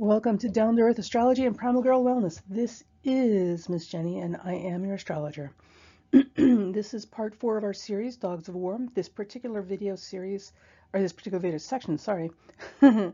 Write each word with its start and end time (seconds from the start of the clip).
Welcome 0.00 0.38
to 0.38 0.48
Down 0.48 0.76
to 0.76 0.82
Earth 0.82 0.98
Astrology 0.98 1.44
and 1.44 1.54
Primal 1.54 1.82
Girl 1.82 2.02
Wellness. 2.02 2.40
This 2.48 2.82
is 3.04 3.68
Miss 3.68 3.86
Jenny, 3.86 4.20
and 4.20 4.34
I 4.42 4.54
am 4.54 4.82
your 4.82 4.94
astrologer. 4.94 5.52
this 6.36 6.94
is 6.94 7.04
part 7.04 7.34
four 7.34 7.58
of 7.58 7.64
our 7.64 7.74
series, 7.74 8.16
Dogs 8.16 8.48
of 8.48 8.54
War. 8.54 8.78
This 8.94 9.10
particular 9.10 9.60
video 9.60 9.96
series, 9.96 10.54
or 10.94 11.02
this 11.02 11.12
particular 11.12 11.38
video 11.38 11.58
section, 11.58 11.98
sorry, 11.98 12.30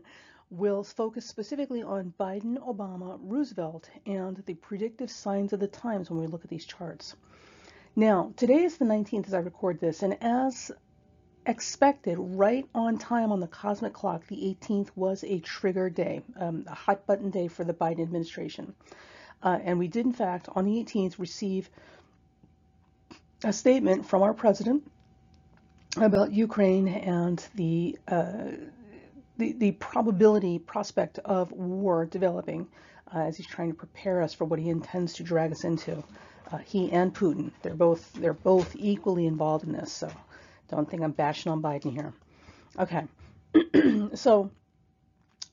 will 0.49 0.81
focus 0.81 1.25
specifically 1.25 1.83
on 1.83 2.13
Biden, 2.17 2.57
Obama, 2.65 3.19
Roosevelt, 3.21 3.89
and 4.05 4.41
the 4.45 4.53
predictive 4.53 5.11
signs 5.11 5.51
of 5.51 5.59
the 5.59 5.67
times 5.67 6.09
when 6.09 6.21
we 6.21 6.27
look 6.27 6.45
at 6.45 6.49
these 6.49 6.65
charts. 6.65 7.17
Now, 7.97 8.31
today 8.37 8.63
is 8.63 8.77
the 8.77 8.85
19th 8.85 9.27
as 9.27 9.33
I 9.33 9.39
record 9.39 9.81
this, 9.81 10.03
and 10.03 10.17
as 10.23 10.71
expected, 11.47 12.17
right 12.19 12.67
on 12.75 12.97
time 12.97 13.31
on 13.31 13.39
the 13.39 13.47
cosmic 13.47 13.93
clock, 13.93 14.27
the 14.27 14.35
18th 14.35 14.89
was 14.95 15.23
a 15.23 15.39
trigger 15.39 15.89
day, 15.89 16.21
um, 16.39 16.65
a 16.67 16.75
hot 16.75 17.07
button 17.07 17.29
day 17.29 17.47
for 17.47 17.63
the 17.63 17.73
Biden 17.73 18.01
administration. 18.01 18.75
Uh, 19.41 19.57
and 19.63 19.79
we 19.79 19.87
did, 19.87 20.05
in 20.05 20.13
fact, 20.13 20.49
on 20.55 20.65
the 20.65 20.83
18th, 20.83 21.19
receive 21.19 21.69
a 23.43 23.53
statement 23.53 24.05
from 24.05 24.23
our 24.23 24.33
president 24.33 24.83
about 25.95 26.31
Ukraine 26.31 26.87
and 26.87 27.43
the 27.55 27.97
uh, 28.07 28.51
the, 29.37 29.53
the 29.53 29.71
probability 29.73 30.57
prospect 30.57 31.19
of 31.19 31.51
war 31.51 32.05
developing 32.05 32.67
uh, 33.13 33.19
as 33.19 33.37
he's 33.37 33.45
trying 33.45 33.69
to 33.69 33.75
prepare 33.75 34.21
us 34.21 34.33
for 34.33 34.45
what 34.45 34.59
he 34.59 34.69
intends 34.69 35.13
to 35.13 35.23
drag 35.23 35.51
us 35.51 35.63
into. 35.63 36.03
Uh, 36.51 36.57
he 36.57 36.91
and 36.91 37.13
Putin, 37.13 37.51
they're 37.61 37.75
both 37.75 38.11
they're 38.13 38.33
both 38.33 38.75
equally 38.75 39.27
involved 39.27 39.65
in 39.65 39.73
this. 39.73 39.91
So 39.91 40.11
don't 40.69 40.89
think 40.89 41.03
I'm 41.03 41.11
bashing 41.11 41.51
on 41.51 41.61
Biden 41.61 41.91
here. 41.91 42.13
Okay, 42.77 43.07
so 44.15 44.51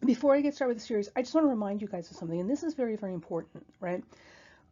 before 0.05 0.35
I 0.35 0.41
get 0.41 0.55
started 0.55 0.75
with 0.75 0.83
the 0.83 0.87
series, 0.87 1.09
I 1.17 1.23
just 1.23 1.35
want 1.35 1.45
to 1.45 1.51
remind 1.51 1.81
you 1.81 1.89
guys 1.89 2.11
of 2.11 2.17
something, 2.17 2.39
and 2.39 2.51
this 2.51 2.63
is 2.63 2.75
very 2.75 2.97
very 2.97 3.15
important, 3.15 3.67
right? 3.81 4.03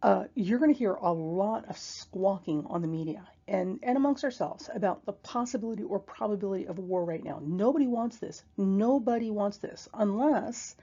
Uh, 0.03 0.25
you're 0.35 0.59
going 0.59 0.73
to 0.73 0.79
hear 0.79 0.95
a 0.95 1.13
lot 1.13 1.69
of 1.69 1.79
squawking 1.79 2.67
on 2.69 2.83
the 2.83 2.89
media 2.89 3.25
and, 3.47 3.79
and 3.85 3.97
amongst 3.97 4.25
ourselves 4.25 4.69
about 4.75 5.07
the 5.07 5.13
possibility 5.13 5.85
or 5.85 6.01
probability 6.01 6.67
of 6.67 6.77
war 6.81 7.05
right 7.05 7.23
now. 7.23 7.41
Nobody 7.41 7.87
wants 7.87 8.19
this. 8.19 8.43
Nobody 8.57 9.31
wants 9.31 9.59
this 9.59 9.89
unless 9.95 10.75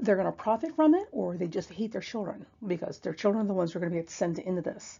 they're 0.00 0.16
going 0.16 0.26
to 0.26 0.32
profit 0.32 0.74
from 0.74 0.94
it 0.96 1.06
or 1.12 1.36
they 1.36 1.46
just 1.46 1.70
hate 1.70 1.92
their 1.92 2.00
children 2.00 2.46
because 2.66 2.98
their 2.98 3.14
children 3.14 3.44
are 3.44 3.48
the 3.48 3.54
ones 3.54 3.72
who 3.72 3.78
are 3.78 3.80
going 3.80 3.92
to 3.92 3.98
get 3.98 4.10
sent 4.10 4.40
into 4.40 4.60
this. 4.60 4.98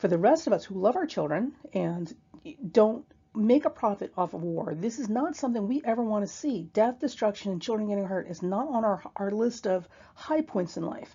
For 0.00 0.08
the 0.08 0.16
rest 0.16 0.46
of 0.46 0.54
us 0.54 0.64
who 0.64 0.80
love 0.80 0.96
our 0.96 1.04
children 1.04 1.52
and 1.74 2.10
don't 2.72 3.04
make 3.34 3.66
a 3.66 3.70
profit 3.70 4.14
off 4.16 4.32
of 4.32 4.42
war, 4.42 4.74
this 4.74 4.98
is 4.98 5.10
not 5.10 5.36
something 5.36 5.68
we 5.68 5.82
ever 5.84 6.02
want 6.02 6.26
to 6.26 6.32
see. 6.32 6.70
Death, 6.72 7.00
destruction, 7.00 7.52
and 7.52 7.60
children 7.60 7.90
getting 7.90 8.06
hurt 8.06 8.26
is 8.26 8.42
not 8.42 8.66
on 8.68 8.82
our, 8.82 9.02
our 9.16 9.30
list 9.30 9.66
of 9.66 9.86
high 10.14 10.40
points 10.40 10.78
in 10.78 10.86
life. 10.86 11.14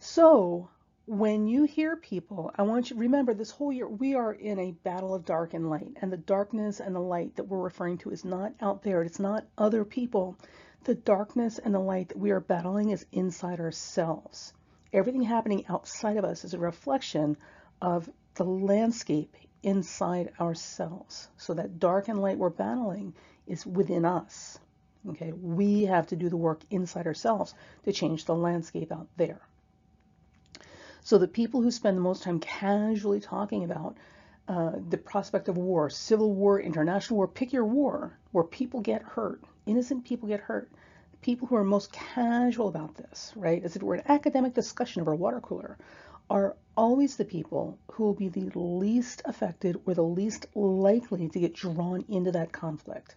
So 0.00 0.68
when 1.06 1.46
you 1.46 1.62
hear 1.62 1.94
people, 1.94 2.50
I 2.56 2.62
want 2.62 2.90
you 2.90 2.96
to 2.96 3.00
remember 3.02 3.34
this 3.34 3.52
whole 3.52 3.72
year 3.72 3.86
we 3.86 4.16
are 4.16 4.32
in 4.32 4.58
a 4.58 4.72
battle 4.72 5.14
of 5.14 5.24
dark 5.24 5.54
and 5.54 5.70
light, 5.70 5.96
and 6.00 6.12
the 6.12 6.16
darkness 6.16 6.80
and 6.80 6.92
the 6.92 7.00
light 7.00 7.36
that 7.36 7.44
we're 7.44 7.62
referring 7.62 7.98
to 7.98 8.10
is 8.10 8.24
not 8.24 8.52
out 8.60 8.82
there, 8.82 9.04
it's 9.04 9.20
not 9.20 9.46
other 9.56 9.84
people. 9.84 10.36
The 10.82 10.96
darkness 10.96 11.60
and 11.60 11.72
the 11.72 11.78
light 11.78 12.08
that 12.08 12.18
we 12.18 12.32
are 12.32 12.40
battling 12.40 12.90
is 12.90 13.06
inside 13.12 13.60
ourselves. 13.60 14.54
Everything 14.92 15.22
happening 15.22 15.64
outside 15.68 16.16
of 16.16 16.24
us 16.24 16.44
is 16.44 16.54
a 16.54 16.58
reflection 16.58 17.36
of 17.80 18.10
the 18.34 18.44
landscape 18.44 19.34
inside 19.62 20.32
ourselves. 20.40 21.28
So 21.36 21.54
that 21.54 21.78
dark 21.78 22.08
and 22.08 22.20
light 22.20 22.38
we're 22.38 22.50
battling 22.50 23.14
is 23.46 23.66
within 23.66 24.04
us. 24.04 24.58
Okay, 25.08 25.32
we 25.32 25.84
have 25.84 26.06
to 26.08 26.16
do 26.16 26.28
the 26.28 26.36
work 26.36 26.60
inside 26.70 27.06
ourselves 27.06 27.54
to 27.84 27.92
change 27.92 28.24
the 28.24 28.34
landscape 28.34 28.92
out 28.92 29.08
there. 29.16 29.40
So 31.02 31.18
the 31.18 31.26
people 31.26 31.62
who 31.62 31.70
spend 31.70 31.96
the 31.96 32.02
most 32.02 32.22
time 32.22 32.38
casually 32.38 33.18
talking 33.18 33.64
about 33.64 33.96
uh, 34.46 34.72
the 34.88 34.98
prospect 34.98 35.48
of 35.48 35.56
war, 35.56 35.90
civil 35.90 36.32
war, 36.32 36.60
international 36.60 37.16
war, 37.16 37.28
pick 37.28 37.52
your 37.52 37.64
war, 37.64 38.16
where 38.30 38.44
people 38.44 38.80
get 38.80 39.02
hurt, 39.02 39.42
innocent 39.66 40.04
people 40.04 40.28
get 40.28 40.40
hurt, 40.40 40.70
people 41.22 41.48
who 41.48 41.56
are 41.56 41.64
most 41.64 41.92
casual 41.92 42.68
about 42.68 42.96
this, 42.96 43.32
right, 43.36 43.64
as 43.64 43.76
if 43.76 43.82
it 43.82 43.84
were 43.84 43.94
an 43.94 44.02
academic 44.08 44.54
discussion 44.54 45.00
over 45.00 45.12
a 45.12 45.16
water 45.16 45.40
cooler, 45.40 45.78
are 46.28 46.56
always 46.76 47.16
the 47.16 47.24
people 47.24 47.78
who 47.92 48.04
will 48.04 48.14
be 48.14 48.28
the 48.28 48.58
least 48.58 49.22
affected 49.24 49.80
or 49.86 49.94
the 49.94 50.02
least 50.02 50.46
likely 50.54 51.28
to 51.28 51.40
get 51.40 51.54
drawn 51.54 52.04
into 52.08 52.32
that 52.32 52.52
conflict. 52.52 53.14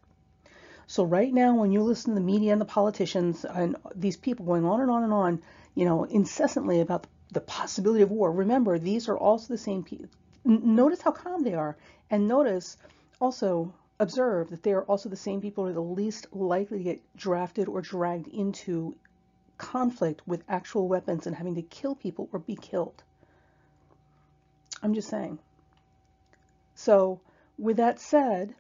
So 0.88 1.04
right 1.04 1.34
now, 1.34 1.56
when 1.56 1.72
you 1.72 1.82
listen 1.82 2.14
to 2.14 2.20
the 2.20 2.26
media 2.26 2.52
and 2.52 2.62
the 2.62 2.66
politicians 2.66 3.44
and 3.44 3.76
these 3.96 4.18
people 4.18 4.46
going 4.46 4.66
on 4.66 4.82
and 4.82 4.92
on 4.92 5.04
and 5.04 5.14
on, 5.14 5.42
you 5.74 5.86
know, 5.86 6.04
incessantly 6.04 6.82
about 6.82 7.08
the 7.32 7.42
possibility 7.42 8.04
of 8.04 8.12
war. 8.12 8.32
Remember, 8.32 8.78
these 8.78 9.10
are 9.10 9.18
also 9.18 9.54
the 9.54 9.58
same 9.58 9.84
people. 9.84 10.08
Notice 10.44 11.02
how 11.02 11.12
calm 11.12 11.44
they 11.44 11.56
are. 11.56 11.76
And 12.12 12.28
notice 12.28 12.78
also, 13.20 13.74
observe 14.00 14.50
that 14.50 14.64
they 14.64 14.74
are 14.74 14.84
also 14.84 15.10
the 15.10 15.16
same 15.16 15.42
people 15.42 15.64
who 15.64 15.70
are 15.70 15.74
the 15.74 15.82
least 15.82 16.28
likely 16.32 16.80
to 16.80 16.84
get 16.84 17.02
drafted 17.16 17.68
or 17.68 17.82
dragged 17.82 18.28
into 18.28 18.96
conflict 19.58 20.22
with 20.28 20.44
actual 20.50 20.88
weapons 20.88 21.28
and 21.28 21.36
having 21.36 21.56
to 21.56 21.62
kill 21.62 21.96
people 21.96 22.30
or 22.34 22.40
be 22.40 22.56
killed. 22.56 23.04
I'm 24.84 24.94
just 24.94 25.10
saying. 25.10 25.40
So, 26.76 27.22
with 27.58 27.78
that 27.78 28.00
said, 28.00 28.54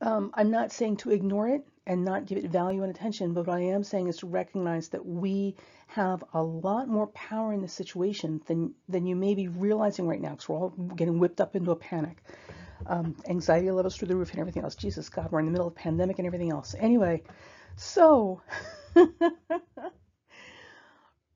um, 0.00 0.32
I'm 0.34 0.50
not 0.50 0.72
saying 0.72 0.96
to 0.98 1.10
ignore 1.10 1.48
it 1.48 1.64
and 1.86 2.04
not 2.04 2.26
give 2.26 2.38
it 2.38 2.50
value 2.50 2.82
and 2.82 2.90
attention, 2.90 3.34
but 3.34 3.46
what 3.46 3.56
I 3.56 3.60
am 3.60 3.84
saying 3.84 4.08
is 4.08 4.18
to 4.18 4.26
recognize 4.26 4.88
that 4.88 5.06
we 5.06 5.54
have 5.86 6.24
a 6.32 6.42
lot 6.42 6.88
more 6.88 7.06
power 7.08 7.52
in 7.52 7.60
the 7.60 7.68
situation 7.68 8.42
than, 8.46 8.74
than 8.88 9.06
you 9.06 9.14
may 9.14 9.34
be 9.34 9.46
realizing 9.46 10.08
right 10.08 10.20
now 10.20 10.30
because 10.30 10.48
we're 10.48 10.58
all 10.58 10.70
getting 10.70 11.18
whipped 11.18 11.40
up 11.40 11.54
into 11.54 11.70
a 11.70 11.76
panic. 11.76 12.22
Um, 12.86 13.16
anxiety 13.28 13.70
levels 13.70 13.96
through 13.96 14.08
the 14.08 14.16
roof 14.16 14.30
and 14.30 14.40
everything 14.40 14.62
else. 14.62 14.74
Jesus 14.74 15.08
God, 15.08 15.30
we're 15.30 15.40
in 15.40 15.46
the 15.46 15.52
middle 15.52 15.66
of 15.66 15.74
pandemic 15.74 16.18
and 16.18 16.26
everything 16.26 16.50
else. 16.50 16.74
Anyway, 16.78 17.22
so 17.76 18.40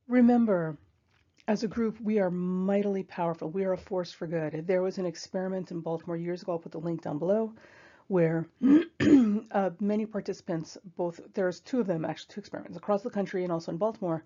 remember, 0.08 0.76
as 1.48 1.62
a 1.62 1.68
group, 1.68 2.00
we 2.00 2.18
are 2.18 2.30
mightily 2.30 3.02
powerful. 3.02 3.48
We 3.48 3.64
are 3.64 3.72
a 3.72 3.78
force 3.78 4.12
for 4.12 4.26
good. 4.26 4.66
There 4.66 4.82
was 4.82 4.98
an 4.98 5.06
experiment 5.06 5.70
in 5.70 5.80
Baltimore 5.80 6.16
years 6.16 6.42
ago. 6.42 6.52
I'll 6.52 6.58
put 6.58 6.72
the 6.72 6.80
link 6.80 7.02
down 7.02 7.18
below 7.18 7.54
where 8.08 8.46
uh, 9.50 9.70
many 9.80 10.06
participants, 10.06 10.78
both 10.96 11.20
there's 11.34 11.60
two 11.60 11.80
of 11.80 11.86
them, 11.86 12.04
actually 12.04 12.34
two 12.34 12.40
experiments 12.40 12.76
across 12.76 13.02
the 13.02 13.10
country 13.10 13.42
and 13.42 13.52
also 13.52 13.72
in 13.72 13.78
Baltimore, 13.78 14.24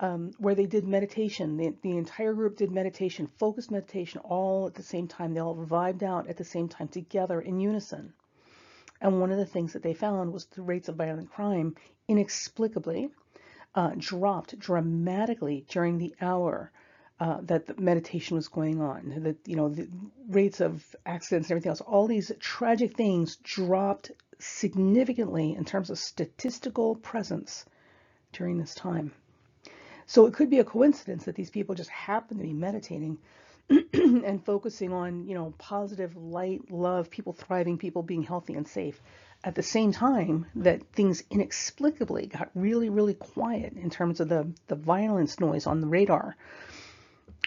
um, 0.00 0.32
where 0.38 0.54
they 0.54 0.66
did 0.66 0.86
meditation. 0.86 1.56
The, 1.56 1.74
the 1.82 1.96
entire 1.96 2.32
group 2.32 2.56
did 2.56 2.72
meditation, 2.72 3.28
focused 3.38 3.70
meditation, 3.70 4.20
all 4.24 4.66
at 4.66 4.74
the 4.74 4.82
same 4.82 5.06
time. 5.06 5.34
They 5.34 5.40
all 5.40 5.54
vibed 5.54 6.02
out 6.02 6.28
at 6.28 6.38
the 6.38 6.44
same 6.44 6.68
time 6.68 6.88
together 6.88 7.40
in 7.40 7.60
unison. 7.60 8.14
And 9.00 9.20
one 9.20 9.30
of 9.30 9.38
the 9.38 9.46
things 9.46 9.74
that 9.74 9.82
they 9.82 9.94
found 9.94 10.32
was 10.32 10.46
the 10.46 10.62
rates 10.62 10.88
of 10.88 10.96
violent 10.96 11.30
crime 11.30 11.76
inexplicably 12.08 13.10
uh, 13.74 13.92
dropped 13.96 14.58
dramatically 14.58 15.64
during 15.68 15.98
the 15.98 16.14
hour 16.20 16.72
uh, 17.20 17.38
that 17.42 17.66
the 17.66 17.80
meditation 17.80 18.36
was 18.36 18.48
going 18.48 18.80
on, 18.80 19.22
that 19.22 19.36
you 19.46 19.54
know 19.54 19.68
the 19.68 19.88
rates 20.28 20.60
of 20.60 20.96
accidents 21.04 21.48
and 21.48 21.52
everything 21.52 21.68
else, 21.68 21.82
all 21.82 22.06
these 22.06 22.32
tragic 22.40 22.96
things 22.96 23.36
dropped 23.36 24.10
significantly 24.38 25.54
in 25.54 25.64
terms 25.64 25.90
of 25.90 25.98
statistical 25.98 26.96
presence 26.96 27.66
during 28.32 28.56
this 28.56 28.74
time. 28.74 29.12
So 30.10 30.26
it 30.26 30.34
could 30.34 30.50
be 30.50 30.58
a 30.58 30.64
coincidence 30.64 31.26
that 31.26 31.36
these 31.36 31.50
people 31.50 31.76
just 31.76 31.88
happen 31.88 32.38
to 32.38 32.42
be 32.42 32.52
meditating 32.52 33.18
and 33.92 34.44
focusing 34.44 34.92
on, 34.92 35.28
you 35.28 35.36
know, 35.36 35.54
positive 35.56 36.16
light, 36.16 36.68
love, 36.68 37.10
people 37.10 37.32
thriving, 37.32 37.78
people 37.78 38.02
being 38.02 38.24
healthy 38.24 38.54
and 38.54 38.66
safe. 38.66 39.00
At 39.44 39.54
the 39.54 39.62
same 39.62 39.92
time 39.92 40.46
that 40.56 40.82
things 40.94 41.22
inexplicably 41.30 42.26
got 42.26 42.50
really, 42.56 42.88
really 42.88 43.14
quiet 43.14 43.74
in 43.74 43.88
terms 43.88 44.18
of 44.18 44.28
the, 44.28 44.52
the 44.66 44.74
violence 44.74 45.38
noise 45.38 45.68
on 45.68 45.80
the 45.80 45.86
radar. 45.86 46.36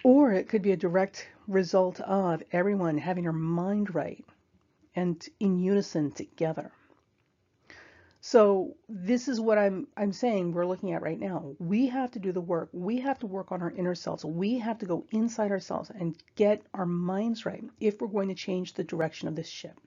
Or 0.06 0.32
it 0.32 0.48
could 0.48 0.62
be 0.62 0.72
a 0.72 0.78
direct 0.78 1.28
result 1.50 2.00
of 2.00 2.44
everyone 2.54 2.98
having 2.98 3.26
their 3.26 3.34
mind 3.34 3.94
right 3.94 4.24
and 4.96 5.22
in 5.38 5.60
unison 5.60 6.14
together. 6.14 6.72
So 8.26 8.78
this 8.88 9.28
is 9.28 9.42
what 9.42 9.58
I'm 9.58 9.86
I'm 9.98 10.14
saying 10.14 10.54
we're 10.54 10.66
looking 10.66 10.94
at 10.94 11.02
right 11.02 11.20
now. 11.20 11.56
We 11.60 11.88
have 11.88 12.10
to 12.12 12.20
do 12.20 12.32
the 12.32 12.40
work. 12.40 12.70
We 12.72 13.02
have 13.02 13.20
to 13.20 13.28
work 13.28 13.52
on 13.52 13.62
our 13.62 13.72
inner 13.72 13.96
selves. 13.96 14.24
We 14.24 14.60
have 14.60 14.80
to 14.80 14.86
go 14.86 15.06
inside 15.12 15.52
ourselves 15.52 15.90
and 15.90 16.16
get 16.36 16.62
our 16.74 16.86
minds 16.86 17.46
right 17.46 17.66
if 17.82 18.00
we're 18.00 18.08
going 18.08 18.30
to 18.30 18.34
change 18.34 18.76
the 18.76 18.84
direction 18.86 19.28
of 19.28 19.36
this 19.36 19.50
ship. 19.50 19.78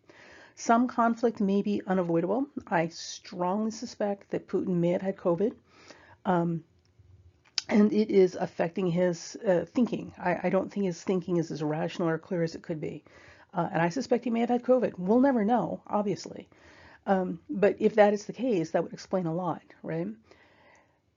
Some 0.54 0.86
conflict 0.86 1.40
may 1.40 1.62
be 1.62 1.80
unavoidable. 1.86 2.46
I 2.66 2.88
strongly 2.88 3.70
suspect 3.70 4.28
that 4.32 4.48
Putin 4.48 4.80
may 4.80 4.90
have 4.90 5.00
had 5.00 5.16
COVID. 5.16 5.54
Um, 6.26 6.62
and 7.70 7.90
it 7.90 8.10
is 8.10 8.34
affecting 8.34 8.88
his 8.88 9.36
uh, 9.48 9.64
thinking. 9.66 10.12
I, 10.18 10.40
I, 10.42 10.50
don't 10.50 10.70
think 10.70 10.84
his 10.84 11.02
thinking 11.02 11.38
is 11.38 11.50
as 11.50 11.62
rational 11.62 12.10
or 12.10 12.18
clear 12.18 12.42
as 12.42 12.54
it 12.54 12.60
could 12.60 12.82
be. 12.82 13.02
Uh, 13.54 13.70
and 13.72 13.80
I 13.80 13.88
suspect 13.88 14.24
he 14.24 14.30
may 14.30 14.40
have 14.40 14.50
had 14.50 14.62
COVID. 14.62 14.98
We'll 14.98 15.20
never 15.20 15.42
know, 15.42 15.80
obviously. 15.86 16.50
Um, 17.06 17.40
but 17.48 17.76
if 17.78 17.94
that 17.94 18.12
is 18.12 18.26
the 18.26 18.32
case, 18.32 18.72
that 18.72 18.82
would 18.82 18.92
explain 18.92 19.26
a 19.26 19.34
lot, 19.34 19.62
right? 19.82 20.08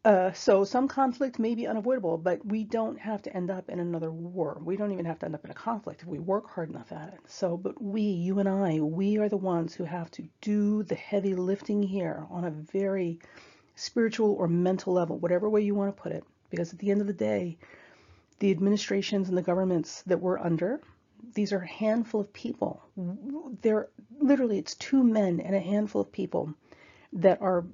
Uh, 0.06 0.32
so 0.32 0.64
some 0.64 0.88
conflict 0.88 1.40
may 1.40 1.56
be 1.56 1.68
unavoidable, 1.68 2.18
but 2.18 2.46
we 2.46 2.64
don't 2.64 2.98
have 2.98 3.22
to 3.22 3.36
end 3.36 3.52
up 3.52 3.68
in 3.70 3.80
another 3.80 4.12
war. 4.12 4.58
We 4.64 4.78
don't 4.78 4.94
even 4.94 5.06
have 5.06 5.20
to 5.20 5.26
end 5.26 5.36
up 5.36 5.44
in 5.44 5.52
a 5.52 5.56
conflict 5.56 6.04
if 6.04 6.08
we 6.08 6.20
work 6.20 6.50
hard 6.50 6.70
enough 6.70 6.92
at 6.92 7.10
it. 7.10 7.20
So, 7.28 7.58
but 7.58 7.82
we, 7.82 8.02
you 8.02 8.40
and 8.40 8.48
I, 8.48 8.80
we 8.80 9.18
are 9.18 9.28
the 9.28 9.36
ones 9.36 9.74
who 9.74 9.84
have 9.84 10.10
to 10.12 10.24
do 10.42 10.84
the 10.84 10.96
heavy 10.96 11.36
lifting 11.36 11.84
here 11.84 12.26
on 12.30 12.46
a 12.46 12.52
very 12.52 13.20
spiritual 13.76 14.34
or 14.34 14.48
mental 14.48 14.94
level, 14.94 15.18
whatever 15.18 15.50
way 15.50 15.62
you 15.62 15.76
want 15.76 15.94
to 15.96 16.02
put 16.02 16.14
it. 16.14 16.24
Because 16.50 16.72
at 16.72 16.80
the 16.80 16.92
end 16.92 17.02
of 17.02 17.08
the 17.08 17.14
day, 17.14 17.58
the 18.40 18.52
administrations 18.52 19.28
and 19.28 19.38
the 19.38 19.42
governments 19.42 20.04
that 20.04 20.22
we're 20.22 20.40
under, 20.40 20.80
these 21.34 21.54
are 21.54 21.60
a 21.60 21.68
handful 21.68 22.22
of 22.22 22.34
people. 22.34 22.82
They're 23.62 23.90
literally, 24.20 24.58
it's 24.58 24.76
two 24.76 25.04
men 25.04 25.40
and 25.40 25.56
a 25.56 25.60
handful 25.60 26.02
of 26.02 26.12
people 26.12 26.54
that 27.14 27.42
are 27.42 27.66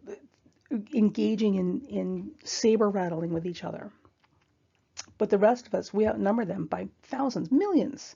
engaging 0.94 1.56
in, 1.56 1.81
in 1.81 2.31
saber 2.44 2.89
rattling 2.89 3.33
with 3.33 3.45
each 3.45 3.63
other. 3.63 3.92
But 5.18 5.30
the 5.30 5.38
rest 5.38 5.68
of 5.68 5.74
us, 5.74 5.94
we 5.94 6.07
outnumber 6.07 6.45
them 6.45 6.65
by 6.65 6.89
thousands, 7.03 7.51
millions. 7.51 8.15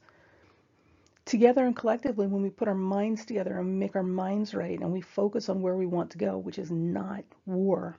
Together 1.26 1.66
and 1.66 1.76
collectively, 1.76 2.28
when 2.28 2.42
we 2.42 2.50
put 2.50 2.68
our 2.68 2.74
minds 2.74 3.24
together 3.26 3.60
and 3.60 3.80
make 3.80 3.96
our 3.96 4.04
minds 4.04 4.54
right 4.54 4.80
and 4.80 4.92
we 4.92 5.02
focus 5.02 5.48
on 5.48 5.62
where 5.62 5.76
we 5.76 5.86
want 5.86 6.12
to 6.12 6.18
go, 6.18 6.38
which 6.38 6.58
is 6.58 6.72
not 6.72 7.24
war, 7.46 7.98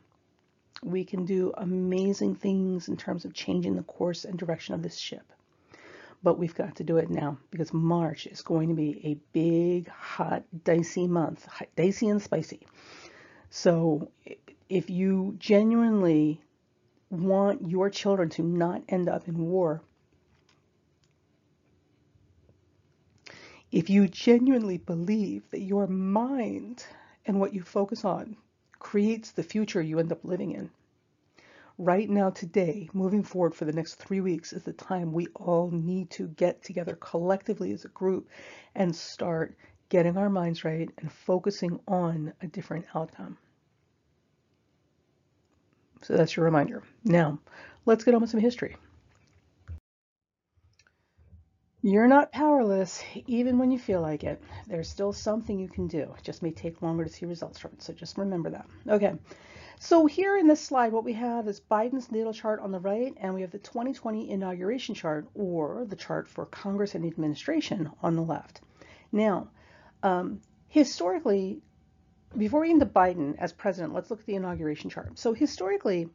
we 0.83 1.05
can 1.05 1.25
do 1.25 1.53
amazing 1.57 2.35
things 2.35 2.89
in 2.89 2.97
terms 2.97 3.25
of 3.25 3.35
changing 3.35 3.77
the 3.77 3.83
course 3.83 4.25
and 4.25 4.39
direction 4.39 4.75
of 4.75 4.83
this 4.83 4.99
ship. 4.99 5.33
But 6.23 6.39
we've 6.39 6.55
got 6.55 6.77
to 6.77 6.85
do 6.85 6.99
it 6.99 7.09
now 7.09 7.39
because 7.51 7.73
March 7.73 8.27
is 8.27 8.43
going 8.43 8.69
to 8.69 8.75
be 8.75 9.01
a 9.05 9.15
big, 9.33 9.89
hot, 9.89 10.45
dicey 10.65 11.07
month, 11.07 11.49
dicey 11.77 12.09
and 12.09 12.21
spicy. 12.21 12.67
So 13.49 14.11
if 14.69 14.91
you 14.91 15.35
genuinely 15.39 16.43
want 17.11 17.69
your 17.69 17.91
children 17.91 18.29
to 18.31 18.43
not 18.43 18.83
end 18.89 19.09
up 19.09 19.29
in 19.29 19.49
war, 19.49 19.83
if 23.73 23.89
you 23.89 24.07
genuinely 24.07 24.79
believe 24.79 25.49
that 25.51 25.61
your 25.61 25.87
mind 25.87 26.85
and 27.25 27.41
what 27.41 27.55
you 27.55 27.63
focus 27.63 28.05
on 28.05 28.37
creates 28.79 29.33
the 29.33 29.43
future 29.43 29.81
you 29.81 29.99
end 29.99 30.13
up 30.13 30.25
living 30.25 30.53
in, 30.53 30.71
right 31.81 32.09
now, 32.11 32.29
today, 32.31 32.91
moving 32.93 33.23
forward 33.23 33.55
for 33.55 33.65
the 33.65 33.73
next 33.73 33.95
three 33.95 34.21
weeks, 34.21 34.53
is 34.53 34.63
the 34.63 34.73
time 34.73 35.13
we 35.13 35.27
all 35.35 35.71
need 35.71 36.11
to 36.11 36.29
get 36.29 36.63
together 36.63 36.95
collectively 37.01 37.73
as 37.73 37.85
a 37.85 37.89
group 37.89 38.29
and 38.75 38.95
start 38.95 39.57
getting 39.89 40.17
our 40.17 40.29
minds 40.29 40.63
right 40.63 40.91
and 40.99 41.11
focusing 41.11 41.81
on 41.89 42.33
a 42.43 42.47
different 42.47 42.85
outcome. 42.95 43.37
So 46.03 46.17
that's 46.17 46.37
your 46.37 46.45
reminder. 46.45 46.83
Now, 47.05 47.41
let's 47.87 48.05
get 48.05 48.15
on 48.15 48.21
with 48.21 48.31
some 48.31 48.41
history. 48.41 48.77
You're 51.83 52.09
not 52.09 52.31
powerless, 52.31 53.03
even 53.27 53.59
when 53.59 53.71
you 53.71 53.79
feel 53.79 54.03
like 54.03 54.23
it. 54.23 54.43
There's 54.67 54.91
still 54.91 55.15
something 55.15 55.59
you 55.59 55.69
can 55.69 55.87
do. 55.87 56.15
It 56.19 56.23
just 56.23 56.43
may 56.43 56.51
take 56.51 56.83
longer 56.83 57.05
to 57.05 57.11
see 57.11 57.25
results 57.25 57.59
from 57.59 57.73
it, 57.73 57.83
so 57.83 57.95
just 57.95 58.19
remember 58.19 58.51
that. 58.51 58.67
Okay, 58.87 59.15
so 59.83 60.05
here 60.05 60.37
in 60.37 60.47
this 60.47 60.61
slide, 60.61 60.93
what 60.93 61.05
we 61.05 61.15
have 61.15 61.49
is 61.49 61.59
Biden's 61.59 62.13
natal 62.13 62.35
chart 62.35 62.61
on 62.61 62.71
the 62.71 62.79
right, 62.79 63.15
and 63.17 63.35
we 63.35 63.41
have 63.41 63.51
the 63.51 63.59
2020 63.59 64.31
inauguration 64.31 64.95
chart, 64.95 65.27
or 65.35 65.87
the 65.89 65.97
chart 65.97 66.29
for 66.29 66.45
Congress 66.45 66.95
and 66.95 67.07
administration 67.07 67.91
on 68.03 68.15
the 68.15 68.21
left. 68.21 68.61
Now, 69.11 69.49
um, 70.03 70.43
historically, 70.69 71.63
before 72.37 72.61
we 72.61 72.67
get 72.67 72.75
into 72.75 72.85
Biden 72.85 73.39
as 73.39 73.55
president, 73.55 73.95
let's 73.95 74.11
look 74.11 74.21
at 74.21 74.27
the 74.27 74.35
inauguration 74.35 74.91
chart. 74.91 75.19
So 75.19 75.33
historically, 75.33 76.11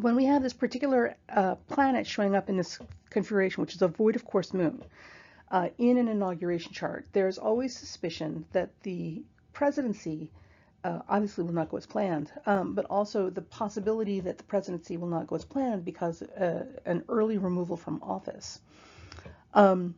when 0.00 0.16
we 0.16 0.24
have 0.24 0.42
this 0.42 0.54
particular 0.54 1.18
uh, 1.28 1.56
planet 1.68 2.06
showing 2.06 2.34
up 2.34 2.48
in 2.48 2.56
this 2.56 2.78
configuration, 3.10 3.60
which 3.60 3.74
is 3.74 3.82
a 3.82 3.88
void 3.88 4.16
of 4.16 4.24
course 4.24 4.54
moon, 4.54 4.82
uh, 5.50 5.68
in 5.76 5.98
an 5.98 6.08
inauguration 6.08 6.72
chart, 6.72 7.06
there's 7.12 7.36
always 7.36 7.76
suspicion 7.76 8.46
that 8.52 8.70
the 8.84 9.22
presidency 9.52 10.30
uh, 10.88 11.02
obviously 11.08 11.44
will 11.44 11.52
not 11.52 11.68
go 11.68 11.76
as 11.76 11.86
planned, 11.86 12.30
um, 12.46 12.74
but 12.74 12.86
also 12.86 13.28
the 13.28 13.42
possibility 13.42 14.20
that 14.20 14.38
the 14.38 14.44
presidency 14.44 14.96
will 14.96 15.08
not 15.08 15.26
go 15.26 15.36
as 15.36 15.44
planned 15.44 15.84
because 15.84 16.22
uh, 16.22 16.64
an 16.86 17.04
early 17.08 17.36
removal 17.36 17.76
from 17.76 18.02
office. 18.02 18.58
Um, 19.52 19.94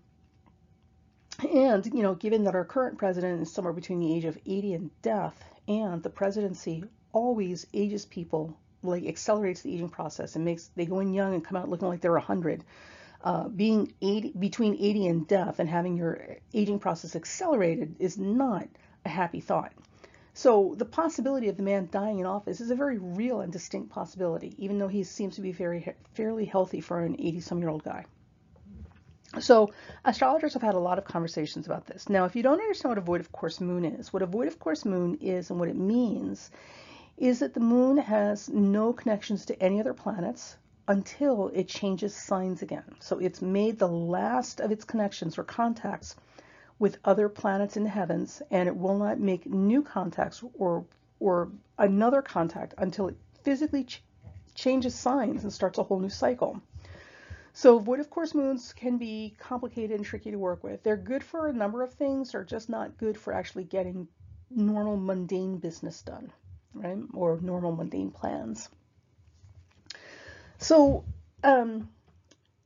and, 1.48 1.86
you 1.86 2.02
know, 2.02 2.14
given 2.14 2.44
that 2.44 2.56
our 2.56 2.64
current 2.64 2.98
president 2.98 3.40
is 3.40 3.52
somewhere 3.52 3.72
between 3.72 4.00
the 4.00 4.14
age 4.14 4.24
of 4.24 4.36
80 4.44 4.74
and 4.74 5.02
death, 5.02 5.42
and 5.68 6.02
the 6.02 6.10
presidency 6.10 6.82
always 7.12 7.66
ages 7.72 8.04
people, 8.04 8.58
like 8.82 9.06
accelerates 9.06 9.62
the 9.62 9.72
aging 9.72 9.90
process 9.90 10.34
and 10.34 10.44
makes, 10.44 10.70
they 10.74 10.86
go 10.86 11.00
in 11.00 11.14
young 11.14 11.34
and 11.34 11.44
come 11.44 11.56
out 11.56 11.68
looking 11.68 11.88
like 11.88 12.00
they're 12.00 12.12
100. 12.12 12.64
Uh, 13.22 13.48
being 13.48 13.92
80, 14.02 14.32
between 14.38 14.74
80 14.74 15.06
and 15.06 15.28
death 15.28 15.60
and 15.60 15.68
having 15.68 15.96
your 15.96 16.38
aging 16.52 16.80
process 16.80 17.14
accelerated 17.14 17.94
is 18.00 18.18
not 18.18 18.66
a 19.04 19.08
happy 19.08 19.40
thought. 19.40 19.72
So 20.40 20.74
the 20.74 20.86
possibility 20.86 21.50
of 21.50 21.58
the 21.58 21.62
man 21.62 21.90
dying 21.92 22.18
in 22.18 22.24
office 22.24 22.62
is 22.62 22.70
a 22.70 22.74
very 22.74 22.96
real 22.96 23.42
and 23.42 23.52
distinct 23.52 23.90
possibility, 23.90 24.54
even 24.56 24.78
though 24.78 24.88
he 24.88 25.02
seems 25.02 25.34
to 25.34 25.42
be 25.42 25.52
very 25.52 25.94
fairly 26.14 26.46
healthy 26.46 26.80
for 26.80 27.00
an 27.00 27.18
80-some-year-old 27.18 27.84
guy. 27.84 28.06
So 29.38 29.74
astrologers 30.02 30.54
have 30.54 30.62
had 30.62 30.76
a 30.76 30.78
lot 30.78 30.96
of 30.96 31.04
conversations 31.04 31.66
about 31.66 31.86
this. 31.86 32.08
Now, 32.08 32.24
if 32.24 32.34
you 32.34 32.42
don't 32.42 32.58
understand 32.58 32.92
what 32.92 32.96
a 32.96 33.02
void 33.02 33.20
of 33.20 33.30
course 33.32 33.60
moon 33.60 33.84
is, 33.84 34.14
what 34.14 34.22
a 34.22 34.26
void 34.26 34.48
of 34.48 34.58
course 34.58 34.86
moon 34.86 35.18
is 35.20 35.50
and 35.50 35.60
what 35.60 35.68
it 35.68 35.76
means 35.76 36.50
is 37.18 37.40
that 37.40 37.52
the 37.52 37.60
moon 37.60 37.98
has 37.98 38.48
no 38.48 38.94
connections 38.94 39.44
to 39.44 39.62
any 39.62 39.78
other 39.78 39.92
planets 39.92 40.56
until 40.88 41.50
it 41.52 41.68
changes 41.68 42.16
signs 42.16 42.62
again. 42.62 42.96
So 43.00 43.18
it's 43.18 43.42
made 43.42 43.78
the 43.78 43.88
last 43.88 44.60
of 44.60 44.72
its 44.72 44.84
connections 44.84 45.36
or 45.36 45.44
contacts 45.44 46.16
with 46.80 46.98
other 47.04 47.28
planets 47.28 47.76
in 47.76 47.84
the 47.84 47.90
heavens, 47.90 48.42
and 48.50 48.66
it 48.66 48.76
will 48.76 48.98
not 48.98 49.20
make 49.20 49.46
new 49.46 49.82
contacts 49.82 50.42
or 50.54 50.84
or 51.20 51.52
another 51.78 52.22
contact 52.22 52.74
until 52.78 53.06
it 53.08 53.16
physically 53.44 53.84
ch 53.84 54.02
changes 54.54 54.94
signs 54.94 55.44
and 55.44 55.52
starts 55.52 55.78
a 55.78 55.82
whole 55.82 56.00
new 56.00 56.08
cycle. 56.08 56.60
So 57.52 57.78
void 57.78 58.00
of 58.00 58.10
course 58.10 58.34
moons 58.34 58.72
can 58.72 58.96
be 58.96 59.34
complicated 59.38 59.96
and 59.96 60.04
tricky 60.04 60.30
to 60.30 60.38
work 60.38 60.64
with. 60.64 60.82
They're 60.82 60.96
good 60.96 61.22
for 61.22 61.46
a 61.46 61.52
number 61.52 61.82
of 61.82 61.92
things, 61.92 62.32
they're 62.32 62.44
just 62.44 62.70
not 62.70 62.96
good 62.96 63.18
for 63.18 63.32
actually 63.32 63.64
getting 63.64 64.08
normal 64.50 64.96
mundane 64.96 65.58
business 65.58 66.02
done, 66.02 66.32
right? 66.74 66.98
Or 67.12 67.38
normal 67.42 67.72
mundane 67.72 68.10
plans. 68.10 68.70
So 70.58 71.04
um, 71.44 71.90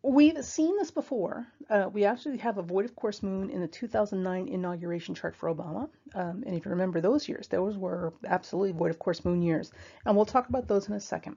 we've 0.04 0.44
seen 0.44 0.76
this 0.76 0.90
before. 0.90 1.46
Uh, 1.70 1.88
we 1.90 2.04
actually 2.04 2.36
have 2.36 2.58
a 2.58 2.62
void 2.62 2.84
of 2.84 2.94
course 2.94 3.22
moon 3.22 3.48
in 3.48 3.62
the 3.62 3.66
2009 3.66 4.48
inauguration 4.48 5.14
chart 5.14 5.34
for 5.34 5.52
Obama. 5.52 5.88
Um, 6.14 6.44
and 6.46 6.54
if 6.54 6.66
you 6.66 6.70
remember 6.70 7.00
those 7.00 7.26
years, 7.26 7.48
those 7.48 7.78
were 7.78 8.12
absolutely 8.26 8.72
void 8.72 8.90
of 8.90 8.98
course 8.98 9.24
moon 9.24 9.40
years. 9.40 9.72
And 10.04 10.14
we'll 10.14 10.26
talk 10.26 10.48
about 10.48 10.68
those 10.68 10.88
in 10.88 10.94
a 10.94 11.00
second. 11.00 11.36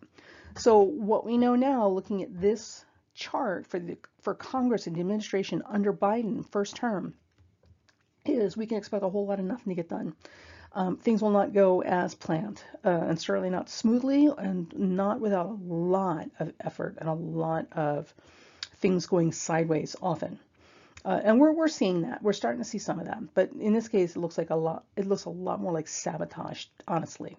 So 0.57 0.79
what 0.81 1.25
we 1.25 1.37
know 1.37 1.55
now, 1.55 1.87
looking 1.87 2.23
at 2.23 2.41
this 2.41 2.83
chart 3.15 3.65
for 3.65 3.79
the 3.79 3.97
for 4.21 4.35
Congress 4.35 4.85
and 4.85 4.95
the 4.95 4.99
administration 4.99 5.63
under 5.65 5.93
Biden 5.93 6.47
first 6.51 6.75
term 6.75 7.13
is 8.25 8.57
we 8.57 8.67
can 8.67 8.77
expect 8.77 9.03
a 9.03 9.09
whole 9.09 9.25
lot 9.25 9.39
of 9.39 9.45
nothing 9.45 9.71
to 9.71 9.75
get 9.75 9.87
done. 9.87 10.13
Um, 10.73 10.97
things 10.97 11.21
will 11.21 11.31
not 11.31 11.53
go 11.53 11.81
as 11.81 12.13
planned, 12.13 12.61
uh, 12.83 12.89
and 12.89 13.19
certainly 13.19 13.49
not 13.49 13.69
smoothly, 13.69 14.29
and 14.37 14.71
not 14.77 15.21
without 15.21 15.45
a 15.45 15.57
lot 15.73 16.29
of 16.39 16.51
effort 16.59 16.97
and 16.99 17.07
a 17.07 17.13
lot 17.13 17.67
of 17.71 18.13
things 18.79 19.07
going 19.07 19.31
sideways 19.31 19.95
often. 20.01 20.39
Uh, 21.05 21.21
and 21.23 21.39
we're, 21.39 21.51
we're 21.51 21.67
seeing 21.67 22.01
that. 22.01 22.21
We're 22.21 22.33
starting 22.33 22.61
to 22.61 22.67
see 22.67 22.79
some 22.79 22.99
of 22.99 23.05
that. 23.05 23.33
But 23.33 23.51
in 23.53 23.73
this 23.73 23.87
case, 23.87 24.15
it 24.15 24.19
looks 24.19 24.37
like 24.37 24.49
a 24.49 24.55
lot, 24.55 24.83
it 24.95 25.07
looks 25.07 25.25
a 25.25 25.29
lot 25.29 25.61
more 25.61 25.71
like 25.71 25.87
sabotage, 25.87 26.65
honestly. 26.87 27.37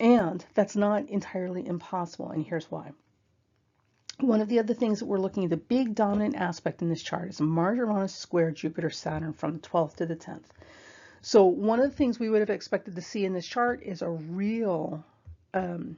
And 0.00 0.44
that's 0.54 0.74
not 0.74 1.08
entirely 1.08 1.66
impossible, 1.66 2.30
and 2.30 2.44
here's 2.44 2.70
why. 2.70 2.92
One 4.20 4.40
of 4.40 4.48
the 4.48 4.58
other 4.58 4.74
things 4.74 5.00
that 5.00 5.06
we're 5.06 5.18
looking 5.18 5.44
at, 5.44 5.50
the 5.50 5.56
big 5.56 5.94
dominant 5.94 6.36
aspect 6.36 6.82
in 6.82 6.88
this 6.88 7.02
chart 7.02 7.28
is 7.28 7.40
Mars 7.40 7.76
Uranus 7.76 8.14
square 8.14 8.50
Jupiter 8.50 8.90
Saturn 8.90 9.32
from 9.32 9.52
the 9.54 9.58
12th 9.58 9.96
to 9.96 10.06
the 10.06 10.16
10th. 10.16 10.46
So 11.20 11.44
one 11.44 11.78
of 11.78 11.90
the 11.90 11.96
things 11.96 12.18
we 12.18 12.30
would 12.30 12.40
have 12.40 12.50
expected 12.50 12.96
to 12.96 13.02
see 13.02 13.24
in 13.24 13.32
this 13.32 13.46
chart 13.46 13.82
is 13.82 14.02
a 14.02 14.10
real 14.10 15.04
um, 15.54 15.96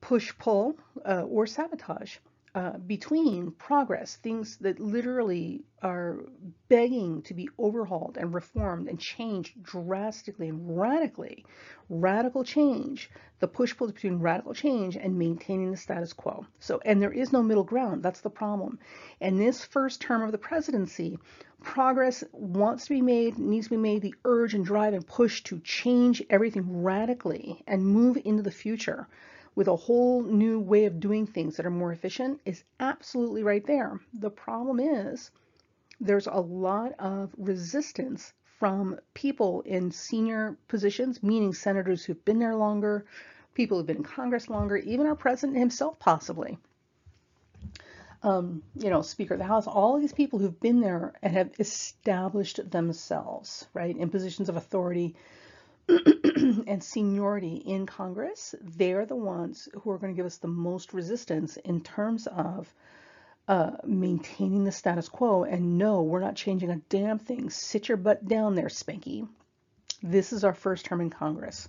push-pull 0.00 0.76
uh, 1.04 1.22
or 1.22 1.46
sabotage 1.46 2.16
uh, 2.56 2.78
between 2.78 3.50
progress, 3.50 4.16
things 4.16 4.56
that 4.56 4.80
literally 4.80 5.62
are 5.82 6.24
begging 6.68 7.20
to 7.20 7.34
be 7.34 7.50
overhauled 7.58 8.16
and 8.16 8.32
reformed 8.32 8.88
and 8.88 8.98
changed 8.98 9.62
drastically 9.62 10.48
and 10.48 10.78
radically. 10.80 11.44
Radical 11.90 12.44
change, 12.44 13.10
the 13.40 13.46
push 13.46 13.76
pull 13.76 13.88
between 13.88 14.20
radical 14.20 14.54
change 14.54 14.96
and 14.96 15.18
maintaining 15.18 15.70
the 15.70 15.76
status 15.76 16.14
quo. 16.14 16.46
So, 16.58 16.80
and 16.82 17.02
there 17.02 17.12
is 17.12 17.30
no 17.30 17.42
middle 17.42 17.62
ground. 17.62 18.02
That's 18.02 18.22
the 18.22 18.30
problem. 18.30 18.78
And 19.20 19.38
this 19.38 19.62
first 19.62 20.00
term 20.00 20.22
of 20.22 20.32
the 20.32 20.38
presidency, 20.38 21.18
Progress 21.60 22.24
wants 22.32 22.84
to 22.84 22.90
be 22.90 23.02
made, 23.02 23.38
needs 23.38 23.66
to 23.66 23.70
be 23.70 23.76
made. 23.76 24.00
The 24.00 24.14
urge 24.24 24.54
and 24.54 24.64
drive 24.64 24.94
and 24.94 25.06
push 25.06 25.42
to 25.44 25.58
change 25.60 26.22
everything 26.30 26.82
radically 26.82 27.62
and 27.66 27.86
move 27.86 28.16
into 28.24 28.42
the 28.42 28.50
future 28.50 29.08
with 29.56 29.66
a 29.66 29.74
whole 29.74 30.22
new 30.22 30.60
way 30.60 30.84
of 30.84 31.00
doing 31.00 31.26
things 31.26 31.56
that 31.56 31.66
are 31.66 31.70
more 31.70 31.90
efficient 31.90 32.40
is 32.44 32.62
absolutely 32.78 33.42
right 33.42 33.66
there. 33.66 33.98
The 34.14 34.30
problem 34.30 34.78
is 34.78 35.32
there's 36.00 36.28
a 36.28 36.38
lot 36.38 36.92
of 37.00 37.34
resistance 37.36 38.32
from 38.60 39.00
people 39.14 39.62
in 39.62 39.90
senior 39.90 40.56
positions, 40.68 41.24
meaning 41.24 41.52
senators 41.52 42.04
who've 42.04 42.24
been 42.24 42.38
there 42.38 42.54
longer, 42.54 43.04
people 43.54 43.78
who've 43.78 43.86
been 43.86 43.96
in 43.96 44.04
Congress 44.04 44.48
longer, 44.48 44.76
even 44.76 45.08
our 45.08 45.16
president 45.16 45.58
himself, 45.58 45.98
possibly 45.98 46.58
um, 48.26 48.62
you 48.74 48.90
know, 48.90 49.02
Speaker 49.02 49.34
of 49.34 49.38
the 49.38 49.46
House, 49.46 49.66
all 49.66 49.98
these 49.98 50.12
people 50.12 50.38
who've 50.38 50.60
been 50.60 50.80
there 50.80 51.12
and 51.22 51.32
have 51.32 51.50
established 51.60 52.70
themselves, 52.70 53.66
right, 53.72 53.96
in 53.96 54.10
positions 54.10 54.48
of 54.48 54.56
authority 54.56 55.14
and 56.66 56.82
seniority 56.82 57.56
in 57.56 57.86
Congress, 57.86 58.54
they're 58.60 59.06
the 59.06 59.16
ones 59.16 59.68
who 59.82 59.90
are 59.90 59.98
going 59.98 60.12
to 60.12 60.16
give 60.16 60.26
us 60.26 60.38
the 60.38 60.48
most 60.48 60.92
resistance 60.92 61.56
in 61.58 61.80
terms 61.80 62.26
of 62.26 62.72
uh, 63.48 63.72
maintaining 63.84 64.64
the 64.64 64.72
status 64.72 65.08
quo. 65.08 65.44
And 65.44 65.78
no, 65.78 66.02
we're 66.02 66.20
not 66.20 66.34
changing 66.34 66.70
a 66.70 66.76
damn 66.88 67.18
thing. 67.18 67.50
Sit 67.50 67.88
your 67.88 67.96
butt 67.96 68.26
down 68.26 68.54
there, 68.54 68.66
Spanky. 68.66 69.28
This 70.02 70.32
is 70.32 70.44
our 70.44 70.54
first 70.54 70.84
term 70.84 71.00
in 71.00 71.10
Congress. 71.10 71.68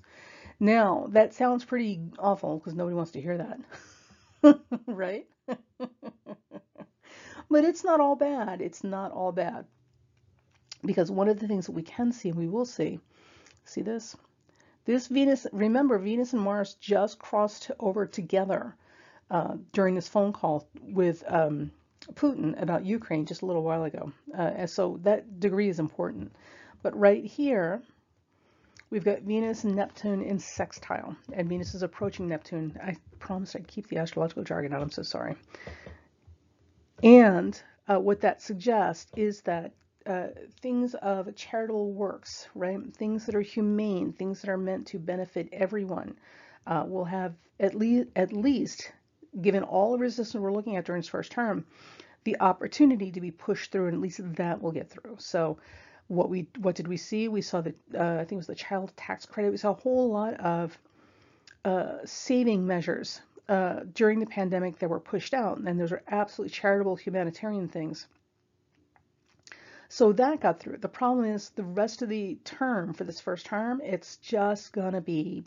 Now, 0.59 1.07
that 1.12 1.36
sounds 1.36 1.63
pretty 1.63 2.01
awful 2.17 2.57
because 2.57 2.74
nobody 2.74 2.95
wants 2.95 3.12
to 3.12 3.21
hear 3.21 3.38
that, 3.38 4.59
right? 4.88 5.27
but 7.50 7.63
it's 7.63 7.83
not 7.83 8.00
all 8.00 8.15
bad. 8.15 8.62
It's 8.62 8.83
not 8.83 9.12
all 9.12 9.31
bad. 9.31 9.65
Because 10.83 11.12
one 11.12 11.29
of 11.29 11.39
the 11.39 11.47
things 11.47 11.67
that 11.67 11.74
we 11.74 11.83
can 11.83 12.12
see, 12.12 12.29
and 12.29 12.38
we 12.38 12.47
will 12.47 12.65
see, 12.65 13.00
see 13.67 13.81
this? 13.81 14.15
This 14.86 15.07
Venus, 15.07 15.45
remember, 15.51 15.97
Venus 15.97 16.33
and 16.33 16.41
Mars 16.41 16.75
just 16.79 17.19
crossed 17.19 17.71
over 17.79 18.05
together 18.05 18.75
uh, 19.29 19.55
during 19.74 19.95
this 19.95 20.07
phone 20.07 20.31
call 20.31 20.67
with 20.81 21.24
um, 21.27 21.71
Putin 22.13 22.62
about 22.62 22.86
Ukraine 22.86 23.25
just 23.25 23.41
a 23.41 23.45
little 23.45 23.63
while 23.63 23.83
ago. 23.83 24.12
Uh, 24.36 24.65
so 24.65 24.97
that 25.03 25.39
degree 25.39 25.67
is 25.67 25.79
important. 25.79 26.31
But 26.81 26.97
right 26.97 27.25
here, 27.25 27.81
we've 28.89 29.03
got 29.03 29.21
Venus 29.24 29.65
and 29.65 29.75
Neptune 29.75 30.21
in 30.21 30.39
sextile, 30.39 31.15
and 31.33 31.50
Venus 31.50 31.75
is 31.75 31.83
approaching 31.83 32.29
Neptune. 32.29 32.77
I 32.81 32.95
promise 33.19 33.55
I'd 33.55 33.67
keep 33.67 33.88
the 33.88 33.97
astrological 33.97 34.43
jargon 34.43 34.74
out. 34.74 34.81
I'm 34.81 34.91
so 34.91 35.03
sorry. 35.03 35.36
And 37.03 37.62
uh, 37.89 38.00
what 38.00 38.21
that 38.21 38.41
suggests 38.41 39.12
is 39.15 39.41
that 39.41 39.74
uh, 40.08 40.28
things 40.62 40.94
of 40.96 41.36
charitable 41.36 41.92
works, 41.92 42.48
right? 42.56 42.80
Things 42.96 43.26
that 43.26 43.36
are 43.36 43.42
humane, 43.42 44.14
things 44.14 44.42
that 44.42 44.50
are 44.50 44.58
meant 44.58 44.88
to 44.88 45.00
benefit 45.00 45.50
everyone, 45.52 46.18
uh, 46.66 46.86
will 46.88 47.06
have 47.06 47.34
at 47.60 47.76
least, 47.76 48.08
at 48.16 48.32
least, 48.32 48.92
given 49.42 49.64
all 49.64 49.92
the 49.92 49.98
resistance 49.98 50.42
we're 50.42 50.52
looking 50.52 50.76
at 50.78 50.86
during 50.86 51.00
its 51.00 51.10
first 51.10 51.32
term, 51.32 51.66
the 52.24 52.40
opportunity 52.40 53.12
to 53.12 53.22
be 53.22 53.32
pushed 53.32 53.72
through, 53.72 53.88
and 53.88 53.96
at 53.96 54.02
least 54.02 54.20
that 54.36 54.62
will 54.62 54.72
get 54.72 54.90
through. 54.90 55.16
So, 55.20 55.58
what 56.08 56.30
we 56.30 56.48
what 56.60 56.76
did 56.76 56.88
we 56.88 56.98
see? 56.98 57.28
We 57.28 57.42
saw 57.42 57.62
the 57.62 57.74
uh, 57.94 58.16
I 58.16 58.18
think 58.20 58.34
it 58.34 58.38
was 58.38 58.48
the 58.48 58.56
child 58.56 58.94
tax 58.96 59.26
credit. 59.26 59.52
We 59.52 59.58
saw 59.58 59.72
a 59.72 59.74
whole 59.74 60.10
lot 60.10 60.36
of 60.36 60.78
uh, 61.66 61.98
saving 62.06 62.66
measures 62.66 63.22
uh, 63.50 63.82
during 63.94 64.20
the 64.20 64.26
pandemic 64.26 64.80
that 64.80 64.90
were 64.90 65.00
pushed 65.00 65.34
out, 65.34 65.58
and 65.58 65.80
those 65.80 65.92
are 65.92 66.04
absolutely 66.08 66.54
charitable 66.54 66.96
humanitarian 66.96 67.68
things. 67.68 68.08
So 69.89 70.12
that 70.13 70.41
got 70.41 70.60
through. 70.60 70.77
The 70.77 70.89
problem 70.89 71.25
is 71.25 71.50
the 71.50 71.63
rest 71.63 72.01
of 72.01 72.10
the 72.10 72.38
term 72.44 72.94
for 72.94 73.03
this 73.03 73.22
first 73.22 73.46
term, 73.46 73.82
it's 73.84 74.17
just 74.17 74.74
gonna 74.74 75.01
be 75.01 75.44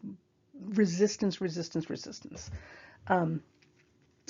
resistance, 0.58 1.40
resistance, 1.40 1.90
resistance. 1.90 2.50
Um, 3.06 3.42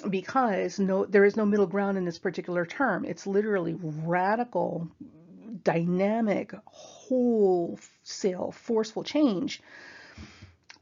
because 0.09 0.79
no, 0.79 1.05
there 1.05 1.25
is 1.25 1.37
no 1.37 1.45
middle 1.45 1.67
ground 1.67 1.99
in 1.99 2.05
this 2.05 2.19
particular 2.19 2.65
term. 2.65 3.05
It's 3.05 3.27
literally 3.27 3.77
radical, 3.81 4.89
dynamic, 5.63 6.55
wholesale, 6.65 8.53
forceful 8.53 9.05
change 9.05 9.61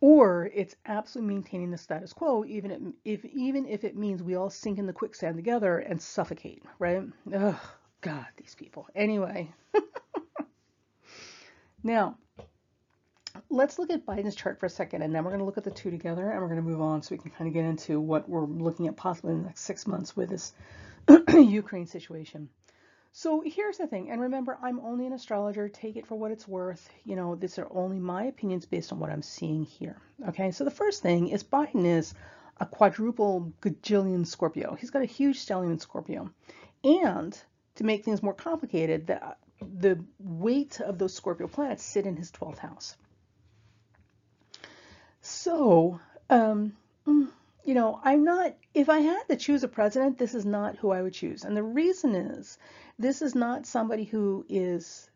or 0.01 0.49
it's 0.55 0.77
absolutely 0.87 1.35
maintaining 1.35 1.71
the 1.71 1.79
status 1.79 2.13
quo, 2.13 2.45
even 2.45 2.95
if 3.05 3.25
even 3.25 3.67
if 3.67 3.85
it 3.85 3.97
means 3.97 4.23
we 4.23 4.37
all 4.37 4.51
sink 4.51 4.79
in 4.79 4.87
the 4.87 4.93
quicksand 4.93 5.37
together 5.37 5.79
and 5.79 6.01
suffocate, 6.01 6.63
right? 6.79 7.03
Ugh, 7.35 7.57
God, 8.01 8.27
these 8.37 8.55
people. 8.55 8.87
Anyway, 8.95 9.51
now 11.83 12.17
let's 13.51 13.79
look 13.79 13.91
at 13.91 14.07
Biden's 14.07 14.35
chart 14.35 14.61
for 14.61 14.67
a 14.67 14.71
second, 14.71 15.03
and 15.03 15.15
then 15.15 15.25
we're 15.25 15.31
going 15.31 15.41
to 15.41 15.45
look 15.45 15.59
at 15.59 15.65
the 15.65 15.71
two 15.71 15.91
together, 15.91 16.31
and 16.31 16.41
we're 16.41 16.49
going 16.49 16.63
to 16.63 16.69
move 16.69 16.81
on 16.81 17.03
so 17.03 17.15
we 17.15 17.19
can 17.19 17.31
kind 17.31 17.49
of 17.49 17.55
get 17.55 17.65
into 17.65 18.01
what 18.01 18.29
we're 18.29 18.45
looking 18.45 18.87
at 18.89 18.97
possibly 18.97 19.33
in 19.33 19.39
the 19.39 19.47
next 19.47 19.63
six 19.63 19.87
months 19.87 20.17
with 20.17 20.29
this 20.29 20.53
Ukraine 21.29 21.87
situation. 21.87 22.49
So 23.13 23.43
here's 23.45 23.79
the 23.79 23.87
thing, 23.87 24.11
and 24.11 24.21
remember, 24.21 24.59
I'm 24.63 24.79
only 24.81 25.07
an 25.07 25.13
astrologer. 25.13 25.69
Take 25.69 25.97
it 25.97 26.07
for 26.07 26.15
what 26.15 26.31
it's 26.31 26.47
worth. 26.47 26.89
You 27.05 27.17
know, 27.17 27.35
these 27.35 27.59
are 27.59 27.67
only 27.71 27.99
my 27.99 28.25
opinions 28.25 28.67
based 28.67 28.93
on 28.93 29.01
what 29.01 29.11
I'm 29.11 29.23
seeing 29.23 29.65
here. 29.65 29.97
Okay, 30.29 30.51
so 30.51 30.65
the 30.65 30.71
first 30.71 31.03
thing 31.03 31.29
is 31.29 31.43
Biden 31.43 31.85
is 31.85 32.15
a 32.61 32.67
quadruple 32.67 33.53
gajillion 33.63 34.27
Scorpio. 34.27 34.75
He's 34.75 34.91
got 34.91 35.03
a 35.03 35.07
huge 35.07 35.45
stellium 35.45 35.73
in 35.73 35.79
Scorpio. 35.79 36.31
And 36.85 37.37
to 37.79 37.85
make 37.85 38.05
things 38.05 38.23
more 38.23 38.35
complicated, 38.35 39.07
the, 39.07 39.37
the 39.61 40.05
weight 40.19 40.81
of 40.81 40.99
those 40.99 41.15
Scorpio 41.15 41.47
planets 41.47 41.83
sit 41.83 42.07
in 42.07 42.17
his 42.17 42.31
12th 42.33 42.59
house. 42.59 42.97
So, 45.21 46.01
um, 46.29 46.77
mm, 47.07 47.29
you 47.65 47.75
know, 47.75 48.01
I'm 48.03 48.25
not, 48.25 48.57
if 48.75 48.89
I 48.89 49.01
had 49.01 49.23
to 49.29 49.37
choose 49.37 49.63
a 49.63 49.69
president, 49.69 50.19
this 50.19 50.35
is 50.35 50.45
not 50.45 50.77
who 50.77 50.91
I 50.91 51.03
would 51.03 51.15
choose. 51.15 51.45
And 51.45 51.57
the 51.57 51.63
reason 51.63 52.15
is, 52.15 52.59
this 52.99 53.23
is 53.23 53.35
not 53.35 53.67
somebody 53.67 54.05
who 54.05 54.45
is 54.49 55.09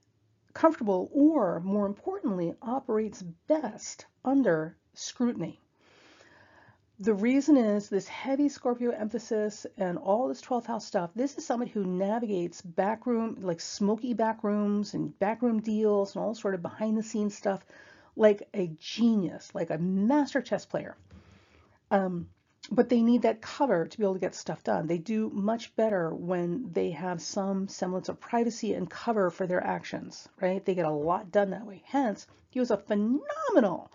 comfortable 0.54 1.10
or, 1.12 1.60
more 1.60 1.86
importantly, 1.86 2.54
operates 2.62 3.22
best 3.22 4.06
under 4.24 4.76
scrutiny. 4.94 5.61
The 7.02 7.14
reason 7.14 7.56
is 7.56 7.88
this 7.88 8.06
heavy 8.06 8.48
Scorpio 8.48 8.92
emphasis 8.92 9.66
and 9.76 9.98
all 9.98 10.28
this 10.28 10.40
12th 10.40 10.66
house 10.66 10.86
stuff. 10.86 11.10
This 11.16 11.36
is 11.36 11.44
somebody 11.44 11.72
who 11.72 11.84
navigates 11.84 12.62
backroom, 12.62 13.38
like 13.40 13.60
smoky 13.60 14.14
back 14.14 14.44
rooms 14.44 14.94
and 14.94 15.18
backroom 15.18 15.58
deals 15.58 16.14
and 16.14 16.24
all 16.24 16.36
sort 16.36 16.54
of 16.54 16.62
behind 16.62 16.96
the 16.96 17.02
scenes 17.02 17.36
stuff 17.36 17.66
like 18.14 18.48
a 18.54 18.68
genius, 18.78 19.52
like 19.52 19.70
a 19.70 19.78
master 19.78 20.40
chess 20.40 20.64
player. 20.64 20.96
Um, 21.90 22.28
but 22.70 22.88
they 22.88 23.02
need 23.02 23.22
that 23.22 23.42
cover 23.42 23.88
to 23.88 23.98
be 23.98 24.04
able 24.04 24.14
to 24.14 24.20
get 24.20 24.36
stuff 24.36 24.62
done. 24.62 24.86
They 24.86 24.98
do 24.98 25.28
much 25.30 25.74
better 25.74 26.14
when 26.14 26.70
they 26.72 26.90
have 26.90 27.20
some 27.20 27.66
semblance 27.66 28.10
of 28.10 28.20
privacy 28.20 28.74
and 28.74 28.88
cover 28.88 29.28
for 29.30 29.48
their 29.48 29.66
actions, 29.66 30.28
right? 30.40 30.64
They 30.64 30.76
get 30.76 30.86
a 30.86 30.90
lot 30.90 31.32
done 31.32 31.50
that 31.50 31.66
way. 31.66 31.82
Hence, 31.84 32.28
he 32.50 32.60
was 32.60 32.70
a 32.70 32.76
phenomenal 32.76 33.90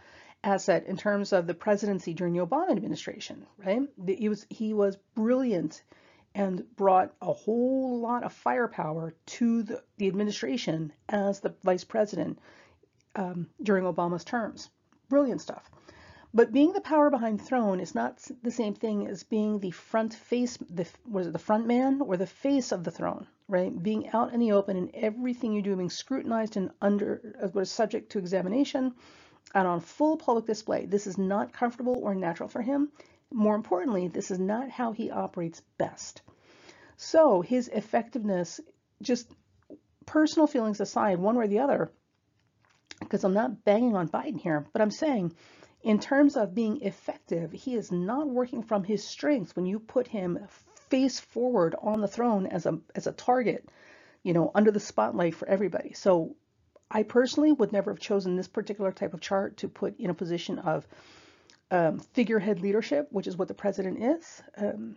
asset 0.48 0.86
in 0.88 0.96
terms 0.96 1.34
of 1.34 1.46
the 1.46 1.54
presidency 1.54 2.14
during 2.14 2.34
the 2.34 2.46
Obama 2.46 2.72
administration, 2.72 3.46
right? 3.58 3.82
He 4.08 4.30
was 4.30 4.46
he 4.50 4.74
was 4.74 4.98
brilliant 5.14 5.84
and 6.34 6.64
brought 6.76 7.14
a 7.22 7.34
whole 7.34 8.00
lot 8.00 8.24
of 8.24 8.32
firepower 8.32 9.14
to 9.26 9.64
the, 9.64 9.84
the 9.98 10.08
administration 10.08 10.94
as 11.10 11.42
the 11.42 11.54
vice 11.64 11.84
president 11.84 12.40
um, 13.16 13.48
during 13.62 13.84
Obama's 13.84 14.24
terms. 14.24 14.70
Brilliant 15.10 15.42
stuff. 15.42 15.70
But 16.34 16.52
being 16.52 16.74
the 16.74 16.82
power 16.82 17.10
behind 17.10 17.40
the 17.40 17.44
throne 17.44 17.80
is 17.80 17.96
not 17.96 18.26
the 18.44 18.52
same 18.52 18.76
thing 18.76 19.08
as 19.08 19.24
being 19.24 19.60
the 19.60 19.72
front 19.72 20.14
face, 20.14 20.58
the 20.70 20.88
was 21.10 21.28
it 21.28 21.34
the 21.34 21.40
front 21.40 21.68
man 21.68 22.02
or 22.02 22.16
the 22.16 22.28
face 22.28 22.72
of 22.72 22.84
the 22.84 22.92
throne, 22.92 23.28
right? 23.48 23.72
Being 23.84 24.10
out 24.10 24.34
in 24.34 24.40
the 24.40 24.52
open 24.54 24.78
and 24.78 24.92
everything 24.94 25.52
you 25.52 25.62
do 25.62 25.76
being 25.76 25.90
scrutinized 25.90 26.56
and 26.56 26.72
under 26.82 27.52
was 27.54 27.70
subject 27.72 28.12
to 28.12 28.20
examination 28.20 28.94
and 29.54 29.68
on 29.68 29.80
full 29.80 30.18
public 30.18 30.46
display. 30.46 30.86
This 30.86 31.08
is 31.08 31.18
not 31.18 31.54
comfortable 31.54 32.00
or 32.02 32.16
natural 32.16 32.50
for 32.50 32.62
him. 32.62 32.92
More 33.32 33.56
importantly, 33.56 34.08
this 34.08 34.32
is 34.32 34.40
not 34.40 34.70
how 34.70 34.92
he 34.92 35.12
operates 35.12 35.62
best. 35.78 36.22
So 36.98 37.42
his 37.42 37.68
effectiveness, 37.68 38.60
just 39.02 39.32
personal 40.06 40.48
feelings 40.48 40.82
aside, 40.82 41.20
one 41.20 41.36
way 41.36 41.46
or 41.46 41.48
the 41.48 41.60
other, 41.60 41.92
because 43.00 43.24
I'm 43.24 43.34
not 43.34 43.64
banging 43.64 43.96
on 43.96 44.10
Biden 44.10 44.40
here, 44.40 44.66
but 44.74 44.82
I'm 44.82 44.92
saying 44.92 45.34
in 45.84 46.00
terms 46.00 46.36
of 46.36 46.56
being 46.56 46.82
effective, 46.82 47.52
he 47.52 47.76
is 47.76 47.92
not 47.92 48.28
working 48.28 48.64
from 48.64 48.84
his 48.84 49.04
strengths 49.04 49.56
when 49.56 49.66
you 49.66 49.80
put 49.80 50.08
him 50.08 50.40
face 50.90 51.20
forward 51.20 51.76
on 51.82 52.02
the 52.02 52.08
throne 52.08 52.48
as 52.48 52.66
a 52.66 52.80
as 52.96 53.08
a 53.08 53.12
target, 53.12 53.70
you 54.24 54.34
know, 54.34 54.52
under 54.56 54.72
the 54.72 54.80
spotlight 54.80 55.36
for 55.36 55.48
everybody. 55.48 55.94
So 55.94 56.36
I 56.90 57.04
personally 57.04 57.52
would 57.52 57.72
never 57.72 57.92
have 57.92 58.00
chosen 58.00 58.36
this 58.36 58.48
particular 58.48 58.92
type 58.92 59.14
of 59.14 59.22
chart 59.22 59.58
to 59.58 59.68
put 59.68 60.00
in 60.00 60.10
a 60.10 60.14
position 60.14 60.60
of 60.60 60.88
um, 61.70 62.00
figurehead 62.00 62.62
leadership, 62.62 63.08
which 63.12 63.28
is 63.28 63.38
what 63.38 63.48
the 63.48 63.54
president 63.54 64.02
is. 64.02 64.42
Um, 64.58 64.96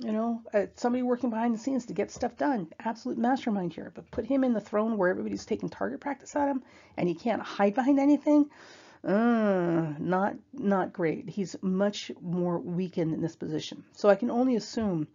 You 0.00 0.12
know, 0.12 0.42
uh, 0.54 0.66
somebody 0.76 1.02
working 1.02 1.30
behind 1.30 1.52
the 1.54 1.58
scenes 1.58 1.86
to 1.86 1.92
get 1.92 2.12
stuff 2.12 2.36
done. 2.36 2.68
Absolute 2.78 3.18
mastermind 3.18 3.72
here. 3.72 3.90
But 3.92 4.10
put 4.12 4.26
him 4.26 4.44
in 4.44 4.52
the 4.52 4.60
throne 4.60 4.96
where 4.96 5.10
everybody's 5.10 5.44
taking 5.44 5.68
target 5.68 5.98
practice 6.00 6.36
at 6.36 6.48
him 6.48 6.62
and 6.96 7.08
he 7.08 7.16
can't 7.16 7.42
hide 7.42 7.74
behind 7.74 7.98
anything. 7.98 8.48
Uh, 9.02 9.94
not 9.98 10.34
not 10.52 10.92
great. 10.92 11.28
He's 11.28 11.56
much 11.62 12.12
more 12.20 12.58
weakened 12.60 13.12
in 13.12 13.20
this 13.20 13.34
position. 13.34 13.82
So 13.92 14.08
I 14.08 14.14
can 14.14 14.30
only 14.30 14.54
assume 14.54 15.08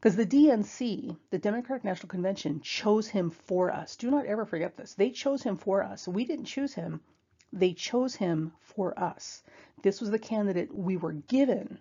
because 0.00 0.14
the 0.14 0.26
DNC, 0.26 1.16
the 1.30 1.38
Democratic 1.38 1.84
National 1.84 2.08
Convention, 2.08 2.60
chose 2.60 3.08
him 3.08 3.30
for 3.30 3.72
us. 3.72 3.96
Do 3.96 4.10
not 4.10 4.26
ever 4.26 4.44
forget 4.44 4.76
this. 4.76 4.94
They 4.94 5.10
chose 5.10 5.42
him 5.42 5.56
for 5.56 5.82
us. 5.82 6.06
We 6.06 6.24
didn't 6.24 6.44
choose 6.44 6.72
him. 6.72 7.00
They 7.52 7.72
chose 7.72 8.14
him 8.14 8.52
for 8.60 8.96
us. 8.98 9.42
This 9.82 10.00
was 10.00 10.10
the 10.10 10.18
candidate 10.18 10.72
we 10.72 10.96
were 10.96 11.12
given 11.12 11.78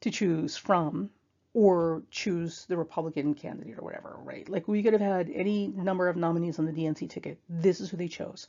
to 0.00 0.10
choose 0.10 0.56
from 0.56 1.10
or 1.54 2.02
choose 2.10 2.66
the 2.66 2.76
Republican 2.76 3.34
candidate 3.34 3.78
or 3.78 3.82
whatever, 3.82 4.16
right? 4.22 4.46
Like 4.48 4.68
we 4.68 4.82
could 4.82 4.92
have 4.92 5.00
had 5.00 5.30
any 5.30 5.68
number 5.68 6.08
of 6.08 6.16
nominees 6.16 6.58
on 6.58 6.66
the 6.66 6.72
DNC 6.72 7.08
ticket. 7.08 7.38
This 7.48 7.80
is 7.80 7.88
who 7.88 7.96
they 7.96 8.08
chose. 8.08 8.46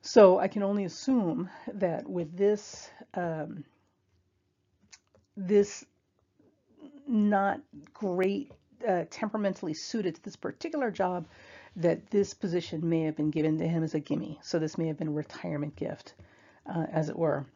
So 0.00 0.38
I 0.38 0.48
can 0.48 0.62
only 0.62 0.84
assume 0.84 1.50
that 1.74 2.08
with 2.08 2.36
this, 2.36 2.90
um, 3.14 3.64
this 5.36 5.84
not 7.06 7.60
great, 7.92 8.52
uh, 8.86 9.04
temperamentally 9.10 9.74
suited 9.74 10.14
to 10.14 10.22
this 10.22 10.36
particular 10.36 10.90
job, 10.90 11.26
that 11.76 12.10
this 12.10 12.34
position 12.34 12.88
may 12.88 13.02
have 13.02 13.16
been 13.16 13.30
given 13.30 13.58
to 13.58 13.68
him 13.68 13.82
as 13.82 13.94
a 13.94 14.00
gimme. 14.00 14.38
So 14.42 14.58
this 14.58 14.78
may 14.78 14.86
have 14.86 14.98
been 14.98 15.08
a 15.08 15.12
retirement 15.12 15.76
gift, 15.76 16.14
uh, 16.66 16.86
as 16.90 17.08
it 17.08 17.18
were, 17.18 17.46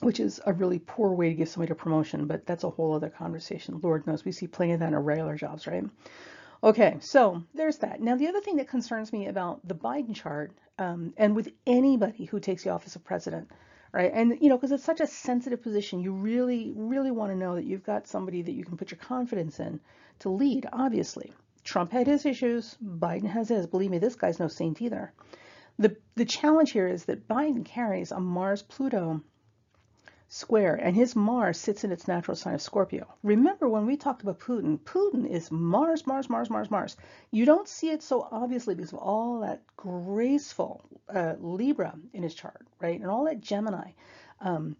which 0.00 0.18
is 0.18 0.40
a 0.44 0.52
really 0.52 0.80
poor 0.80 1.12
way 1.12 1.28
to 1.28 1.34
give 1.34 1.48
somebody 1.48 1.72
a 1.72 1.76
promotion, 1.76 2.26
but 2.26 2.46
that's 2.46 2.64
a 2.64 2.70
whole 2.70 2.94
other 2.94 3.10
conversation. 3.10 3.78
Lord 3.82 4.06
knows 4.06 4.24
we 4.24 4.32
see 4.32 4.48
plenty 4.48 4.72
of 4.72 4.80
that 4.80 4.88
in 4.88 4.94
our 4.94 5.00
regular 5.00 5.36
jobs, 5.36 5.66
right? 5.66 5.84
Okay, 6.64 6.96
so 7.00 7.42
there's 7.54 7.78
that. 7.78 8.00
Now, 8.00 8.16
the 8.16 8.28
other 8.28 8.40
thing 8.40 8.56
that 8.56 8.68
concerns 8.68 9.12
me 9.12 9.26
about 9.26 9.66
the 9.66 9.74
Biden 9.74 10.14
chart, 10.14 10.52
um, 10.78 11.12
and 11.16 11.34
with 11.34 11.48
anybody 11.66 12.24
who 12.24 12.38
takes 12.38 12.64
the 12.64 12.70
office 12.70 12.94
of 12.94 13.04
president, 13.04 13.50
right? 13.92 14.10
And, 14.12 14.38
you 14.40 14.48
know, 14.48 14.56
because 14.56 14.72
it's 14.72 14.84
such 14.84 15.00
a 15.00 15.06
sensitive 15.06 15.62
position, 15.62 16.00
you 16.00 16.12
really, 16.12 16.72
really 16.74 17.10
want 17.10 17.30
to 17.30 17.36
know 17.36 17.54
that 17.54 17.64
you've 17.64 17.84
got 17.84 18.08
somebody 18.08 18.42
that 18.42 18.52
you 18.52 18.64
can 18.64 18.76
put 18.76 18.90
your 18.90 18.98
confidence 18.98 19.60
in 19.60 19.80
to 20.20 20.30
lead, 20.30 20.66
obviously. 20.72 21.32
Trump 21.62 21.92
had 21.92 22.06
his 22.06 22.26
issues, 22.26 22.76
Biden 22.82 23.28
has 23.28 23.48
his. 23.48 23.66
Believe 23.66 23.90
me, 23.90 23.98
this 23.98 24.16
guy's 24.16 24.40
no 24.40 24.48
saint 24.48 24.80
either. 24.82 25.12
The, 25.78 25.96
the 26.16 26.24
challenge 26.24 26.72
here 26.72 26.88
is 26.88 27.04
that 27.04 27.28
Biden 27.28 27.64
carries 27.64 28.12
a 28.12 28.20
Mars 28.20 28.62
Pluto 28.62 29.22
square, 30.34 30.74
and 30.74 30.96
his 30.96 31.14
Mars 31.14 31.58
sits 31.58 31.84
in 31.84 31.92
its 31.92 32.08
natural 32.08 32.34
sign 32.34 32.54
of 32.54 32.62
Scorpio. 32.62 33.06
Remember 33.22 33.68
when 33.68 33.84
we 33.84 33.98
talked 33.98 34.22
about 34.22 34.40
Putin, 34.40 34.78
Putin 34.78 35.28
is 35.28 35.50
Mars, 35.50 36.06
Mars, 36.06 36.30
Mars, 36.30 36.48
Mars, 36.48 36.70
Mars. 36.70 36.96
You 37.30 37.44
don't 37.44 37.68
see 37.68 37.90
it 37.90 38.02
so 38.02 38.26
obviously 38.32 38.74
because 38.74 38.94
of 38.94 38.98
all 38.98 39.40
that 39.40 39.62
graceful 39.76 40.80
uh, 41.14 41.34
Libra 41.38 41.94
in 42.14 42.22
his 42.22 42.34
chart, 42.34 42.66
right? 42.80 42.98
And 42.98 43.10
all 43.10 43.24
that 43.24 43.42
Gemini. 43.42 43.90
Um, 44.40 44.76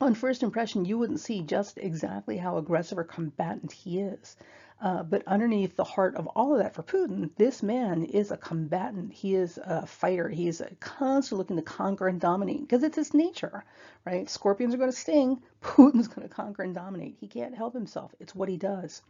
on 0.00 0.14
first 0.14 0.44
impression, 0.44 0.84
you 0.84 0.98
wouldn't 0.98 1.18
see 1.18 1.42
just 1.42 1.76
exactly 1.76 2.36
how 2.36 2.58
aggressive 2.58 2.98
or 2.98 3.04
combatant 3.04 3.72
he 3.72 3.98
is. 3.98 4.36
Uh, 4.80 5.02
but 5.02 5.26
underneath 5.26 5.74
the 5.74 5.82
heart 5.82 6.14
of 6.14 6.28
all 6.28 6.52
of 6.52 6.60
that 6.60 6.72
for 6.72 6.84
Putin, 6.84 7.30
this 7.36 7.64
man 7.64 8.04
is 8.04 8.30
a 8.30 8.36
combatant. 8.36 9.12
He 9.12 9.34
is 9.34 9.58
a 9.58 9.84
fighter. 9.86 10.28
He 10.28 10.46
is 10.46 10.62
constantly 10.78 11.38
looking 11.38 11.56
to 11.56 11.62
conquer 11.62 12.06
and 12.06 12.20
dominate 12.20 12.60
because 12.60 12.84
it's 12.84 12.94
his 12.96 13.12
nature, 13.12 13.64
right? 14.04 14.30
Scorpions 14.30 14.74
are 14.74 14.78
going 14.78 14.90
to 14.90 14.96
sting. 14.96 15.42
Putin's 15.62 16.06
going 16.06 16.28
to 16.28 16.32
conquer 16.32 16.62
and 16.62 16.74
dominate. 16.74 17.16
He 17.20 17.26
can't 17.26 17.56
help 17.56 17.74
himself. 17.74 18.14
It's 18.20 18.36
what 18.36 18.48
he 18.48 18.56
does. 18.56 19.02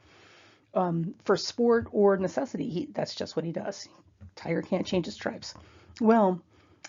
Um, 0.73 1.15
for 1.25 1.37
sport 1.37 1.89
or 1.93 2.17
necessity, 2.17 2.71
he, 2.71 2.89
that's 2.93 3.15
just 3.15 3.37
what 3.37 3.45
he 3.45 3.53
does. 3.53 3.89
Tiger 4.37 4.63
can't 4.63 4.87
change 4.87 5.05
his 5.05 5.15
stripes. 5.15 5.55
Well, 6.01 6.41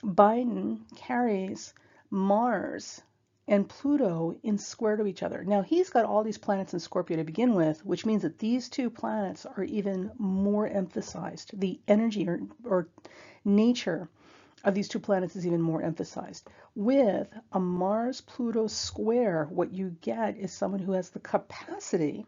Biden 0.03 0.79
carries 0.95 1.73
Mars 2.09 3.01
and 3.49 3.67
Pluto 3.67 4.35
in 4.43 4.59
square 4.59 4.95
to 4.95 5.07
each 5.07 5.23
other. 5.23 5.43
Now 5.43 5.63
he's 5.63 5.89
got 5.89 6.05
all 6.05 6.23
these 6.23 6.37
planets 6.37 6.73
in 6.75 6.79
Scorpio 6.79 7.17
to 7.17 7.23
begin 7.23 7.55
with, 7.55 7.83
which 7.83 8.05
means 8.05 8.21
that 8.21 8.37
these 8.37 8.69
two 8.69 8.91
planets 8.91 9.47
are 9.47 9.63
even 9.63 10.11
more 10.19 10.67
emphasized. 10.67 11.59
The 11.59 11.79
energy 11.87 12.29
or, 12.29 12.41
or 12.63 12.87
nature 13.43 14.07
of 14.63 14.75
these 14.75 14.87
two 14.87 14.99
planets 14.99 15.35
is 15.35 15.47
even 15.47 15.61
more 15.61 15.81
emphasized. 15.81 16.47
With 16.75 17.27
a 17.51 17.59
Mars 17.59 18.21
Pluto 18.21 18.67
square, 18.67 19.47
what 19.49 19.73
you 19.73 19.95
get 20.01 20.37
is 20.37 20.53
someone 20.53 20.81
who 20.81 20.91
has 20.91 21.09
the 21.09 21.19
capacity 21.19 22.27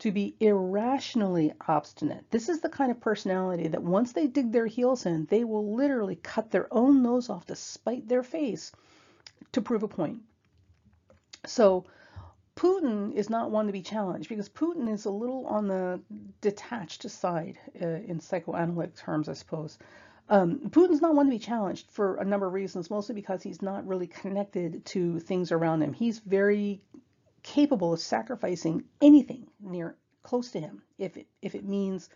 to 0.00 0.10
be 0.10 0.34
irrationally 0.40 1.52
obstinate. 1.68 2.28
This 2.30 2.48
is 2.48 2.60
the 2.60 2.68
kind 2.68 2.90
of 2.90 3.00
personality 3.00 3.68
that 3.68 3.82
once 3.82 4.12
they 4.12 4.26
dig 4.26 4.50
their 4.50 4.66
heels 4.66 5.06
in, 5.06 5.26
they 5.26 5.44
will 5.44 5.76
literally 5.76 6.16
cut 6.16 6.50
their 6.50 6.66
own 6.74 7.04
nose 7.04 7.30
off 7.30 7.46
to 7.46 7.54
spite 7.54 8.08
their 8.08 8.24
face 8.24 8.72
to 9.52 9.62
prove 9.62 9.84
a 9.84 9.88
point. 9.88 10.20
So 11.48 11.86
Putin 12.56 13.14
is 13.14 13.30
not 13.30 13.50
one 13.50 13.66
to 13.66 13.72
be 13.72 13.82
challenged 13.82 14.28
because 14.28 14.48
Putin 14.48 14.92
is 14.92 15.04
a 15.04 15.10
little 15.10 15.46
on 15.46 15.68
the 15.68 16.00
detached 16.40 17.08
side 17.08 17.58
uh, 17.80 17.86
in 17.86 18.20
psychoanalytic 18.20 18.96
terms, 18.96 19.28
I 19.28 19.32
suppose. 19.32 19.78
Um, 20.28 20.68
Putin's 20.70 21.00
not 21.00 21.14
one 21.14 21.26
to 21.26 21.30
be 21.30 21.38
challenged 21.38 21.90
for 21.90 22.16
a 22.16 22.24
number 22.24 22.46
of 22.46 22.52
reasons, 22.52 22.90
mostly 22.90 23.14
because 23.14 23.42
he's 23.42 23.62
not 23.62 23.86
really 23.86 24.06
connected 24.06 24.84
to 24.86 25.20
things 25.20 25.52
around 25.52 25.82
him. 25.82 25.92
He's 25.92 26.18
very 26.18 26.82
capable 27.42 27.94
of 27.94 28.00
sacrificing 28.00 28.84
anything 29.00 29.46
near 29.60 29.96
close 30.22 30.50
to 30.50 30.60
him 30.60 30.82
if 30.98 31.16
it, 31.16 31.28
if 31.40 31.54
it 31.54 31.64
means 31.64 32.10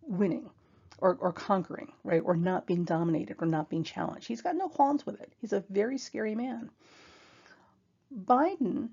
winning 0.00 0.50
or, 0.98 1.16
or 1.20 1.32
conquering, 1.32 1.92
right, 2.02 2.22
or 2.24 2.34
not 2.34 2.66
being 2.66 2.84
dominated 2.84 3.36
or 3.40 3.46
not 3.46 3.68
being 3.68 3.84
challenged. 3.84 4.26
He's 4.26 4.42
got 4.42 4.56
no 4.56 4.68
qualms 4.68 5.06
with 5.06 5.20
it. 5.20 5.32
He's 5.40 5.52
a 5.52 5.64
very 5.70 5.98
scary 5.98 6.34
man. 6.34 6.70
Biden 8.12 8.90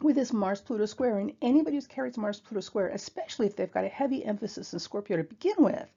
with 0.00 0.16
this 0.16 0.32
Mars 0.32 0.60
Pluto 0.60 0.86
square, 0.86 1.18
and 1.18 1.32
anybody 1.40 1.76
who 1.76 1.82
carries 1.82 2.18
Mars 2.18 2.40
Pluto 2.40 2.60
square, 2.60 2.88
especially 2.88 3.46
if 3.46 3.56
they've 3.56 3.72
got 3.72 3.84
a 3.84 3.88
heavy 3.88 4.24
emphasis 4.24 4.72
in 4.72 4.78
Scorpio 4.78 5.16
to 5.16 5.24
begin 5.24 5.56
with, 5.58 5.88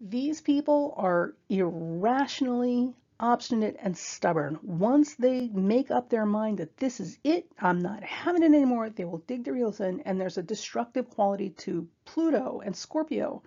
these 0.00 0.40
people 0.40 0.94
are 0.96 1.34
irrationally 1.48 2.94
obstinate 3.20 3.76
and 3.80 3.96
stubborn. 3.96 4.58
Once 4.62 5.14
they 5.14 5.48
make 5.48 5.90
up 5.90 6.08
their 6.08 6.26
mind 6.26 6.58
that 6.58 6.76
this 6.78 6.98
is 6.98 7.18
it, 7.22 7.46
I'm 7.58 7.78
not 7.78 8.02
having 8.02 8.42
it 8.42 8.46
anymore, 8.46 8.90
they 8.90 9.04
will 9.04 9.18
dig 9.18 9.44
their 9.44 9.54
heels 9.54 9.80
in, 9.80 10.00
and 10.00 10.20
there's 10.20 10.38
a 10.38 10.42
destructive 10.42 11.08
quality 11.08 11.50
to 11.50 11.88
Pluto 12.04 12.62
and 12.64 12.74
Scorpio 12.74 13.42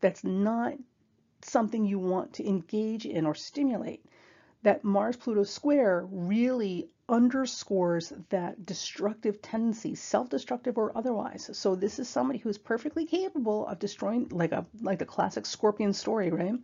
that's 0.00 0.24
not 0.24 0.74
something 1.42 1.84
you 1.84 1.98
want 1.98 2.32
to 2.34 2.48
engage 2.48 3.06
in 3.06 3.24
or 3.24 3.34
stimulate. 3.34 4.04
That 4.62 4.84
Mars 4.84 5.16
Pluto 5.16 5.44
square 5.44 6.06
really 6.10 6.88
underscores 7.10 8.12
that 8.30 8.64
destructive 8.64 9.42
tendency, 9.42 9.94
self-destructive 9.96 10.78
or 10.78 10.96
otherwise. 10.96 11.50
So 11.52 11.74
this 11.74 11.98
is 11.98 12.08
somebody 12.08 12.38
who's 12.38 12.56
perfectly 12.56 13.04
capable 13.04 13.66
of 13.66 13.78
destroying, 13.80 14.28
like 14.30 14.52
a 14.52 14.64
like 14.80 15.00
the 15.00 15.04
classic 15.04 15.44
scorpion 15.44 15.92
story, 15.92 16.30
right? 16.30 16.54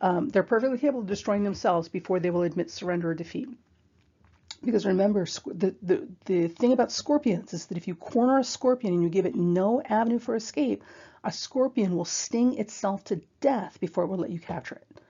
Um, 0.00 0.28
they're 0.28 0.42
perfectly 0.42 0.78
capable 0.78 1.00
of 1.00 1.06
destroying 1.06 1.42
themselves 1.42 1.88
before 1.88 2.20
they 2.20 2.30
will 2.30 2.42
admit 2.42 2.70
surrender 2.70 3.10
or 3.10 3.14
defeat. 3.14 3.48
Because 4.64 4.86
remember, 4.86 5.26
the, 5.46 5.74
the, 5.82 6.08
the 6.26 6.48
thing 6.48 6.72
about 6.72 6.92
scorpions 6.92 7.52
is 7.52 7.66
that 7.66 7.76
if 7.76 7.88
you 7.88 7.96
corner 7.96 8.38
a 8.38 8.44
scorpion 8.44 8.94
and 8.94 9.02
you 9.02 9.08
give 9.08 9.26
it 9.26 9.34
no 9.34 9.82
avenue 9.82 10.20
for 10.20 10.36
escape, 10.36 10.84
a 11.24 11.32
scorpion 11.32 11.96
will 11.96 12.04
sting 12.04 12.58
itself 12.58 13.02
to 13.04 13.20
death 13.40 13.80
before 13.80 14.04
it 14.04 14.08
will 14.08 14.18
let 14.18 14.30
you 14.30 14.38
capture 14.38 14.76
it, 14.76 15.00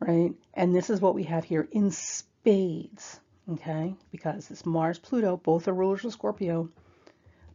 right? 0.00 0.32
And 0.52 0.74
this 0.74 0.90
is 0.90 1.00
what 1.00 1.14
we 1.14 1.24
have 1.24 1.44
here 1.44 1.66
in 1.72 1.90
spades 1.90 3.20
okay? 3.50 3.94
Because 4.10 4.50
it's 4.50 4.66
Mars, 4.66 4.98
Pluto, 4.98 5.36
both 5.36 5.68
are 5.68 5.74
rulers 5.74 6.04
of 6.04 6.12
Scorpio. 6.12 6.68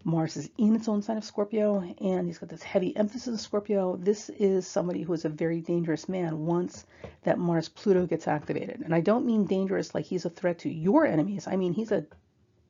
Mars 0.03 0.37
is 0.37 0.49
in 0.57 0.73
its 0.73 0.87
own 0.87 1.01
sign 1.01 1.17
of 1.17 1.25
Scorpio, 1.25 1.81
and 1.99 2.27
he's 2.27 2.37
got 2.37 2.47
this 2.47 2.63
heavy 2.63 2.95
emphasis 2.95 3.33
of 3.33 3.41
Scorpio. 3.41 3.97
This 3.97 4.29
is 4.29 4.65
somebody 4.65 5.01
who 5.01 5.11
is 5.11 5.25
a 5.25 5.29
very 5.29 5.59
dangerous 5.59 6.07
man 6.07 6.45
once 6.45 6.85
that 7.23 7.39
Mars 7.39 7.67
Pluto 7.67 8.05
gets 8.05 8.27
activated. 8.27 8.81
And 8.81 8.95
I 8.95 9.01
don't 9.01 9.25
mean 9.25 9.45
dangerous 9.45 9.93
like 9.93 10.05
he's 10.05 10.23
a 10.23 10.29
threat 10.29 10.59
to 10.59 10.69
your 10.69 11.05
enemies. 11.05 11.45
I 11.45 11.57
mean 11.57 11.73
he's 11.73 11.91
a 11.91 12.05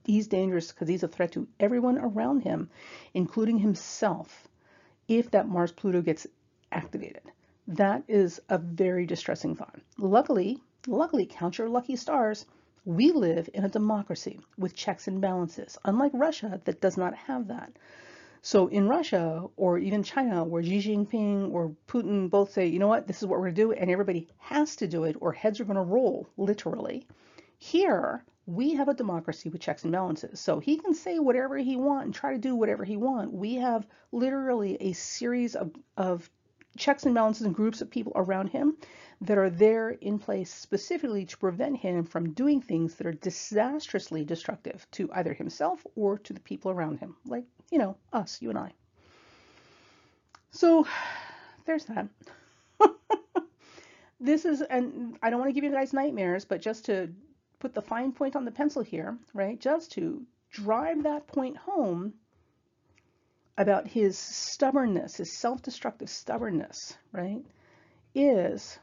he's 0.03 0.27
dangerous 0.27 0.71
because 0.71 0.87
he's 0.87 1.03
a 1.03 1.07
threat 1.07 1.33
to 1.33 1.47
everyone 1.59 1.99
around 1.99 2.41
him, 2.41 2.69
including 3.13 3.59
himself, 3.59 4.47
if 5.07 5.29
that 5.31 5.47
Mars 5.47 5.71
Pluto 5.71 6.01
gets 6.01 6.25
activated. 6.71 7.23
That 7.67 8.03
is 8.07 8.41
a 8.49 8.57
very 8.57 9.05
distressing 9.05 9.55
thought. 9.55 9.79
Luckily, 9.97 10.59
luckily, 10.87 11.25
count 11.25 11.57
your 11.57 11.69
lucky 11.69 11.97
stars 11.97 12.45
we 12.87 13.11
live 13.11 13.49
in 13.53 13.65
a 13.65 13.69
democracy 13.69 14.39
with 14.57 14.73
checks 14.73 15.09
and 15.09 15.19
balances, 15.19 15.77
unlike 15.83 16.13
Russia 16.13 16.61
that 16.63 16.79
does 16.79 16.95
not 16.95 17.13
have 17.13 17.49
that. 17.49 17.73
So 18.41 18.67
in 18.67 18.87
Russia 18.87 19.43
or 19.57 19.77
even 19.77 20.03
China, 20.03 20.45
where 20.45 20.63
Xi 20.63 20.79
Jinping 20.79 21.51
or 21.51 21.75
Putin 21.89 22.29
both 22.29 22.53
say, 22.53 22.67
you 22.67 22.79
know 22.79 22.87
what, 22.87 23.05
this 23.05 23.17
is 23.17 23.27
what 23.27 23.39
we're 23.39 23.51
going 23.51 23.55
to 23.55 23.61
do, 23.61 23.71
and 23.73 23.91
everybody 23.91 24.29
has 24.37 24.77
to 24.77 24.87
do 24.87 25.03
it, 25.03 25.17
or 25.19 25.33
heads 25.33 25.59
are 25.59 25.65
going 25.65 25.75
to 25.75 25.81
roll, 25.81 26.29
literally. 26.37 27.05
Here, 27.57 28.23
we 28.45 28.75
have 28.75 28.87
a 28.87 28.93
democracy 28.93 29.49
with 29.49 29.59
checks 29.59 29.83
and 29.83 29.91
balances. 29.91 30.39
So 30.39 30.59
he 30.59 30.77
can 30.77 30.93
say 30.93 31.19
whatever 31.19 31.57
he 31.57 31.75
want 31.75 32.05
and 32.05 32.15
try 32.15 32.31
to 32.31 32.39
do 32.39 32.55
whatever 32.55 32.85
he 32.85 32.95
want. 32.95 33.33
We 33.33 33.55
have 33.55 33.85
literally 34.13 34.77
a 34.79 34.93
series 34.93 35.55
of, 35.55 35.71
of 35.97 36.29
checks 36.77 37.05
and 37.05 37.15
balances 37.15 37.45
and 37.45 37.55
groups 37.55 37.81
of 37.81 37.89
people 37.89 38.11
around 38.15 38.47
him 38.47 38.77
that 39.21 39.37
are 39.37 39.49
there 39.49 39.89
in 39.89 40.19
place 40.19 40.53
specifically 40.53 41.25
to 41.25 41.37
prevent 41.37 41.77
him 41.77 42.03
from 42.03 42.33
doing 42.33 42.61
things 42.61 42.95
that 42.95 43.07
are 43.07 43.13
disastrously 43.13 44.23
destructive 44.23 44.85
to 44.91 45.09
either 45.13 45.33
himself 45.33 45.85
or 45.95 46.17
to 46.19 46.33
the 46.33 46.39
people 46.39 46.71
around 46.71 46.99
him, 46.99 47.15
like, 47.25 47.45
you 47.71 47.77
know, 47.77 47.97
us, 48.13 48.41
you 48.41 48.49
and 48.49 48.59
I. 48.59 48.71
So 50.51 50.87
there's 51.65 51.85
that. 51.85 52.07
this 54.19 54.45
is, 54.45 54.61
and 54.61 55.17
I 55.21 55.29
don't 55.29 55.39
want 55.39 55.49
to 55.49 55.53
give 55.53 55.63
you 55.63 55.71
guys 55.71 55.93
nightmares, 55.93 56.45
but 56.45 56.61
just 56.61 56.85
to 56.85 57.11
put 57.59 57.73
the 57.73 57.81
fine 57.81 58.11
point 58.11 58.35
on 58.35 58.45
the 58.45 58.51
pencil 58.51 58.83
here, 58.83 59.17
right? 59.33 59.59
Just 59.59 59.91
to 59.93 60.25
drive 60.51 61.03
that 61.03 61.27
point 61.27 61.57
home 61.57 62.13
about 63.57 63.87
his 63.87 64.17
stubbornness, 64.17 65.17
his 65.17 65.31
self-destructive 65.31 66.09
stubbornness, 66.09 66.97
right? 67.11 67.43
Is 68.13 68.79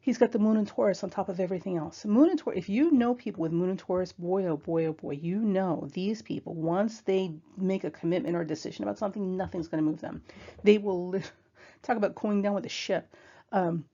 he's 0.00 0.18
got 0.18 0.32
the 0.32 0.38
moon 0.38 0.56
and 0.56 0.66
Taurus 0.66 1.04
on 1.04 1.10
top 1.10 1.28
of 1.28 1.40
everything 1.40 1.76
else. 1.76 2.04
Moon 2.04 2.30
and 2.30 2.38
Taurus, 2.38 2.58
if 2.58 2.68
you 2.68 2.90
know 2.90 3.14
people 3.14 3.42
with 3.42 3.52
moon 3.52 3.70
and 3.70 3.78
Taurus, 3.78 4.12
boy, 4.12 4.46
oh 4.46 4.56
boy, 4.56 4.86
oh 4.86 4.92
boy, 4.92 5.12
you 5.12 5.38
know 5.38 5.88
these 5.92 6.22
people, 6.22 6.54
once 6.54 7.00
they 7.02 7.32
make 7.56 7.84
a 7.84 7.90
commitment 7.90 8.36
or 8.36 8.40
a 8.40 8.46
decision 8.46 8.82
about 8.84 8.98
something, 8.98 9.36
nothing's 9.36 9.68
going 9.68 9.82
to 9.82 9.88
move 9.88 10.00
them. 10.00 10.22
They 10.64 10.78
will 10.78 11.14
talk 11.82 11.96
about 11.96 12.14
going 12.14 12.42
down 12.42 12.54
with 12.54 12.66
a 12.66 12.70
ship. 12.70 13.14
Um, 13.52 13.84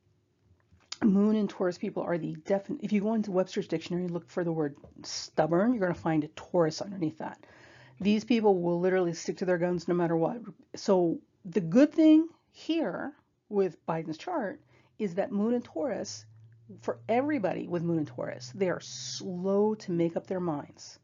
Moon 1.05 1.37
and 1.37 1.51
Taurus 1.51 1.77
people 1.77 2.03
are 2.03 2.17
the 2.17 2.35
definite. 2.47 2.83
If 2.83 2.93
you 2.93 3.03
go 3.03 3.12
into 3.12 3.31
Webster's 3.31 3.69
dictionary 3.69 4.05
and 4.05 4.12
look 4.12 4.31
for 4.31 4.45
the 4.45 4.53
word 4.53 4.77
stubborn, 5.03 5.73
you're 5.73 5.83
going 5.83 5.95
to 5.95 6.01
find 6.01 6.25
a 6.25 6.29
Taurus 6.29 6.81
underneath 6.81 7.19
that. 7.19 7.39
These 8.01 8.25
people 8.25 8.61
will 8.61 8.81
literally 8.81 9.15
stick 9.15 9.39
to 9.39 9.45
their 9.45 9.59
guns 9.59 9.89
no 9.89 9.95
matter 9.95 10.17
what. 10.17 10.39
So 10.75 11.19
the 11.45 11.61
good 11.61 11.93
thing 11.93 12.29
here 12.53 13.13
with 13.49 13.85
Biden's 13.87 14.19
chart 14.19 14.61
is 14.99 15.15
that 15.15 15.33
Moon 15.33 15.55
and 15.55 15.65
Taurus, 15.65 16.27
for 16.83 16.99
everybody 17.09 17.67
with 17.69 17.83
Moon 17.83 17.99
and 17.99 18.07
Taurus, 18.07 18.53
they 18.55 18.69
are 18.69 18.81
slow 18.81 19.75
to 19.77 19.93
make 19.93 20.17
up 20.17 20.27
their 20.27 20.41
minds. 20.41 20.99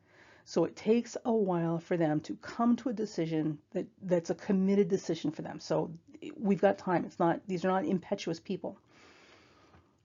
So 0.45 0.65
it 0.65 0.77
takes 0.77 1.17
a 1.25 1.33
while 1.33 1.79
for 1.79 1.97
them 1.97 2.21
to 2.21 2.35
come 2.37 2.77
to 2.77 2.89
a 2.89 2.93
decision 2.93 3.59
that, 3.73 3.87
that's 4.03 4.31
a 4.31 4.35
committed 4.35 4.89
decision 4.89 5.31
for 5.31 5.43
them. 5.43 5.61
So 5.61 5.91
we've 6.37 6.61
got 6.61 6.79
time. 6.79 7.05
It's 7.05 7.19
not 7.19 7.41
these 7.47 7.65
are 7.65 7.69
not 7.69 7.85
impetuous 7.85 8.41
people. 8.41 8.79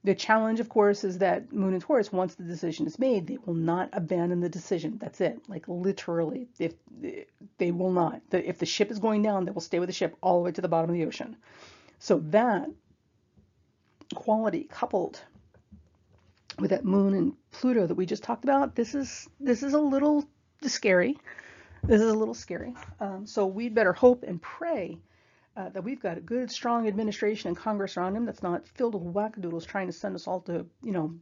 The 0.04 0.14
challenge, 0.14 0.60
of 0.60 0.68
course, 0.68 1.02
is 1.02 1.18
that 1.18 1.52
Moon 1.52 1.72
and 1.72 1.82
Taurus, 1.82 2.12
once 2.12 2.36
the 2.36 2.44
decision 2.44 2.86
is 2.86 2.98
made, 2.98 3.26
they 3.26 3.38
will 3.44 3.54
not 3.54 3.90
abandon 3.92 4.40
the 4.40 4.48
decision. 4.48 4.96
That's 4.98 5.20
it. 5.20 5.40
Like 5.48 5.66
literally, 5.66 6.48
if 6.58 6.74
they 7.58 7.72
will 7.72 7.90
not. 7.90 8.22
If 8.30 8.58
the 8.58 8.66
ship 8.66 8.90
is 8.90 9.00
going 9.00 9.22
down, 9.22 9.44
they 9.44 9.50
will 9.50 9.60
stay 9.60 9.80
with 9.80 9.88
the 9.88 9.92
ship 9.92 10.16
all 10.22 10.38
the 10.38 10.44
way 10.44 10.52
to 10.52 10.60
the 10.60 10.68
bottom 10.68 10.90
of 10.90 10.94
the 10.94 11.04
ocean. 11.04 11.36
So 11.98 12.20
that 12.26 12.68
quality 14.14 14.68
coupled 14.70 15.20
with 16.58 16.70
that 16.70 16.84
Moon 16.84 17.14
and 17.14 17.32
Pluto 17.50 17.86
that 17.86 17.94
we 17.94 18.06
just 18.06 18.22
talked 18.22 18.44
about, 18.44 18.74
this 18.74 18.94
is 18.94 19.28
this 19.40 19.62
is 19.62 19.74
a 19.74 19.80
little 19.80 20.24
scary. 20.62 21.18
This 21.82 22.00
is 22.00 22.10
a 22.10 22.14
little 22.14 22.34
scary. 22.34 22.74
Um, 23.00 23.26
so 23.26 23.46
we'd 23.46 23.74
better 23.74 23.92
hope 23.92 24.22
and 24.22 24.40
pray 24.40 24.98
uh, 25.56 25.68
that 25.70 25.82
we've 25.82 26.00
got 26.00 26.18
a 26.18 26.20
good, 26.20 26.50
strong 26.50 26.86
administration 26.86 27.48
and 27.48 27.56
Congress 27.56 27.96
around 27.96 28.16
him 28.16 28.24
that's 28.24 28.42
not 28.42 28.66
filled 28.66 28.94
with 28.94 29.14
wackadoodles 29.14 29.66
trying 29.66 29.86
to 29.86 29.92
send 29.92 30.14
us 30.14 30.26
all 30.26 30.40
to, 30.42 30.66
you 30.82 30.92
know, 30.92 31.14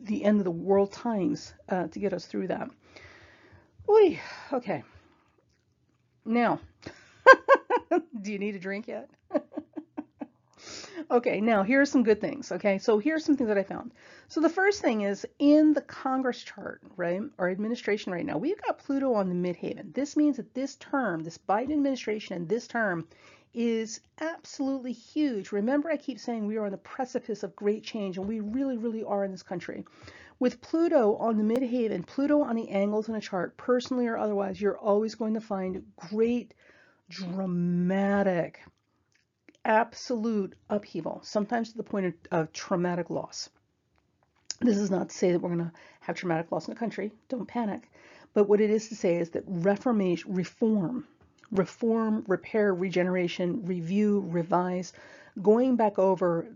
the 0.00 0.24
end 0.24 0.38
of 0.38 0.44
the 0.44 0.50
world 0.50 0.92
times 0.92 1.54
uh, 1.68 1.88
to 1.88 1.98
get 1.98 2.12
us 2.12 2.26
through 2.26 2.48
that. 2.48 2.68
Oy, 3.88 4.20
okay. 4.52 4.84
Now, 6.24 6.60
do 8.22 8.32
you 8.32 8.38
need 8.38 8.54
a 8.54 8.58
drink 8.58 8.86
yet? 8.86 9.08
okay, 11.10 11.40
now 11.40 11.62
here 11.62 11.80
are 11.80 11.86
some 11.86 12.02
good 12.02 12.20
things. 12.20 12.52
Okay, 12.52 12.78
so 12.78 12.98
here's 12.98 13.24
some 13.24 13.36
things 13.36 13.48
that 13.48 13.58
I 13.58 13.62
found. 13.62 13.92
So 14.28 14.40
the 14.40 14.50
first 14.50 14.82
thing 14.82 15.02
is 15.02 15.26
in 15.38 15.72
the 15.72 15.80
Congress 15.80 16.42
chart, 16.42 16.82
right, 16.96 17.22
our 17.38 17.48
administration 17.48 18.12
right 18.12 18.26
now, 18.26 18.36
we've 18.36 18.60
got 18.60 18.78
Pluto 18.78 19.14
on 19.14 19.28
the 19.28 19.34
midheaven. 19.34 19.94
This 19.94 20.16
means 20.16 20.36
that 20.36 20.52
this 20.54 20.76
term, 20.76 21.22
this 21.22 21.38
Biden 21.38 21.72
administration 21.72 22.36
and 22.36 22.48
this 22.48 22.66
term 22.66 23.08
is 23.54 24.00
absolutely 24.20 24.92
huge. 24.92 25.52
Remember, 25.52 25.90
I 25.90 25.96
keep 25.96 26.18
saying 26.18 26.46
we 26.46 26.56
are 26.56 26.66
on 26.66 26.70
the 26.72 26.78
precipice 26.78 27.42
of 27.42 27.56
great 27.56 27.82
change, 27.82 28.18
and 28.18 28.28
we 28.28 28.40
really, 28.40 28.76
really 28.76 29.04
are 29.04 29.24
in 29.24 29.30
this 29.30 29.42
country. 29.42 29.84
With 30.38 30.60
Pluto 30.60 31.16
on 31.16 31.36
the 31.36 31.42
midheaven, 31.42 32.06
Pluto 32.06 32.42
on 32.42 32.54
the 32.54 32.68
angles 32.68 33.08
in 33.08 33.14
a 33.14 33.20
chart, 33.20 33.56
personally 33.56 34.06
or 34.06 34.16
otherwise, 34.16 34.60
you're 34.60 34.78
always 34.78 35.14
going 35.14 35.34
to 35.34 35.40
find 35.40 35.84
great, 35.96 36.54
dramatic, 37.08 38.60
absolute 39.64 40.54
upheaval, 40.70 41.20
sometimes 41.24 41.72
to 41.72 41.76
the 41.76 41.82
point 41.82 42.06
of, 42.06 42.14
of 42.30 42.52
traumatic 42.52 43.10
loss. 43.10 43.50
This 44.60 44.76
is 44.76 44.90
not 44.90 45.08
to 45.08 45.16
say 45.16 45.32
that 45.32 45.40
we're 45.40 45.54
going 45.54 45.70
to 45.70 45.72
have 46.00 46.16
traumatic 46.16 46.50
loss 46.52 46.68
in 46.68 46.74
the 46.74 46.80
country. 46.80 47.12
Don't 47.28 47.46
panic. 47.46 47.90
But 48.34 48.48
what 48.48 48.60
it 48.60 48.70
is 48.70 48.88
to 48.88 48.96
say 48.96 49.16
is 49.16 49.30
that 49.30 49.44
reformation, 49.46 50.34
reform, 50.34 51.06
reform, 51.50 52.24
repair, 52.28 52.74
regeneration, 52.74 53.64
review, 53.64 54.24
revise, 54.28 54.92
going 55.40 55.76
back 55.76 55.98
over 55.98 56.46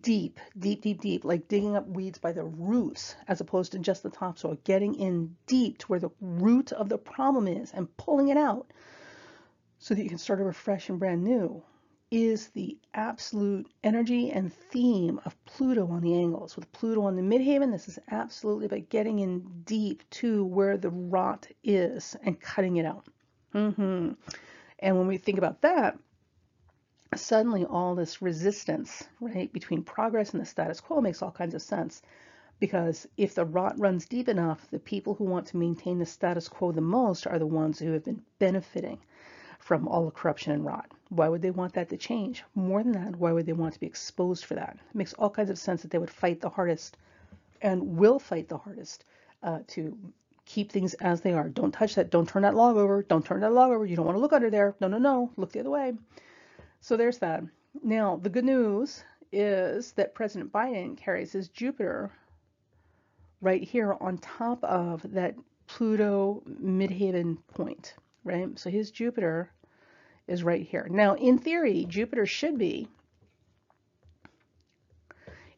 deep, 0.00 0.38
deep, 0.58 0.82
deep, 0.82 1.00
deep, 1.00 1.24
like 1.24 1.48
digging 1.48 1.76
up 1.76 1.86
weeds 1.88 2.18
by 2.18 2.32
the 2.32 2.44
roots 2.44 3.16
as 3.28 3.40
opposed 3.40 3.72
to 3.72 3.78
just 3.78 4.02
the 4.02 4.10
topsoil, 4.10 4.58
getting 4.64 4.94
in 4.94 5.36
deep 5.46 5.78
to 5.78 5.86
where 5.86 5.98
the 5.98 6.10
root 6.20 6.72
of 6.72 6.88
the 6.88 6.98
problem 6.98 7.48
is 7.48 7.72
and 7.72 7.94
pulling 7.96 8.28
it 8.28 8.36
out 8.36 8.70
so 9.78 9.94
that 9.94 10.02
you 10.02 10.08
can 10.08 10.18
start 10.18 10.40
over 10.40 10.52
fresh 10.52 10.88
and 10.88 10.98
brand 10.98 11.24
new 11.24 11.62
is 12.10 12.48
the 12.48 12.76
absolute 12.92 13.70
energy 13.84 14.30
and 14.30 14.52
theme 14.52 15.20
of 15.24 15.44
Pluto 15.44 15.86
on 15.86 16.02
the 16.02 16.14
angles. 16.14 16.56
With 16.56 16.70
Pluto 16.72 17.02
on 17.02 17.14
the 17.14 17.22
midheaven, 17.22 17.70
this 17.70 17.88
is 17.88 17.98
absolutely 18.10 18.66
about 18.66 18.88
getting 18.88 19.20
in 19.20 19.62
deep 19.64 20.02
to 20.10 20.44
where 20.44 20.76
the 20.76 20.90
rot 20.90 21.46
is 21.62 22.16
and 22.24 22.40
cutting 22.40 22.76
it 22.76 22.84
out. 22.84 23.06
Mm-hmm. 23.54 24.12
And 24.78 24.98
when 24.98 25.06
we 25.06 25.18
think 25.18 25.38
about 25.38 25.60
that, 25.62 25.98
suddenly 27.16 27.64
all 27.64 27.94
this 27.94 28.22
resistance, 28.22 29.04
right, 29.20 29.52
between 29.52 29.82
progress 29.82 30.30
and 30.30 30.40
the 30.40 30.46
status 30.46 30.80
quo 30.80 31.00
makes 31.00 31.22
all 31.22 31.32
kinds 31.32 31.54
of 31.54 31.62
sense. 31.62 32.02
Because 32.60 33.08
if 33.16 33.34
the 33.34 33.44
rot 33.44 33.78
runs 33.78 34.06
deep 34.06 34.28
enough, 34.28 34.70
the 34.70 34.78
people 34.78 35.14
who 35.14 35.24
want 35.24 35.46
to 35.48 35.56
maintain 35.56 35.98
the 35.98 36.06
status 36.06 36.48
quo 36.48 36.72
the 36.72 36.80
most 36.80 37.26
are 37.26 37.38
the 37.38 37.46
ones 37.46 37.78
who 37.78 37.92
have 37.92 38.04
been 38.04 38.22
benefiting 38.38 38.98
from 39.58 39.88
all 39.88 40.04
the 40.04 40.10
corruption 40.10 40.52
and 40.52 40.64
rot. 40.64 40.90
Why 41.08 41.28
would 41.28 41.42
they 41.42 41.50
want 41.50 41.74
that 41.74 41.88
to 41.88 41.96
change? 41.96 42.44
More 42.54 42.82
than 42.82 42.92
that, 42.92 43.16
why 43.16 43.32
would 43.32 43.46
they 43.46 43.52
want 43.52 43.74
to 43.74 43.80
be 43.80 43.86
exposed 43.86 44.44
for 44.44 44.54
that? 44.54 44.76
It 44.90 44.94
makes 44.94 45.12
all 45.14 45.30
kinds 45.30 45.50
of 45.50 45.58
sense 45.58 45.82
that 45.82 45.90
they 45.90 45.98
would 45.98 46.10
fight 46.10 46.40
the 46.40 46.48
hardest 46.48 46.96
and 47.62 47.96
will 47.96 48.18
fight 48.18 48.48
the 48.48 48.58
hardest 48.58 49.04
uh, 49.42 49.60
to 49.68 49.96
keep 50.50 50.72
things 50.72 50.94
as 50.94 51.20
they 51.20 51.32
are. 51.32 51.48
Don't 51.48 51.70
touch 51.70 51.94
that. 51.94 52.10
Don't 52.10 52.28
turn 52.28 52.42
that 52.42 52.56
log 52.56 52.76
over. 52.76 53.04
Don't 53.04 53.24
turn 53.24 53.40
that 53.40 53.52
log 53.52 53.70
over. 53.70 53.86
You 53.86 53.94
don't 53.94 54.04
want 54.06 54.16
to 54.16 54.20
look 54.20 54.32
under 54.32 54.50
there. 54.50 54.74
No, 54.80 54.88
no, 54.88 54.98
no. 54.98 55.30
Look 55.36 55.52
the 55.52 55.60
other 55.60 55.70
way. 55.70 55.92
So 56.80 56.96
there's 56.96 57.18
that. 57.18 57.44
Now, 57.84 58.16
the 58.16 58.30
good 58.30 58.44
news 58.44 59.04
is 59.30 59.92
that 59.92 60.14
President 60.14 60.52
Biden 60.52 60.96
carries 60.96 61.32
his 61.32 61.48
Jupiter 61.48 62.10
right 63.40 63.62
here 63.62 63.96
on 64.00 64.18
top 64.18 64.64
of 64.64 65.02
that 65.12 65.36
Pluto 65.68 66.42
midheaven 66.48 67.38
point, 67.54 67.94
right? 68.24 68.58
So 68.58 68.70
his 68.70 68.90
Jupiter 68.90 69.52
is 70.26 70.42
right 70.42 70.66
here. 70.66 70.88
Now, 70.90 71.14
in 71.14 71.38
theory, 71.38 71.86
Jupiter 71.88 72.26
should 72.26 72.58
be 72.58 72.88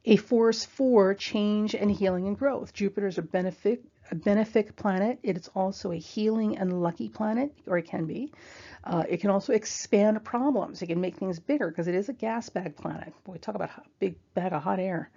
a 0.04 0.16
force 0.16 0.66
for 0.66 1.14
change 1.14 1.74
and 1.74 1.90
healing 1.90 2.26
and 2.26 2.38
growth. 2.38 2.74
Jupiter 2.74 3.06
is 3.06 3.16
a 3.16 3.22
benefit 3.22 3.86
a 4.10 4.14
benefic 4.14 4.76
planet. 4.76 5.18
It 5.22 5.36
is 5.36 5.48
also 5.54 5.92
a 5.92 5.96
healing 5.96 6.58
and 6.58 6.82
lucky 6.82 7.08
planet, 7.08 7.52
or 7.66 7.78
it 7.78 7.86
can 7.86 8.06
be. 8.06 8.32
Uh, 8.84 9.04
it 9.08 9.20
can 9.20 9.30
also 9.30 9.52
expand 9.52 10.24
problems. 10.24 10.82
It 10.82 10.88
can 10.88 11.00
make 11.00 11.16
things 11.16 11.38
bigger 11.38 11.68
because 11.68 11.88
it 11.88 11.94
is 11.94 12.08
a 12.08 12.12
gas 12.12 12.48
bag 12.48 12.76
planet. 12.76 13.12
Boy, 13.24 13.36
talk 13.36 13.54
about 13.54 13.70
a 13.70 13.82
big 14.00 14.16
bag 14.34 14.52
of 14.52 14.62
hot 14.62 14.80
air. 14.80 15.10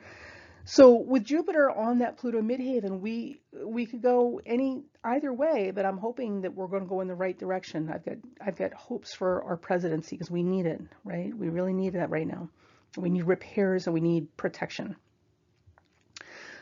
So 0.67 0.95
with 0.95 1.24
Jupiter 1.24 1.69
on 1.69 2.00
that 2.00 2.17
Pluto 2.17 2.41
midheaven, 2.41 3.00
we 3.00 3.39
we 3.63 3.86
could 3.86 4.02
go 4.02 4.41
any 4.48 4.84
either 5.04 5.32
way, 5.32 5.71
but 5.71 5.86
I'm 5.86 6.00
hoping 6.00 6.41
that 6.41 6.56
we're 6.56 6.67
going 6.67 6.82
to 6.82 6.89
go 6.89 7.02
in 7.02 7.08
the 7.08 7.13
right 7.13 7.38
direction. 7.38 7.89
I've 7.93 8.04
got 8.04 8.15
I've 8.41 8.58
got 8.58 8.74
hopes 8.74 9.13
for 9.13 9.43
our 9.43 9.58
presidency 9.58 10.15
because 10.15 10.32
we 10.32 10.41
need 10.41 10.65
it, 10.65 10.82
right? 11.04 11.32
We 11.36 11.50
really 11.50 11.74
need 11.74 11.93
that 11.93 12.10
right 12.10 12.26
now. 12.26 12.50
We 12.98 13.12
need 13.12 13.26
repairs 13.26 13.86
and 13.86 13.93
we 13.93 14.02
need 14.02 14.36
protection. 14.38 14.95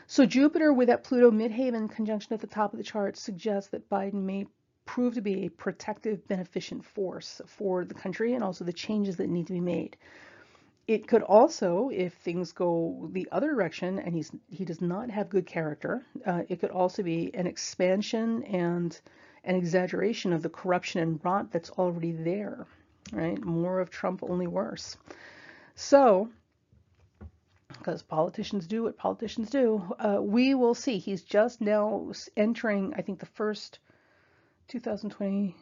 So 0.06 0.26
Jupiter 0.26 0.72
with 0.72 0.88
that 0.88 1.04
Pluto 1.04 1.30
midheaven 1.30 1.90
conjunction 1.90 2.34
at 2.34 2.40
the 2.40 2.46
top 2.46 2.72
of 2.72 2.78
the 2.78 2.84
chart 2.84 3.16
suggests 3.16 3.70
that 3.70 3.88
Biden 3.88 4.22
may 4.24 4.46
prove 4.84 5.14
to 5.14 5.22
be 5.22 5.46
a 5.46 5.50
protective, 5.50 6.28
beneficent 6.28 6.84
force 6.84 7.40
for 7.46 7.84
the 7.84 7.94
country 7.94 8.34
and 8.34 8.44
also 8.44 8.64
the 8.64 8.72
changes 8.72 9.16
that 9.16 9.28
need 9.30 9.46
to 9.46 9.54
be 9.54 9.60
made. 9.60 9.96
it 10.86 11.08
could 11.08 11.22
also, 11.22 11.88
if 11.92 12.12
things 12.14 12.52
go 12.52 13.08
the 13.12 13.26
other 13.32 13.52
direction 13.52 13.98
and 13.98 14.14
he's 14.14 14.30
he 14.50 14.64
does 14.64 14.80
not 14.80 15.10
have 15.10 15.30
good 15.30 15.46
character, 15.46 16.04
uh, 16.26 16.42
it 16.48 16.60
could 16.60 16.70
also 16.70 17.02
be 17.02 17.34
an 17.34 17.46
expansion 17.46 18.42
and 18.44 19.00
an 19.44 19.56
exaggeration 19.56 20.32
of 20.32 20.42
the 20.42 20.48
corruption 20.48 21.00
and 21.00 21.20
rot 21.24 21.50
that's 21.50 21.70
already 21.70 22.12
there, 22.12 22.66
right? 23.12 23.42
More 23.42 23.80
of 23.80 23.90
Trump, 23.90 24.22
only 24.22 24.46
worse. 24.46 24.96
So, 25.74 26.28
because 27.78 28.02
politicians 28.02 28.66
do 28.66 28.84
what 28.84 28.96
politicians 28.96 29.50
do, 29.50 29.82
uh, 29.98 30.20
we 30.20 30.54
will 30.54 30.74
see. 30.74 30.98
He's 30.98 31.22
just 31.22 31.60
now 31.60 32.12
entering, 32.36 32.94
I 32.96 33.02
think, 33.02 33.20
the 33.20 33.26
first 33.26 33.78
2020 34.68 35.54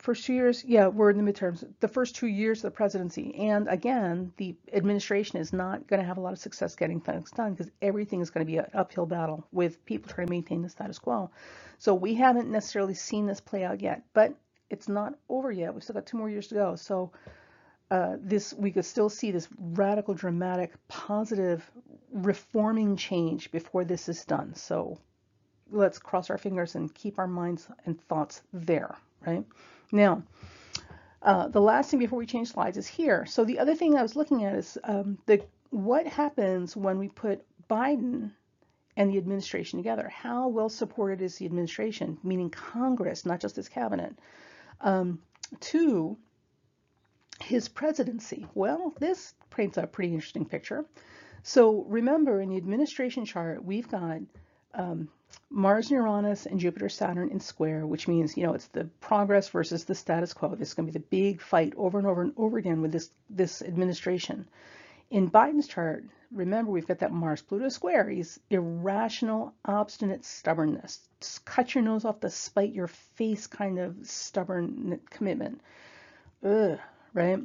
first 0.00 0.24
two 0.24 0.32
years, 0.32 0.64
yeah, 0.64 0.86
we're 0.86 1.10
in 1.10 1.22
the 1.22 1.32
midterms. 1.32 1.64
The 1.80 1.88
first 1.88 2.16
two 2.16 2.26
years 2.26 2.58
of 2.58 2.72
the 2.72 2.76
presidency, 2.76 3.34
and 3.36 3.68
again, 3.68 4.32
the 4.36 4.56
administration 4.72 5.38
is 5.38 5.52
not 5.52 5.86
going 5.86 6.00
to 6.00 6.06
have 6.06 6.16
a 6.16 6.20
lot 6.20 6.32
of 6.32 6.38
success 6.38 6.74
getting 6.74 7.00
things 7.00 7.30
done 7.30 7.52
because 7.52 7.70
everything 7.82 8.20
is 8.20 8.30
going 8.30 8.44
to 8.46 8.50
be 8.50 8.58
an 8.58 8.66
uphill 8.74 9.06
battle 9.06 9.46
with 9.52 9.84
people 9.84 10.10
trying 10.10 10.26
to 10.26 10.32
maintain 10.32 10.62
the 10.62 10.68
status 10.68 10.98
quo. 10.98 11.30
So 11.78 11.94
we 11.94 12.14
haven't 12.14 12.50
necessarily 12.50 12.94
seen 12.94 13.26
this 13.26 13.40
play 13.40 13.64
out 13.64 13.80
yet, 13.80 14.02
but 14.12 14.34
it's 14.70 14.88
not 14.88 15.14
over 15.28 15.50
yet. 15.52 15.74
We've 15.74 15.82
still 15.82 15.94
got 15.94 16.06
two 16.06 16.18
more 16.18 16.30
years 16.30 16.48
to 16.48 16.54
go. 16.54 16.76
So 16.76 17.12
uh, 17.90 18.16
this 18.20 18.54
we 18.54 18.70
could 18.70 18.84
still 18.84 19.08
see 19.08 19.30
this 19.30 19.48
radical, 19.58 20.14
dramatic, 20.14 20.72
positive, 20.88 21.68
reforming 22.12 22.96
change 22.96 23.50
before 23.50 23.84
this 23.84 24.08
is 24.08 24.24
done. 24.24 24.54
So 24.54 24.98
let's 25.70 25.98
cross 25.98 26.30
our 26.30 26.38
fingers 26.38 26.74
and 26.74 26.94
keep 26.94 27.18
our 27.18 27.26
minds 27.26 27.68
and 27.86 28.00
thoughts 28.02 28.42
there, 28.52 28.96
right? 29.26 29.44
Now, 29.92 30.22
uh, 31.22 31.48
the 31.48 31.60
last 31.60 31.90
thing 31.90 31.98
before 31.98 32.18
we 32.18 32.26
change 32.26 32.52
slides 32.52 32.76
is 32.76 32.86
here. 32.86 33.26
So 33.26 33.44
the 33.44 33.58
other 33.58 33.74
thing 33.74 33.96
I 33.96 34.02
was 34.02 34.16
looking 34.16 34.44
at 34.44 34.54
is 34.54 34.78
um, 34.84 35.18
the 35.26 35.44
what 35.70 36.06
happens 36.06 36.76
when 36.76 36.98
we 36.98 37.08
put 37.08 37.44
Biden 37.68 38.32
and 38.96 39.12
the 39.12 39.18
administration 39.18 39.78
together. 39.78 40.08
How 40.08 40.48
well 40.48 40.68
supported 40.68 41.22
is 41.22 41.36
the 41.36 41.46
administration, 41.46 42.18
meaning 42.22 42.50
Congress, 42.50 43.24
not 43.24 43.40
just 43.40 43.56
his 43.56 43.68
cabinet, 43.68 44.14
um, 44.80 45.20
to 45.60 46.16
his 47.42 47.68
presidency? 47.68 48.46
Well, 48.54 48.94
this 48.98 49.34
paints 49.50 49.78
a 49.78 49.86
pretty 49.86 50.14
interesting 50.14 50.44
picture. 50.44 50.84
So 51.42 51.84
remember, 51.88 52.40
in 52.40 52.50
the 52.50 52.56
administration 52.56 53.24
chart, 53.24 53.64
we've 53.64 53.88
got 53.88 54.20
um, 54.74 55.08
Mars, 55.48 55.90
Uranus, 55.90 56.46
and 56.46 56.60
Jupiter, 56.60 56.88
Saturn 56.88 57.30
in 57.30 57.40
square, 57.40 57.86
which 57.86 58.08
means, 58.08 58.36
you 58.36 58.46
know, 58.46 58.54
it's 58.54 58.66
the 58.68 58.84
progress 59.00 59.48
versus 59.48 59.84
the 59.84 59.94
status 59.94 60.32
quo. 60.32 60.54
This 60.54 60.68
is 60.68 60.74
going 60.74 60.86
to 60.86 60.92
be 60.92 60.98
the 60.98 61.06
big 61.06 61.40
fight 61.40 61.72
over 61.76 61.98
and 61.98 62.06
over 62.06 62.22
and 62.22 62.32
over 62.36 62.58
again 62.58 62.82
with 62.82 62.92
this, 62.92 63.10
this 63.28 63.62
administration. 63.62 64.46
In 65.10 65.30
Biden's 65.30 65.66
chart, 65.66 66.04
remember, 66.30 66.70
we've 66.70 66.86
got 66.86 67.00
that 67.00 67.12
Mars 67.12 67.42
Pluto 67.42 67.68
square. 67.68 68.08
He's 68.08 68.38
irrational, 68.50 69.54
obstinate 69.64 70.24
stubbornness. 70.24 71.00
Just 71.20 71.44
cut 71.44 71.74
your 71.74 71.82
nose 71.82 72.04
off 72.04 72.20
to 72.20 72.30
spite 72.30 72.72
your 72.72 72.86
face 72.86 73.46
kind 73.46 73.78
of 73.78 73.96
stubborn 74.04 75.00
commitment. 75.10 75.60
Ugh, 76.44 76.78
right? 77.14 77.40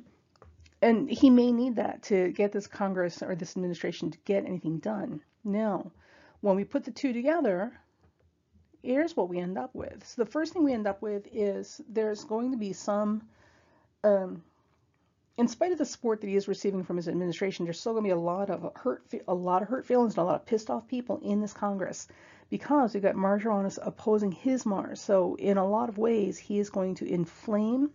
And 0.82 1.10
he 1.10 1.30
may 1.30 1.52
need 1.52 1.78
that 1.78 2.04
to 2.04 2.32
get 2.32 2.52
this 2.52 2.68
Congress 2.68 3.22
or 3.24 3.36
this 3.36 3.56
administration 3.56 4.12
to 4.12 4.18
get 4.26 4.46
anything 4.46 4.80
done. 4.80 5.22
Now, 5.44 5.92
when 6.42 6.56
we 6.56 6.64
put 6.64 6.84
the 6.84 6.92
two 6.92 7.14
together, 7.14 7.72
here's 8.84 9.16
what 9.16 9.30
we 9.30 9.40
end 9.40 9.58
up 9.58 9.74
with. 9.74 10.06
So 10.06 10.24
the 10.24 10.30
first 10.30 10.54
thing 10.54 10.64
we 10.64 10.74
end 10.74 10.88
up 10.88 11.02
with 11.02 11.28
is 11.34 11.82
there's 11.90 12.24
going 12.24 12.52
to 12.52 12.58
be 12.58 12.74
some, 12.74 13.24
um, 14.04 14.44
in 15.38 15.48
spite 15.48 15.72
of 15.72 15.78
the 15.78 15.86
support 15.86 16.22
that 16.22 16.28
he 16.28 16.36
is 16.36 16.48
receiving 16.48 16.84
from 16.84 16.98
his 16.98 17.08
administration, 17.08 17.66
there's 17.66 17.80
still 17.80 17.94
going 17.94 18.04
to 18.04 18.08
be 18.08 18.12
a 18.12 18.18
lot 18.18 18.50
of 18.50 18.72
hurt, 18.76 19.04
a 19.28 19.34
lot 19.34 19.62
of 19.62 19.68
hurt 19.68 19.86
feelings 19.86 20.14
and 20.14 20.20
a 20.20 20.24
lot 20.24 20.36
of 20.36 20.46
pissed 20.46 20.70
off 20.70 20.88
people 20.88 21.20
in 21.24 21.42
this 21.42 21.54
Congress 21.54 22.08
because 22.50 22.94
we've 22.94 23.04
got 23.04 23.16
Mars 23.16 23.80
opposing 23.82 24.32
his 24.32 24.66
Mars. 24.66 25.02
So 25.02 25.36
in 25.36 25.58
a 25.58 25.68
lot 25.68 25.90
of 25.90 25.98
ways, 25.98 26.38
he 26.38 26.60
is 26.60 26.70
going 26.70 26.96
to 26.96 27.06
inflame 27.12 27.90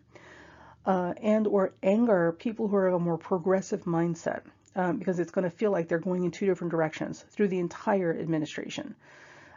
uh, 0.86 1.14
and 1.22 1.46
or 1.46 1.72
anger 1.82 2.32
people 2.32 2.68
who 2.68 2.76
are 2.76 2.88
of 2.88 2.94
a 2.94 2.98
more 2.98 3.18
progressive 3.18 3.84
mindset 3.84 4.42
um, 4.76 4.98
because 4.98 5.18
it's 5.18 5.30
going 5.30 5.44
to 5.44 5.50
feel 5.50 5.70
like 5.70 5.88
they're 5.88 5.98
going 5.98 6.24
in 6.24 6.30
two 6.30 6.46
different 6.46 6.70
directions 6.70 7.24
through 7.30 7.48
the 7.48 7.58
entire 7.58 8.16
administration. 8.16 8.94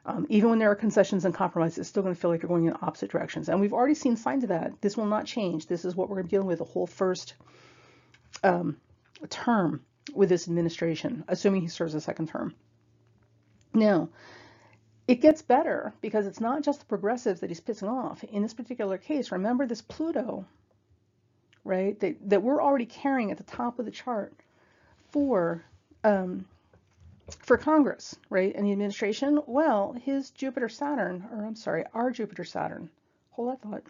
Um, 0.05 0.25
even 0.29 0.49
when 0.49 0.59
there 0.59 0.69
are 0.69 0.75
concessions 0.75 1.23
and 1.23 1.33
compromises, 1.33 1.77
it's 1.77 1.89
still 1.89 2.03
going 2.03 2.13
to 2.13 2.19
feel 2.19 2.29
like 2.29 2.41
you're 2.41 2.49
going 2.49 2.65
in 2.65 2.75
opposite 2.81 3.09
directions. 3.09 3.47
And 3.47 3.61
we've 3.61 3.73
already 3.73 3.95
seen 3.95 4.17
signs 4.17 4.43
of 4.43 4.49
that. 4.49 4.81
This 4.81 4.97
will 4.97 5.05
not 5.05 5.25
change. 5.25 5.67
This 5.67 5.85
is 5.85 5.95
what 5.95 6.09
we're 6.09 6.23
dealing 6.23 6.47
with 6.47 6.59
the 6.59 6.65
whole 6.65 6.87
first 6.87 7.35
um, 8.43 8.77
term 9.29 9.81
with 10.13 10.27
this 10.27 10.47
administration, 10.49 11.23
assuming 11.29 11.61
he 11.61 11.69
serves 11.69 11.95
a 11.95 12.01
second 12.01 12.27
term. 12.27 12.53
Now, 13.73 14.09
it 15.07 15.21
gets 15.21 15.41
better 15.41 15.93
because 16.01 16.27
it's 16.27 16.41
not 16.41 16.63
just 16.63 16.81
the 16.81 16.85
progressives 16.85 17.39
that 17.39 17.49
he's 17.49 17.61
pissing 17.61 17.89
off. 17.89 18.23
In 18.25 18.41
this 18.41 18.53
particular 18.53 18.97
case, 18.97 19.31
remember 19.31 19.65
this 19.65 19.81
Pluto, 19.81 20.45
right, 21.63 21.99
that, 21.99 22.29
that 22.29 22.43
we're 22.43 22.61
already 22.61 22.85
carrying 22.85 23.31
at 23.31 23.37
the 23.37 23.43
top 23.43 23.79
of 23.79 23.85
the 23.85 23.91
chart 23.91 24.33
for 25.11 25.63
um, 26.03 26.45
for 27.39 27.57
Congress, 27.57 28.15
right, 28.29 28.53
and 28.53 28.65
the 28.65 28.71
administration, 28.71 29.39
well, 29.47 29.93
his 29.93 30.31
Jupiter 30.31 30.67
Saturn, 30.67 31.25
or 31.31 31.45
I'm 31.45 31.55
sorry, 31.55 31.85
our 31.93 32.11
Jupiter 32.11 32.43
Saturn, 32.43 32.89
hold 33.31 33.51
that 33.51 33.61
thought. 33.61 33.83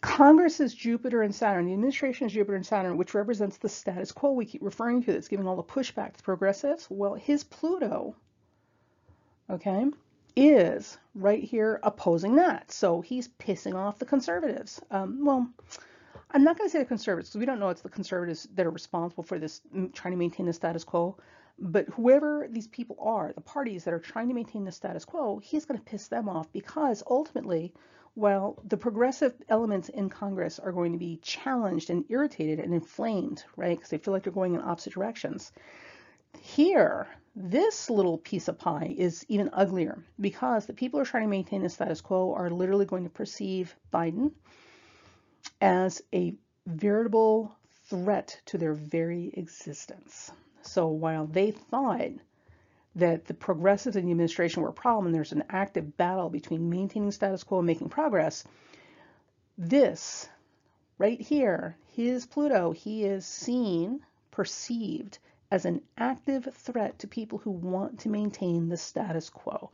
Congress 0.00 0.58
is 0.58 0.74
Jupiter 0.74 1.22
and 1.22 1.32
Saturn. 1.32 1.66
The 1.66 1.72
administration 1.72 2.26
is 2.26 2.32
Jupiter 2.32 2.56
and 2.56 2.66
Saturn, 2.66 2.96
which 2.96 3.14
represents 3.14 3.58
the 3.58 3.68
status 3.68 4.10
quo 4.10 4.32
we 4.32 4.44
keep 4.44 4.62
referring 4.62 5.02
to 5.04 5.12
that's 5.12 5.28
giving 5.28 5.46
all 5.46 5.54
the 5.56 5.62
pushback 5.62 6.16
to 6.16 6.22
progressives. 6.24 6.88
Well, 6.90 7.14
his 7.14 7.44
Pluto, 7.44 8.16
okay, 9.48 9.86
is 10.36 10.98
right 11.14 11.42
here 11.42 11.80
opposing 11.82 12.36
that. 12.36 12.70
So 12.72 13.00
he's 13.00 13.28
pissing 13.28 13.74
off 13.74 13.98
the 13.98 14.06
conservatives. 14.06 14.80
Um, 14.90 15.24
well, 15.24 15.48
I'm 16.30 16.44
not 16.44 16.56
going 16.56 16.68
to 16.68 16.72
say 16.72 16.78
the 16.78 16.84
conservatives 16.86 17.30
because 17.30 17.40
we 17.40 17.46
don't 17.46 17.60
know 17.60 17.68
it's 17.68 17.82
the 17.82 17.88
conservatives 17.90 18.48
that 18.54 18.66
are 18.66 18.70
responsible 18.70 19.22
for 19.22 19.38
this 19.38 19.60
trying 19.92 20.12
to 20.12 20.18
maintain 20.18 20.46
the 20.46 20.52
status 20.52 20.84
quo. 20.84 21.16
But 21.58 21.86
whoever 21.90 22.48
these 22.50 22.66
people 22.66 22.96
are, 23.00 23.32
the 23.32 23.42
parties 23.42 23.84
that 23.84 23.94
are 23.94 24.00
trying 24.00 24.28
to 24.28 24.34
maintain 24.34 24.64
the 24.64 24.72
status 24.72 25.04
quo, 25.04 25.38
he's 25.38 25.66
going 25.66 25.78
to 25.78 25.84
piss 25.84 26.08
them 26.08 26.28
off 26.28 26.50
because 26.52 27.02
ultimately, 27.08 27.74
well, 28.14 28.58
the 28.64 28.78
progressive 28.78 29.34
elements 29.48 29.90
in 29.90 30.08
Congress 30.08 30.58
are 30.58 30.72
going 30.72 30.92
to 30.92 30.98
be 30.98 31.18
challenged 31.22 31.90
and 31.90 32.04
irritated 32.08 32.58
and 32.58 32.72
inflamed, 32.72 33.44
right? 33.56 33.76
Because 33.76 33.90
they 33.90 33.98
feel 33.98 34.14
like 34.14 34.22
they're 34.22 34.32
going 34.32 34.54
in 34.54 34.62
opposite 34.62 34.94
directions. 34.94 35.52
Here, 36.40 37.08
this 37.34 37.88
little 37.88 38.18
piece 38.18 38.48
of 38.48 38.58
pie 38.58 38.94
is 38.96 39.24
even 39.28 39.50
uglier 39.52 40.02
because 40.20 40.66
the 40.66 40.72
people 40.72 40.98
who 40.98 41.02
are 41.02 41.06
trying 41.06 41.24
to 41.24 41.28
maintain 41.28 41.62
the 41.62 41.68
status 41.68 42.00
quo 42.00 42.34
are 42.34 42.50
literally 42.50 42.84
going 42.84 43.04
to 43.04 43.10
perceive 43.10 43.74
Biden 43.92 44.32
as 45.60 46.02
a 46.12 46.34
veritable 46.66 47.56
threat 47.86 48.40
to 48.46 48.58
their 48.58 48.74
very 48.74 49.30
existence. 49.34 50.30
So 50.62 50.88
while 50.88 51.26
they 51.26 51.50
thought 51.50 52.12
that 52.94 53.24
the 53.24 53.34
progressives 53.34 53.96
in 53.96 54.04
the 54.04 54.10
administration 54.10 54.62
were 54.62 54.68
a 54.68 54.74
problem 54.74 55.06
and 55.06 55.14
there's 55.14 55.32
an 55.32 55.44
active 55.48 55.96
battle 55.96 56.28
between 56.28 56.68
maintaining 56.68 57.10
status 57.10 57.44
quo 57.44 57.58
and 57.58 57.66
making 57.66 57.88
progress, 57.88 58.44
this 59.56 60.28
right 60.98 61.20
here, 61.20 61.76
his 61.92 62.26
Pluto, 62.26 62.72
he 62.72 63.04
is 63.04 63.24
seen, 63.26 64.00
perceived 64.30 65.18
as 65.52 65.66
an 65.66 65.82
active 65.98 66.48
threat 66.54 66.98
to 66.98 67.06
people 67.06 67.36
who 67.36 67.50
want 67.50 67.98
to 68.00 68.08
maintain 68.08 68.70
the 68.70 68.76
status 68.76 69.28
quo. 69.28 69.70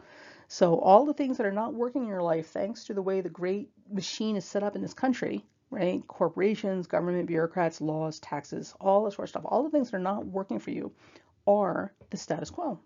So 0.49 0.81
all 0.81 1.07
the 1.07 1.15
things 1.15 1.37
that 1.37 1.47
are 1.47 1.53
not 1.53 1.73
working 1.73 2.03
in 2.03 2.09
your 2.09 2.21
life, 2.21 2.49
thanks 2.49 2.83
to 2.85 2.95
the 2.95 3.01
way 3.01 3.21
the 3.21 3.29
great 3.29 3.71
machine 3.89 4.35
is 4.35 4.45
set 4.45 4.65
up 4.65 4.75
in 4.75 4.83
this 4.83 4.93
country, 4.93 5.45
right? 5.71 6.05
Corporations, 6.09 6.89
government 6.89 7.29
bureaucrats, 7.29 7.81
laws, 7.81 8.19
taxes, 8.19 8.75
all 8.81 9.05
this 9.05 9.15
sort 9.15 9.27
of 9.27 9.29
stuff, 9.29 9.45
all 9.47 9.63
the 9.63 9.71
things 9.71 9.89
that 9.89 9.97
are 9.97 10.01
not 10.01 10.27
working 10.27 10.59
for 10.59 10.73
you 10.73 10.91
are 11.47 11.93
the 12.11 12.17
status 12.17 12.51
quo. 12.51 12.81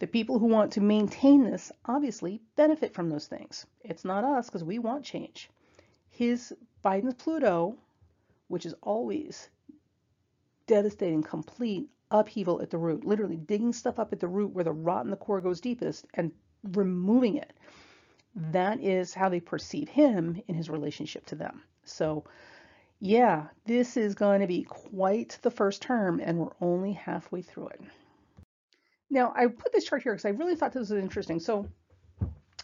The 0.00 0.08
people 0.08 0.40
who 0.40 0.46
want 0.46 0.72
to 0.72 0.80
maintain 0.80 1.44
this 1.44 1.70
obviously 1.84 2.42
benefit 2.56 2.94
from 2.94 3.10
those 3.10 3.28
things. 3.28 3.64
It's 3.80 4.04
not 4.04 4.24
us 4.24 4.46
because 4.46 4.64
we 4.64 4.80
want 4.80 5.04
change. 5.04 5.48
His 6.10 6.52
Biden's 6.84 7.14
Pluto, 7.14 7.76
which 8.48 8.66
is 8.66 8.74
always 8.82 9.48
devastating, 10.66 11.22
complete 11.22 11.90
upheaval 12.12 12.62
at 12.62 12.70
the 12.70 12.78
root, 12.78 13.04
literally 13.04 13.36
digging 13.36 13.72
stuff 13.72 13.98
up 13.98 14.12
at 14.12 14.20
the 14.20 14.28
root 14.28 14.52
where 14.52 14.64
the 14.64 14.72
rot 14.72 15.04
in 15.04 15.10
the 15.10 15.16
core 15.16 15.40
goes 15.40 15.60
deepest 15.60 16.06
and 16.14 16.32
removing 16.72 17.36
it. 17.36 17.52
That 18.36 18.80
is 18.80 19.14
how 19.14 19.28
they 19.28 19.40
perceive 19.40 19.88
him 19.88 20.42
in 20.48 20.54
his 20.54 20.70
relationship 20.70 21.26
to 21.26 21.34
them. 21.36 21.62
So 21.84 22.24
yeah, 23.00 23.48
this 23.66 23.96
is 23.96 24.14
going 24.14 24.40
to 24.42 24.46
be 24.46 24.64
quite 24.64 25.38
the 25.42 25.50
first 25.50 25.82
term 25.82 26.20
and 26.22 26.38
we're 26.38 26.52
only 26.60 26.92
halfway 26.92 27.42
through 27.42 27.68
it. 27.68 27.80
Now 29.10 29.32
I 29.36 29.48
put 29.48 29.72
this 29.72 29.84
chart 29.84 30.02
here 30.02 30.12
because 30.14 30.26
I 30.26 30.30
really 30.30 30.56
thought 30.56 30.72
this 30.72 30.90
was 30.90 31.02
interesting. 31.02 31.40
So 31.40 31.68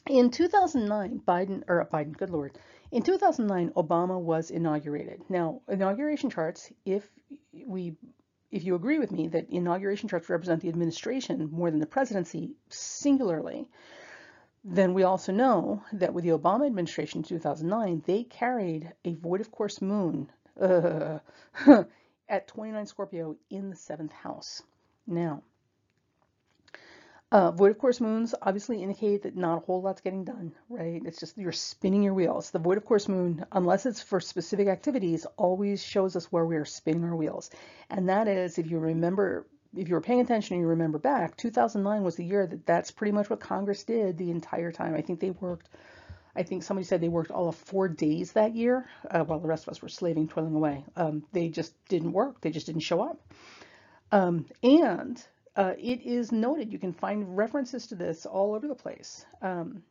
In 0.08 0.30
2009, 0.30 1.20
Biden, 1.26 1.64
or 1.68 1.82
uh, 1.82 1.87
Biden, 1.87 2.16
good 2.16 2.30
lord, 2.30 2.58
in 2.92 3.02
2009, 3.02 3.72
Obama 3.76 4.18
was 4.18 4.50
inaugurated. 4.50 5.22
Now, 5.28 5.61
inauguration 5.68 6.30
charts, 6.30 6.72
if 6.87 7.06
we 7.66 7.96
if 8.50 8.64
you 8.64 8.74
agree 8.74 8.98
with 8.98 9.12
me 9.12 9.28
that 9.28 9.50
inauguration 9.50 10.08
charts 10.08 10.28
represent 10.28 10.62
the 10.62 10.68
administration 10.68 11.50
more 11.50 11.70
than 11.70 11.80
the 11.80 11.87
presidency 11.87 12.54
singularly, 12.68 13.68
then 14.64 14.94
we 14.94 15.02
also 15.02 15.32
know 15.32 15.82
that 15.92 16.12
with 16.12 16.24
the 16.24 16.30
Obama 16.30 16.66
administration 16.66 17.18
in 17.18 17.24
2009, 17.24 18.02
they 18.06 18.24
carried 18.24 18.92
a 19.04 19.14
void 19.14 19.40
of 19.40 19.50
course 19.50 19.80
moon 19.80 20.30
uh, 20.61 21.18
at 22.28 22.48
29 22.48 22.87
Scorpio 22.87 23.37
in 23.50 23.70
the 23.70 23.76
seventh 23.76 24.12
house. 24.12 24.62
Now, 25.06 25.42
uh, 27.30 27.50
void 27.50 27.70
of 27.70 27.78
course 27.78 28.00
moons 28.00 28.34
obviously 28.40 28.82
indicate 28.82 29.22
that 29.22 29.36
not 29.36 29.58
a 29.58 29.60
whole 29.60 29.82
lot's 29.82 30.00
getting 30.00 30.24
done, 30.24 30.52
right? 30.70 31.02
It's 31.04 31.20
just 31.20 31.36
you're 31.36 31.52
spinning 31.52 32.02
your 32.02 32.14
wheels. 32.14 32.50
The 32.50 32.58
void 32.58 32.78
of 32.78 32.86
course 32.86 33.06
moon, 33.06 33.44
unless 33.52 33.84
it's 33.84 34.00
for 34.00 34.18
specific 34.20 34.68
activities, 34.68 35.26
always 35.36 35.82
shows 35.82 36.16
us 36.16 36.32
where 36.32 36.46
we 36.46 36.56
are 36.56 36.64
spinning 36.64 37.04
our 37.04 37.14
wheels. 37.14 37.50
And 37.90 38.08
that 38.08 38.28
is, 38.28 38.58
if 38.58 38.70
you 38.70 38.78
remember, 38.78 39.46
if 39.76 39.88
you 39.88 39.94
were 39.94 40.00
paying 40.00 40.20
attention 40.20 40.54
and 40.54 40.62
you 40.62 40.68
remember 40.68 40.98
back, 40.98 41.36
2009 41.36 42.02
was 42.02 42.16
the 42.16 42.24
year 42.24 42.46
that 42.46 42.64
that's 42.64 42.90
pretty 42.90 43.12
much 43.12 43.28
what 43.28 43.40
Congress 43.40 43.84
did 43.84 44.16
the 44.16 44.30
entire 44.30 44.72
time. 44.72 44.94
I 44.94 45.02
think 45.02 45.20
they 45.20 45.30
worked, 45.30 45.68
I 46.34 46.44
think 46.44 46.62
somebody 46.62 46.86
said 46.86 47.02
they 47.02 47.08
worked 47.08 47.30
all 47.30 47.50
of 47.50 47.56
four 47.56 47.88
days 47.88 48.32
that 48.32 48.54
year 48.56 48.88
uh, 49.10 49.24
while 49.24 49.40
the 49.40 49.48
rest 49.48 49.64
of 49.64 49.72
us 49.72 49.82
were 49.82 49.90
slaving, 49.90 50.28
toiling 50.28 50.54
away. 50.54 50.82
Um, 50.96 51.24
they 51.32 51.48
just 51.48 51.74
didn't 51.88 52.12
work. 52.12 52.40
They 52.40 52.50
just 52.50 52.64
didn't 52.64 52.80
show 52.80 53.02
up. 53.02 53.20
Um, 54.10 54.46
and 54.62 55.22
uh, 55.58 55.74
it 55.76 56.02
is 56.02 56.30
noted, 56.30 56.72
you 56.72 56.78
can 56.78 56.92
find 56.92 57.36
references 57.36 57.88
to 57.88 57.96
this 57.96 58.24
all 58.24 58.54
over 58.54 58.68
the 58.68 58.76
place, 58.76 59.26
um, 59.42 59.82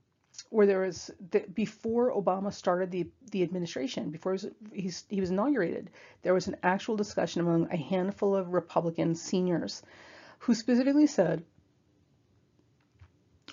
where 0.49 0.65
there 0.65 0.79
was, 0.79 1.11
the, 1.31 1.39
before 1.53 2.13
Obama 2.13 2.53
started 2.53 2.89
the, 2.89 3.05
the 3.31 3.43
administration, 3.43 4.09
before 4.09 4.37
he 4.71 4.83
was, 4.83 5.03
he 5.09 5.19
was 5.19 5.29
inaugurated, 5.29 5.89
there 6.21 6.33
was 6.33 6.47
an 6.47 6.55
actual 6.63 6.95
discussion 6.95 7.41
among 7.41 7.67
a 7.69 7.75
handful 7.75 8.33
of 8.33 8.53
Republican 8.53 9.13
seniors 9.13 9.83
who 10.39 10.55
specifically 10.55 11.07
said, 11.07 11.43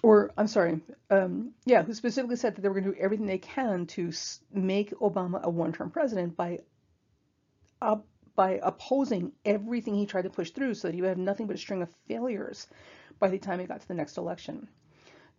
or 0.00 0.31
I'm 0.38 0.46
sorry, 0.46 0.83
um, 1.11 1.50
yeah, 1.64 1.83
who 1.83 1.94
specifically 1.94 2.37
said 2.37 2.55
that 2.55 2.62
they 2.62 2.68
were 2.68 2.81
going 2.81 2.92
to 2.92 2.96
do 2.96 3.03
everything 3.03 3.27
they 3.27 3.38
can 3.38 3.87
to 3.87 4.12
make 4.53 4.92
Obama 5.00 5.42
a 5.42 5.50
one-term 5.50 5.90
president 5.90 6.37
by 6.37 6.61
up 7.83 8.07
by 8.37 8.59
opposing 8.62 9.33
everything 9.44 9.94
he 9.94 10.07
tried 10.07 10.23
to 10.23 10.31
push 10.31 10.51
through 10.51 10.75
so 10.75 10.88
that 10.88 10.94
he 10.94 11.01
would 11.01 11.09
have 11.09 11.18
nothing 11.18 11.47
but 11.47 11.57
a 11.57 11.59
string 11.59 11.83
of 11.83 11.94
failures 12.09 12.66
by 13.18 13.29
the 13.29 13.38
time 13.38 13.61
he 13.61 13.66
got 13.66 13.81
to 13.81 13.88
the 13.88 13.94
next 13.94 14.16
election. 14.16 14.68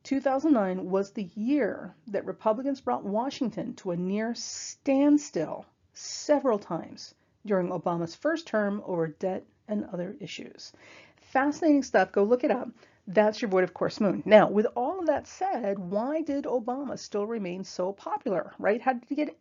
2009 0.04 0.90
was 0.90 1.12
the 1.12 1.30
year 1.36 1.96
that 2.08 2.26
Republicans 2.26 2.80
brought 2.80 3.04
Washington 3.04 3.74
to 3.74 3.92
a 3.92 3.98
near 3.98 4.36
standstill 4.36 5.66
several 5.94 6.60
times 6.60 7.16
during 7.46 7.70
Obama's 7.70 8.14
first 8.16 8.46
term 8.46 8.84
over 8.86 9.08
debt 9.08 9.44
and 9.68 9.86
other 9.86 10.16
issues. 10.20 10.72
Fascinating 11.18 11.84
stuff. 11.84 12.12
Go 12.12 12.24
look 12.24 12.44
it 12.44 12.52
up. 12.52 12.70
That's 13.08 13.42
your 13.42 13.50
void 13.50 13.64
of 13.64 13.74
course 13.74 14.00
moon. 14.00 14.24
Now, 14.26 14.50
with 14.50 14.68
all 14.76 15.00
of 15.00 15.08
that 15.08 15.28
said, 15.28 15.80
why 15.80 16.22
did 16.22 16.46
Obama 16.46 16.98
still 16.98 17.26
remain 17.26 17.64
so 17.64 17.92
popular, 17.92 18.54
right? 18.60 18.82
How 18.82 18.94
did 18.94 19.06
he 19.08 19.16
get 19.16 19.36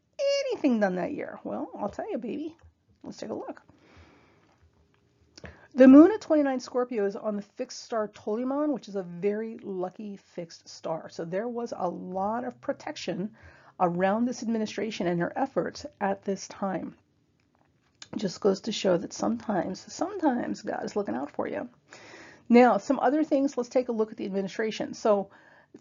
anything 0.49 0.81
done 0.81 0.97
that 0.97 1.13
year? 1.13 1.41
Well, 1.45 1.69
I'll 1.79 1.89
tell 1.89 2.11
you, 2.11 2.19
baby. 2.19 2.57
Let's 3.05 3.19
take 3.19 3.31
a 3.31 3.35
look. 3.35 3.63
The 5.77 5.89
moon 5.89 6.13
at 6.13 6.21
29 6.21 6.61
Scorpio 6.61 7.05
is 7.05 7.17
on 7.17 7.37
the 7.37 7.43
fixed 7.43 7.83
star 7.83 8.09
Toliman, 8.09 8.73
which 8.73 8.89
is 8.89 8.95
a 8.95 9.03
very 9.03 9.59
lucky 9.59 10.17
fixed 10.17 10.69
star. 10.69 11.09
So 11.09 11.25
there 11.25 11.49
was 11.49 11.73
a 11.77 11.89
lot 11.89 12.45
of 12.45 12.61
protection 12.61 13.31
around 13.81 14.25
this 14.25 14.43
administration 14.43 15.09
and 15.09 15.21
her 15.21 15.33
efforts 15.37 15.85
at 16.01 16.23
this 16.23 16.47
time. 16.47 16.95
Just 18.17 18.41
goes 18.41 18.61
to 18.63 18.73
show 18.73 18.97
that 18.97 19.13
sometimes, 19.13 19.93
sometimes 19.93 20.63
God 20.63 20.85
is 20.85 20.95
looking 20.95 21.17
out 21.17 21.33
for 21.33 21.49
you. 21.49 21.69
Now, 22.49 22.77
some 22.79 23.01
other 23.01 23.25
things, 23.25 23.57
let's 23.57 23.69
take 23.69 23.89
a 23.89 23.93
look 23.93 24.13
at 24.13 24.17
the 24.17 24.27
administration. 24.27 24.95
So 24.95 25.31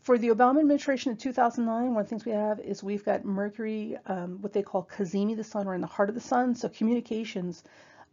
for 0.02 0.18
the 0.18 0.30
Obama 0.30 0.60
administration 0.60 1.12
in 1.12 1.18
2009, 1.18 1.94
one 1.94 2.02
of 2.02 2.06
the 2.06 2.10
things 2.10 2.26
we 2.26 2.32
have 2.32 2.60
is 2.60 2.84
we've 2.84 3.06
got 3.06 3.24
Mercury, 3.24 3.98
um, 4.08 4.42
what 4.42 4.54
they 4.54 4.64
call 4.64 4.84
Cazimi 4.84 5.36
the 5.36 5.44
sun, 5.44 5.68
or 5.68 5.76
in 5.76 5.82
the 5.82 5.88
heart 5.88 6.10
of 6.10 6.16
the 6.16 6.22
sun. 6.22 6.56
So 6.56 6.68
communications 6.68 7.64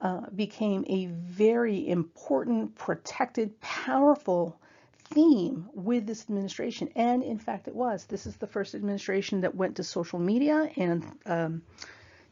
uh, 0.00 0.28
became 0.34 0.84
a 0.88 1.06
very 1.06 1.88
important, 1.88 2.74
protected, 2.76 3.60
powerful 3.60 4.58
theme 5.10 5.68
with 5.74 6.06
this 6.06 6.22
administration. 6.22 6.90
And 6.94 7.22
in 7.22 7.38
fact, 7.38 7.66
it 7.66 7.74
was. 7.74 8.04
This 8.04 8.26
is 8.26 8.36
the 8.36 8.46
first 8.46 8.74
administration 8.74 9.40
that 9.40 9.54
went 9.54 9.76
to 9.76 9.84
social 9.84 10.18
media 10.18 10.70
and 10.76 11.04
um, 11.26 11.62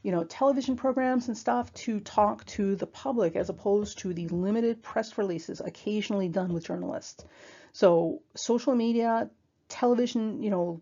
you 0.02 0.12
know, 0.12 0.24
television 0.24 0.76
programs 0.76 1.28
and 1.28 1.36
stuff 1.36 1.72
to 1.74 2.00
talk 2.00 2.44
to 2.46 2.76
the 2.76 2.86
public 2.86 3.34
as 3.34 3.48
opposed 3.48 3.98
to 3.98 4.14
the 4.14 4.28
limited 4.28 4.82
press 4.82 5.18
releases 5.18 5.60
occasionally 5.60 6.28
done 6.28 6.52
with 6.52 6.64
journalists. 6.66 7.24
So 7.72 8.22
social 8.34 8.74
media, 8.74 9.28
television, 9.68 10.42
you 10.42 10.50
know, 10.50 10.80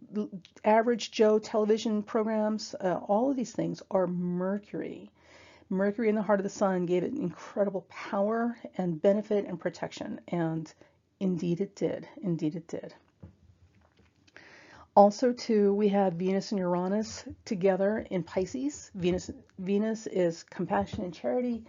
average 0.64 1.10
Joe 1.10 1.38
television 1.38 2.02
programs, 2.02 2.74
uh, 2.80 3.00
all 3.06 3.30
of 3.30 3.36
these 3.36 3.52
things 3.52 3.82
are 3.90 4.06
Mercury. 4.06 5.10
Mercury 5.68 6.08
in 6.08 6.14
the 6.14 6.22
heart 6.22 6.38
of 6.38 6.44
the 6.44 6.50
sun 6.50 6.86
gave 6.86 7.02
it 7.02 7.12
incredible 7.12 7.86
power 7.88 8.56
and 8.78 9.02
benefit 9.02 9.46
and 9.46 9.58
protection. 9.58 10.20
And 10.28 10.72
indeed 11.18 11.60
it 11.60 11.74
did. 11.74 12.08
Indeed 12.22 12.54
it 12.54 12.68
did. 12.68 12.94
Also, 14.94 15.32
too, 15.32 15.74
we 15.74 15.88
have 15.88 16.14
Venus 16.14 16.52
and 16.52 16.58
Uranus 16.58 17.24
together 17.44 18.06
in 18.10 18.22
Pisces. 18.22 18.90
Venus, 18.94 19.30
Venus 19.58 20.06
is 20.06 20.42
compassion 20.44 21.04
and 21.04 21.12
charity. 21.12 21.64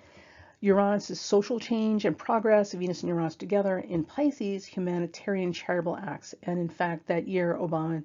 Uranus 0.59 1.11
is 1.11 1.19
social 1.19 1.59
change 1.59 2.03
and 2.05 2.17
progress, 2.17 2.73
Venus 2.73 3.03
and 3.03 3.09
Uranus 3.09 3.35
together. 3.35 3.77
In 3.77 4.03
Pisces, 4.03 4.65
humanitarian 4.65 5.53
charitable 5.53 5.97
acts. 5.97 6.33
And 6.41 6.57
in 6.57 6.69
fact, 6.69 7.07
that 7.07 7.27
year, 7.27 7.55
Obama 7.59 8.03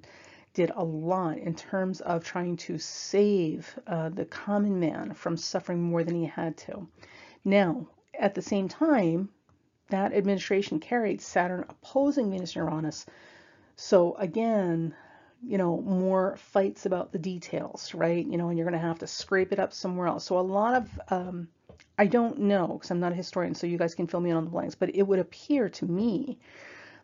did 0.53 0.71
a 0.75 0.83
lot 0.83 1.39
in 1.39 1.55
terms 1.55 1.99
of 2.01 2.23
trying 2.23 2.57
to 2.57 2.77
save 2.77 3.79
uh, 3.87 4.09
the 4.09 4.25
common 4.25 4.79
man 4.79 5.13
from 5.13 5.35
suffering 5.35 5.81
more 5.81 6.03
than 6.03 6.13
he 6.13 6.25
had 6.25 6.55
to. 6.57 6.87
Now, 7.43 7.87
at 8.19 8.35
the 8.35 8.41
same 8.43 8.67
time, 8.67 9.29
that 9.89 10.13
administration 10.13 10.79
carried 10.79 11.21
Saturn 11.21 11.65
opposing 11.67 12.29
Venus 12.29 12.55
and 12.55 12.67
Uranus. 12.67 13.07
So 13.75 14.13
again, 14.15 14.93
you 15.43 15.57
know, 15.57 15.81
more 15.81 16.37
fights 16.37 16.85
about 16.85 17.11
the 17.11 17.19
details, 17.19 17.93
right? 17.95 18.25
You 18.25 18.37
know, 18.37 18.49
and 18.49 18.57
you're 18.57 18.69
going 18.69 18.79
to 18.79 18.87
have 18.87 18.99
to 18.99 19.07
scrape 19.07 19.51
it 19.51 19.59
up 19.59 19.73
somewhere 19.73 20.07
else. 20.07 20.25
So 20.25 20.37
a 20.37 20.41
lot 20.41 20.75
of 20.75 21.01
um, 21.09 21.47
I 21.97 22.07
don't 22.07 22.39
know 22.39 22.67
because 22.67 22.89
I'm 22.89 22.99
not 22.99 23.11
a 23.11 23.15
historian, 23.15 23.53
so 23.53 23.67
you 23.67 23.77
guys 23.77 23.93
can 23.93 24.07
fill 24.07 24.19
me 24.19 24.31
in 24.31 24.37
on 24.37 24.45
the 24.45 24.49
blanks, 24.49 24.75
but 24.75 24.95
it 24.95 25.03
would 25.03 25.19
appear 25.19 25.69
to 25.69 25.85
me 25.85 26.39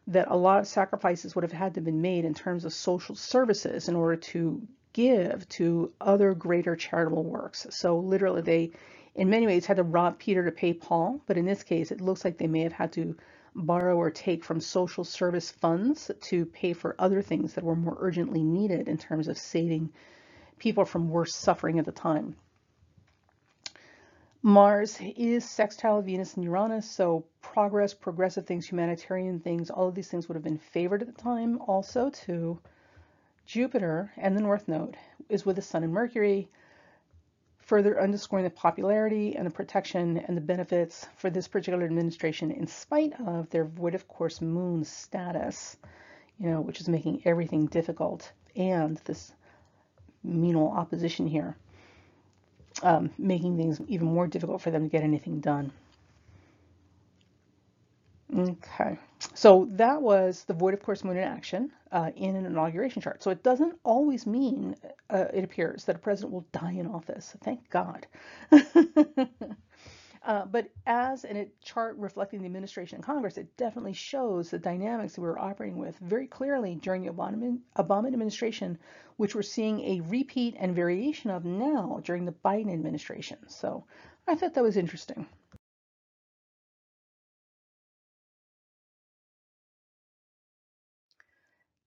that 0.07 0.31
a 0.31 0.35
lot 0.35 0.59
of 0.59 0.67
sacrifices 0.67 1.35
would 1.35 1.43
have 1.43 1.51
had 1.51 1.75
to 1.75 1.81
been 1.81 2.01
made 2.01 2.25
in 2.25 2.33
terms 2.33 2.65
of 2.65 2.73
social 2.73 3.15
services 3.15 3.87
in 3.87 3.95
order 3.95 4.15
to 4.15 4.67
give 4.93 5.47
to 5.49 5.93
other 6.01 6.33
greater 6.33 6.75
charitable 6.75 7.23
works. 7.23 7.67
So 7.69 7.99
literally 7.99 8.41
they, 8.41 8.71
in 9.13 9.29
many 9.29 9.45
ways, 9.45 9.67
had 9.67 9.77
to 9.77 9.83
rob 9.83 10.17
Peter 10.17 10.43
to 10.43 10.51
pay 10.51 10.73
Paul, 10.73 11.21
but 11.27 11.37
in 11.37 11.45
this 11.45 11.61
case, 11.61 11.91
it 11.91 12.01
looks 12.01 12.25
like 12.25 12.39
they 12.39 12.47
may 12.47 12.61
have 12.61 12.73
had 12.73 12.91
to 12.93 13.15
borrow 13.53 13.95
or 13.95 14.09
take 14.09 14.43
from 14.43 14.59
social 14.59 15.03
service 15.03 15.51
funds 15.51 16.09
to 16.21 16.45
pay 16.47 16.73
for 16.73 16.95
other 16.97 17.21
things 17.21 17.53
that 17.53 17.63
were 17.63 17.75
more 17.75 17.97
urgently 17.99 18.43
needed 18.43 18.87
in 18.87 18.97
terms 18.97 19.27
of 19.27 19.37
saving 19.37 19.91
people 20.57 20.85
from 20.85 21.09
worse 21.09 21.35
suffering 21.35 21.77
at 21.77 21.85
the 21.85 21.91
time. 21.91 22.35
Mars 24.41 24.97
is 25.01 25.43
sextile 25.43 26.01
Venus 26.01 26.35
and 26.35 26.45
Uranus, 26.45 26.89
so 26.89 27.25
progress, 27.41 27.93
progressive 27.93 28.45
things, 28.47 28.65
humanitarian 28.65 29.41
things, 29.41 29.69
all 29.69 29.89
of 29.89 29.95
these 29.95 30.07
things 30.07 30.29
would 30.29 30.35
have 30.35 30.43
been 30.43 30.57
favored 30.57 31.01
at 31.01 31.13
the 31.13 31.21
time. 31.21 31.59
Also 31.67 32.09
to 32.09 32.57
Jupiter 33.45 34.13
and 34.15 34.37
the 34.37 34.41
North 34.41 34.69
Node 34.69 34.95
is 35.27 35.45
with 35.45 35.57
the 35.57 35.61
Sun 35.61 35.83
and 35.83 35.91
Mercury, 35.91 36.47
further 37.57 38.01
underscoring 38.01 38.45
the 38.45 38.49
popularity 38.49 39.35
and 39.35 39.45
the 39.45 39.51
protection 39.51 40.17
and 40.19 40.37
the 40.37 40.41
benefits 40.41 41.05
for 41.17 41.29
this 41.29 41.49
particular 41.49 41.83
administration 41.83 42.49
in 42.49 42.65
spite 42.65 43.11
of 43.19 43.49
their 43.49 43.65
void 43.65 43.93
of 43.93 44.07
course 44.07 44.39
moon 44.39 44.85
status, 44.85 45.75
you 46.37 46.49
know, 46.49 46.61
which 46.61 46.79
is 46.79 46.87
making 46.87 47.21
everything 47.25 47.65
difficult 47.65 48.31
and 48.55 49.01
this 49.03 49.33
menal 50.23 50.71
opposition 50.71 51.27
here 51.27 51.57
um, 52.83 53.11
making 53.17 53.57
things 53.57 53.81
even 53.87 54.07
more 54.07 54.27
difficult 54.27 54.61
for 54.61 54.71
them 54.71 54.83
to 54.83 54.89
get 54.89 55.03
anything 55.03 55.39
done. 55.41 55.71
Okay, 58.35 58.97
so 59.35 59.67
that 59.71 60.01
was 60.01 60.45
the 60.45 60.53
void 60.53 60.73
of 60.73 60.83
course 60.83 61.03
moon 61.03 61.17
in 61.17 61.23
action 61.23 61.71
uh, 61.91 62.11
in 62.15 62.35
an 62.35 62.45
inauguration 62.45 63.01
chart. 63.01 63.23
So 63.23 63.31
it 63.31 63.43
doesn't 63.43 63.75
always 63.83 64.27
mean, 64.27 64.75
uh, 65.09 65.25
it 65.33 65.43
appears, 65.43 65.85
that 65.85 65.97
a 65.97 65.99
president 65.99 66.33
will 66.33 66.47
die 66.53 66.73
in 66.73 66.87
office. 66.87 67.35
Thank 67.43 67.69
God. 67.69 68.07
Uh, 70.23 70.45
but 70.45 70.69
as 70.85 71.23
in 71.23 71.37
a 71.37 71.47
chart 71.63 71.95
reflecting 71.97 72.41
the 72.41 72.45
administration 72.45 72.95
and 72.97 73.03
Congress, 73.05 73.37
it 73.37 73.55
definitely 73.55 73.93
shows 73.93 74.49
the 74.49 74.59
dynamics 74.59 75.15
that 75.15 75.21
we 75.21 75.27
were 75.27 75.39
operating 75.39 75.77
with 75.77 75.97
very 75.99 76.27
clearly 76.27 76.75
during 76.75 77.03
the 77.03 77.11
Obama, 77.11 77.57
Obama 77.77 78.07
administration, 78.07 78.77
which 79.15 79.33
we're 79.33 79.41
seeing 79.41 79.79
a 79.81 80.01
repeat 80.01 80.55
and 80.59 80.75
variation 80.75 81.31
of 81.31 81.45
now 81.45 82.01
during 82.03 82.25
the 82.25 82.35
Biden 82.43 82.73
administration. 82.73 83.37
So 83.47 83.85
I 84.27 84.35
thought 84.35 84.53
that 84.55 84.63
was 84.63 84.77
interesting. 84.77 85.25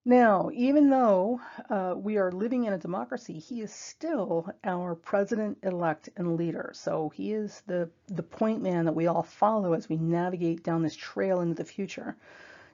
Now, 0.04 0.50
even 0.52 0.90
though 0.90 1.40
uh, 1.70 1.94
we 1.96 2.16
are 2.16 2.32
living 2.32 2.64
in 2.64 2.72
a 2.72 2.78
democracy, 2.78 3.38
he 3.38 3.60
is 3.60 3.72
still 3.72 4.52
our 4.64 4.96
president-elect 4.96 6.08
and 6.16 6.36
leader. 6.36 6.72
So 6.74 7.10
he 7.10 7.32
is 7.32 7.62
the, 7.68 7.88
the 8.08 8.24
point 8.24 8.62
man 8.62 8.84
that 8.86 8.96
we 8.96 9.06
all 9.06 9.22
follow 9.22 9.74
as 9.74 9.88
we 9.88 9.96
navigate 9.96 10.64
down 10.64 10.82
this 10.82 10.96
trail 10.96 11.40
into 11.40 11.54
the 11.54 11.64
future, 11.64 12.16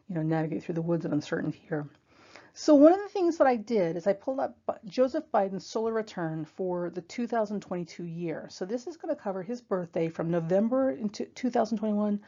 you 0.08 0.14
know, 0.14 0.22
navigate 0.22 0.62
through 0.62 0.76
the 0.76 0.82
woods 0.82 1.04
of 1.04 1.12
uncertainty 1.12 1.60
here. 1.68 1.86
So 2.54 2.74
one 2.74 2.94
of 2.94 2.98
the 3.00 3.10
things 3.10 3.36
that 3.36 3.46
I 3.46 3.56
did 3.56 3.96
is 3.96 4.06
I 4.06 4.14
pulled 4.14 4.40
up 4.40 4.56
Joseph 4.86 5.24
Biden's 5.32 5.66
solar 5.66 5.92
return 5.92 6.46
for 6.46 6.88
the 6.88 7.02
2022 7.02 8.04
year. 8.04 8.46
So 8.50 8.64
this 8.64 8.86
is 8.86 8.96
going 8.96 9.14
to 9.14 9.20
cover 9.20 9.42
his 9.42 9.60
birthday 9.60 10.08
from 10.08 10.30
November 10.30 10.92
into 10.92 11.26
2021 11.26 12.20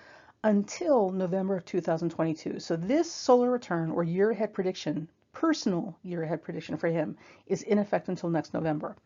until 0.44 1.10
November 1.10 1.56
of 1.56 1.64
2022. 1.64 2.60
So 2.60 2.76
this 2.76 3.10
solar 3.10 3.50
return 3.50 3.90
or 3.90 4.02
year 4.02 4.30
ahead 4.30 4.54
prediction, 4.54 5.08
personal 5.32 5.96
year 6.02 6.22
ahead 6.22 6.42
prediction 6.42 6.76
for 6.76 6.88
him, 6.88 7.16
is 7.46 7.62
in 7.62 7.78
effect 7.78 8.08
until 8.08 8.30
next 8.30 8.54
November. 8.54 8.96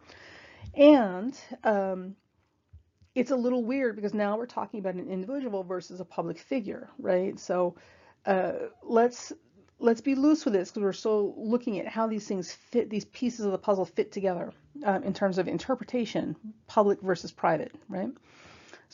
And 0.74 1.38
um, 1.64 2.16
it's 3.14 3.30
a 3.30 3.36
little 3.36 3.64
weird 3.64 3.96
because 3.96 4.14
now 4.14 4.36
we're 4.36 4.46
talking 4.46 4.80
about 4.80 4.94
an 4.94 5.08
individual 5.08 5.64
versus 5.64 6.00
a 6.00 6.04
public 6.04 6.38
figure, 6.38 6.88
right? 6.98 7.38
So 7.38 7.74
uh, 8.26 8.52
let's 8.82 9.32
let's 9.80 10.00
be 10.00 10.14
loose 10.14 10.44
with 10.44 10.54
this 10.54 10.70
because 10.70 10.82
we're 10.82 10.92
still 10.92 11.34
looking 11.36 11.78
at 11.80 11.86
how 11.86 12.06
these 12.06 12.26
things 12.26 12.52
fit, 12.52 12.88
these 12.88 13.04
pieces 13.06 13.44
of 13.44 13.52
the 13.52 13.58
puzzle 13.58 13.84
fit 13.84 14.12
together 14.12 14.52
um, 14.84 15.02
in 15.02 15.12
terms 15.12 15.36
of 15.36 15.48
interpretation, 15.48 16.36
public 16.68 17.00
versus 17.00 17.32
private, 17.32 17.72
right? 17.88 18.10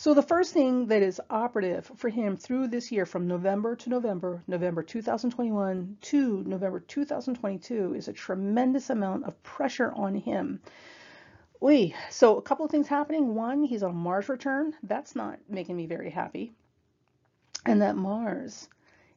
So 0.01 0.14
the 0.14 0.22
first 0.22 0.55
thing 0.55 0.86
that 0.86 1.03
is 1.03 1.20
operative 1.28 1.92
for 1.94 2.09
him 2.09 2.38
through 2.38 2.68
this 2.68 2.90
year 2.90 3.05
from 3.05 3.28
November 3.28 3.76
to 3.76 3.90
November, 3.90 4.42
November 4.46 4.82
2021 4.82 5.98
to 6.01 6.42
November 6.46 6.80
2022 6.80 7.92
is 7.94 8.09
a 8.09 8.14
tremendous 8.14 8.88
amount 8.88 9.24
of 9.24 9.42
pressure 9.42 9.92
on 9.92 10.14
him. 10.14 10.62
Wait, 11.61 11.94
so 12.09 12.38
a 12.38 12.40
couple 12.40 12.64
of 12.64 12.70
things 12.70 12.88
happening. 12.88 13.34
One, 13.34 13.62
he's 13.62 13.82
on 13.82 13.94
Mars 13.94 14.30
return. 14.30 14.72
That's 14.82 15.14
not 15.14 15.38
making 15.51 15.76
me 15.76 15.84
very 15.84 16.09
happy. 16.09 16.55
And 17.66 17.82
that 17.82 17.94
Mars 17.94 18.70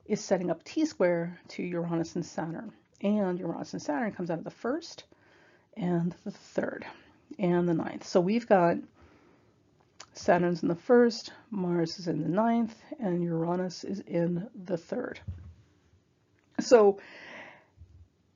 is 0.06 0.20
setting 0.20 0.52
up 0.52 0.66
T-square 0.66 1.40
to 1.48 1.64
Uranus 1.64 2.18
and 2.18 2.26
Saturn. 2.26 2.74
And 3.00 3.40
Uranus 3.40 3.72
and 3.72 3.82
Saturn 3.82 4.12
comes 4.12 4.30
out 4.30 4.40
of 4.40 4.44
the 4.44 4.52
first 4.52 5.06
and 5.78 6.14
the 6.26 6.32
third 6.32 6.86
and 7.40 7.70
the 7.70 7.74
ninth. 7.74 8.06
So 8.06 8.20
we've 8.20 8.46
got 8.46 8.76
Saturn's 10.14 10.62
in 10.62 10.70
the 10.70 10.76
first, 10.76 11.34
Mars 11.50 12.00
is 12.00 12.08
in 12.08 12.22
the 12.22 12.30
ninth, 12.30 12.76
and 13.00 13.24
Uranus 13.24 13.84
is 13.84 14.00
in 14.02 14.48
the 14.66 14.78
third. 14.78 15.20
So 16.60 17.00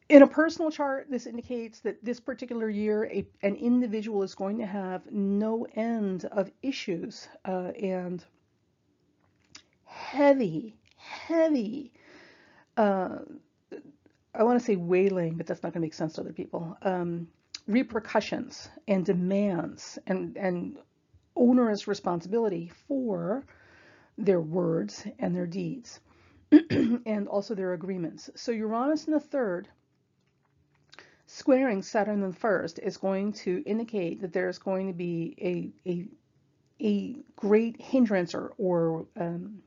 in 0.09 0.21
a 0.23 0.27
personal 0.27 0.71
chart, 0.71 1.07
this 1.09 1.27
indicates 1.27 1.81
that 1.81 2.03
this 2.03 2.19
particular 2.19 2.69
year, 2.69 3.05
a, 3.05 3.25
an 3.43 3.55
individual 3.55 4.23
is 4.23 4.35
going 4.35 4.57
to 4.59 4.65
have 4.65 5.01
no 5.11 5.67
end 5.75 6.25
of 6.25 6.49
issues 6.61 7.27
uh, 7.45 7.71
and 7.81 8.23
heavy, 9.85 10.75
heavy, 10.95 11.91
uh, 12.77 13.19
I 14.33 14.43
want 14.43 14.59
to 14.59 14.65
say 14.65 14.75
wailing, 14.75 15.35
but 15.35 15.45
that's 15.45 15.63
not 15.63 15.73
going 15.73 15.81
to 15.81 15.85
make 15.85 15.93
sense 15.93 16.13
to 16.13 16.21
other 16.21 16.33
people, 16.33 16.77
um, 16.83 17.27
repercussions 17.67 18.69
and 18.87 19.05
demands 19.05 19.99
and, 20.07 20.37
and 20.37 20.77
onerous 21.37 21.87
responsibility 21.87 22.71
for 22.87 23.45
their 24.17 24.41
words 24.41 25.05
and 25.19 25.35
their 25.35 25.45
deeds 25.45 25.99
and 26.51 27.27
also 27.27 27.53
their 27.53 27.73
agreements. 27.73 28.29
So 28.35 28.51
Uranus 28.51 29.05
in 29.05 29.13
the 29.13 29.19
third 29.19 29.67
squaring 31.27 31.81
Saturn 31.81 32.23
in 32.23 32.31
the 32.31 32.35
first 32.35 32.79
is 32.79 32.97
going 32.97 33.33
to 33.33 33.61
indicate 33.65 34.21
that 34.21 34.33
there's 34.33 34.57
going 34.57 34.87
to 34.87 34.93
be 34.93 35.35
a, 35.85 35.89
a, 35.89 36.05
a 36.81 37.15
great 37.35 37.79
hindrance 37.81 38.33
or, 38.33 38.53
or 38.57 39.05
um, 39.19 39.61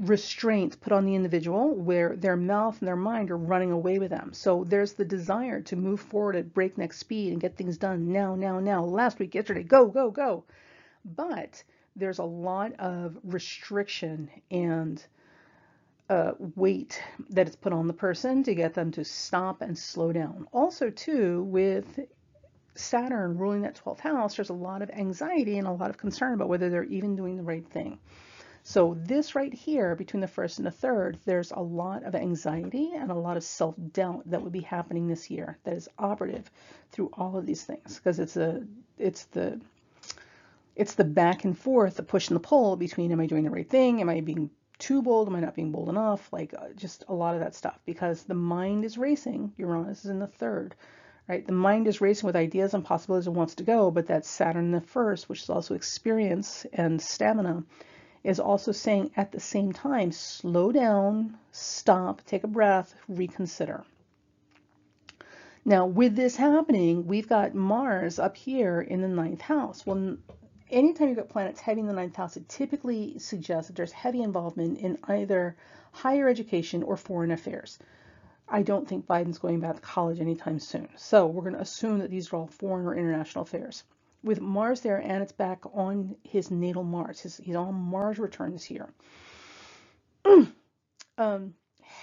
restraint 0.00 0.80
put 0.80 0.92
on 0.92 1.04
the 1.04 1.14
individual 1.14 1.74
where 1.74 2.16
their 2.16 2.36
mouth 2.36 2.78
and 2.80 2.88
their 2.88 2.96
mind 2.96 3.30
are 3.30 3.36
running 3.36 3.70
away 3.70 3.98
with 3.98 4.10
them. 4.10 4.32
So 4.32 4.64
there's 4.64 4.94
the 4.94 5.04
desire 5.04 5.60
to 5.62 5.76
move 5.76 6.00
forward 6.00 6.36
at 6.36 6.54
breakneck 6.54 6.92
speed 6.92 7.32
and 7.32 7.40
get 7.40 7.56
things 7.56 7.78
done 7.78 8.10
now, 8.10 8.34
now, 8.34 8.58
now. 8.58 8.82
Last 8.82 9.18
week, 9.18 9.34
yesterday, 9.34 9.62
go, 9.62 9.86
go, 9.86 10.10
go 10.10 10.44
but 11.04 11.62
there's 11.96 12.18
a 12.18 12.24
lot 12.24 12.72
of 12.78 13.16
restriction 13.22 14.30
and 14.50 15.04
uh, 16.10 16.32
weight 16.54 17.02
that 17.30 17.48
is 17.48 17.56
put 17.56 17.72
on 17.72 17.86
the 17.86 17.92
person 17.92 18.42
to 18.42 18.54
get 18.54 18.74
them 18.74 18.90
to 18.92 19.04
stop 19.04 19.62
and 19.62 19.78
slow 19.78 20.12
down. 20.12 20.46
Also, 20.52 20.90
too, 20.90 21.44
with 21.44 22.00
Saturn 22.74 23.38
ruling 23.38 23.62
that 23.62 23.80
12th 23.84 24.00
house, 24.00 24.36
there's 24.36 24.50
a 24.50 24.54
lot 24.54 24.82
of 24.82 24.90
anxiety 24.90 25.58
and 25.58 25.66
a 25.66 25.72
lot 25.72 25.90
of 25.90 25.96
concern 25.96 26.34
about 26.34 26.48
whether 26.48 26.68
they're 26.68 26.84
even 26.84 27.16
doing 27.16 27.36
the 27.36 27.42
right 27.42 27.66
thing. 27.68 27.98
So 28.66 28.96
this 28.98 29.34
right 29.34 29.52
here, 29.52 29.94
between 29.94 30.22
the 30.22 30.26
first 30.26 30.58
and 30.58 30.66
the 30.66 30.70
third, 30.70 31.18
there's 31.26 31.50
a 31.50 31.60
lot 31.60 32.02
of 32.02 32.14
anxiety 32.14 32.92
and 32.94 33.10
a 33.10 33.14
lot 33.14 33.36
of 33.36 33.44
self-doubt 33.44 34.30
that 34.30 34.42
would 34.42 34.52
be 34.52 34.62
happening 34.62 35.06
this 35.06 35.30
year 35.30 35.58
that 35.64 35.74
is 35.74 35.88
operative 35.98 36.50
through 36.90 37.10
all 37.12 37.36
of 37.36 37.44
these 37.44 37.62
things 37.62 37.96
because 37.96 38.18
it's 38.18 38.38
it's 38.96 39.24
the 39.26 39.60
it's 40.76 40.94
the 40.94 41.04
back 41.04 41.44
and 41.44 41.56
forth, 41.56 41.96
the 41.96 42.02
push 42.02 42.28
and 42.28 42.36
the 42.36 42.40
pull 42.40 42.76
between 42.76 43.12
am 43.12 43.20
I 43.20 43.26
doing 43.26 43.44
the 43.44 43.50
right 43.50 43.68
thing? 43.68 44.00
Am 44.00 44.08
I 44.08 44.20
being 44.20 44.50
too 44.78 45.02
bold? 45.02 45.28
Am 45.28 45.36
I 45.36 45.40
not 45.40 45.54
being 45.54 45.70
bold 45.70 45.88
enough? 45.88 46.32
Like 46.32 46.54
uh, 46.54 46.68
just 46.76 47.04
a 47.08 47.14
lot 47.14 47.34
of 47.34 47.40
that 47.40 47.54
stuff 47.54 47.78
because 47.86 48.24
the 48.24 48.34
mind 48.34 48.84
is 48.84 48.98
racing. 48.98 49.52
Uranus 49.56 50.04
is 50.04 50.10
in 50.10 50.18
the 50.18 50.26
third, 50.26 50.74
right? 51.28 51.46
The 51.46 51.52
mind 51.52 51.86
is 51.86 52.00
racing 52.00 52.26
with 52.26 52.36
ideas 52.36 52.74
and 52.74 52.84
possibilities 52.84 53.26
and 53.28 53.36
wants 53.36 53.54
to 53.56 53.62
go, 53.62 53.90
but 53.90 54.08
that 54.08 54.26
Saturn 54.26 54.66
in 54.66 54.72
the 54.72 54.80
first, 54.80 55.28
which 55.28 55.42
is 55.42 55.50
also 55.50 55.74
experience 55.74 56.66
and 56.72 57.00
stamina, 57.00 57.64
is 58.24 58.40
also 58.40 58.72
saying 58.72 59.12
at 59.16 59.30
the 59.30 59.40
same 59.40 59.72
time, 59.72 60.10
slow 60.10 60.72
down, 60.72 61.36
stop, 61.52 62.24
take 62.24 62.42
a 62.42 62.48
breath, 62.48 62.94
reconsider. 63.06 63.84
Now, 65.66 65.86
with 65.86 66.16
this 66.16 66.36
happening, 66.36 67.06
we've 67.06 67.28
got 67.28 67.54
Mars 67.54 68.18
up 68.18 68.36
here 68.36 68.80
in 68.80 69.00
the 69.00 69.08
ninth 69.08 69.40
house. 69.40 69.86
Well, 69.86 70.16
anytime 70.70 71.08
you've 71.08 71.16
got 71.16 71.28
planets 71.28 71.60
heavy 71.60 71.80
in 71.80 71.86
the 71.86 71.92
ninth 71.92 72.16
house, 72.16 72.36
it 72.36 72.48
typically 72.48 73.18
suggests 73.18 73.68
that 73.68 73.76
there's 73.76 73.92
heavy 73.92 74.22
involvement 74.22 74.78
in 74.78 74.98
either 75.04 75.56
higher 75.92 76.28
education 76.28 76.82
or 76.82 76.96
foreign 76.96 77.30
affairs. 77.30 77.78
I 78.48 78.62
don't 78.62 78.86
think 78.86 79.06
Biden's 79.06 79.38
going 79.38 79.60
back 79.60 79.76
to 79.76 79.80
college 79.80 80.20
anytime 80.20 80.58
soon. 80.58 80.88
So 80.96 81.26
we're 81.26 81.42
going 81.42 81.54
to 81.54 81.60
assume 81.60 82.00
that 82.00 82.10
these 82.10 82.32
are 82.32 82.36
all 82.36 82.46
foreign 82.46 82.86
or 82.86 82.94
international 82.94 83.42
affairs. 83.42 83.84
With 84.22 84.40
Mars 84.40 84.80
there, 84.80 84.98
and 84.98 85.22
it's 85.22 85.32
back 85.32 85.64
on 85.74 86.16
his 86.24 86.50
natal 86.50 86.84
Mars. 86.84 87.20
His, 87.20 87.36
he's 87.38 87.56
on 87.56 87.74
Mars 87.74 88.18
return 88.18 88.52
this 88.52 88.70
year. 88.70 88.88
um, 91.18 91.54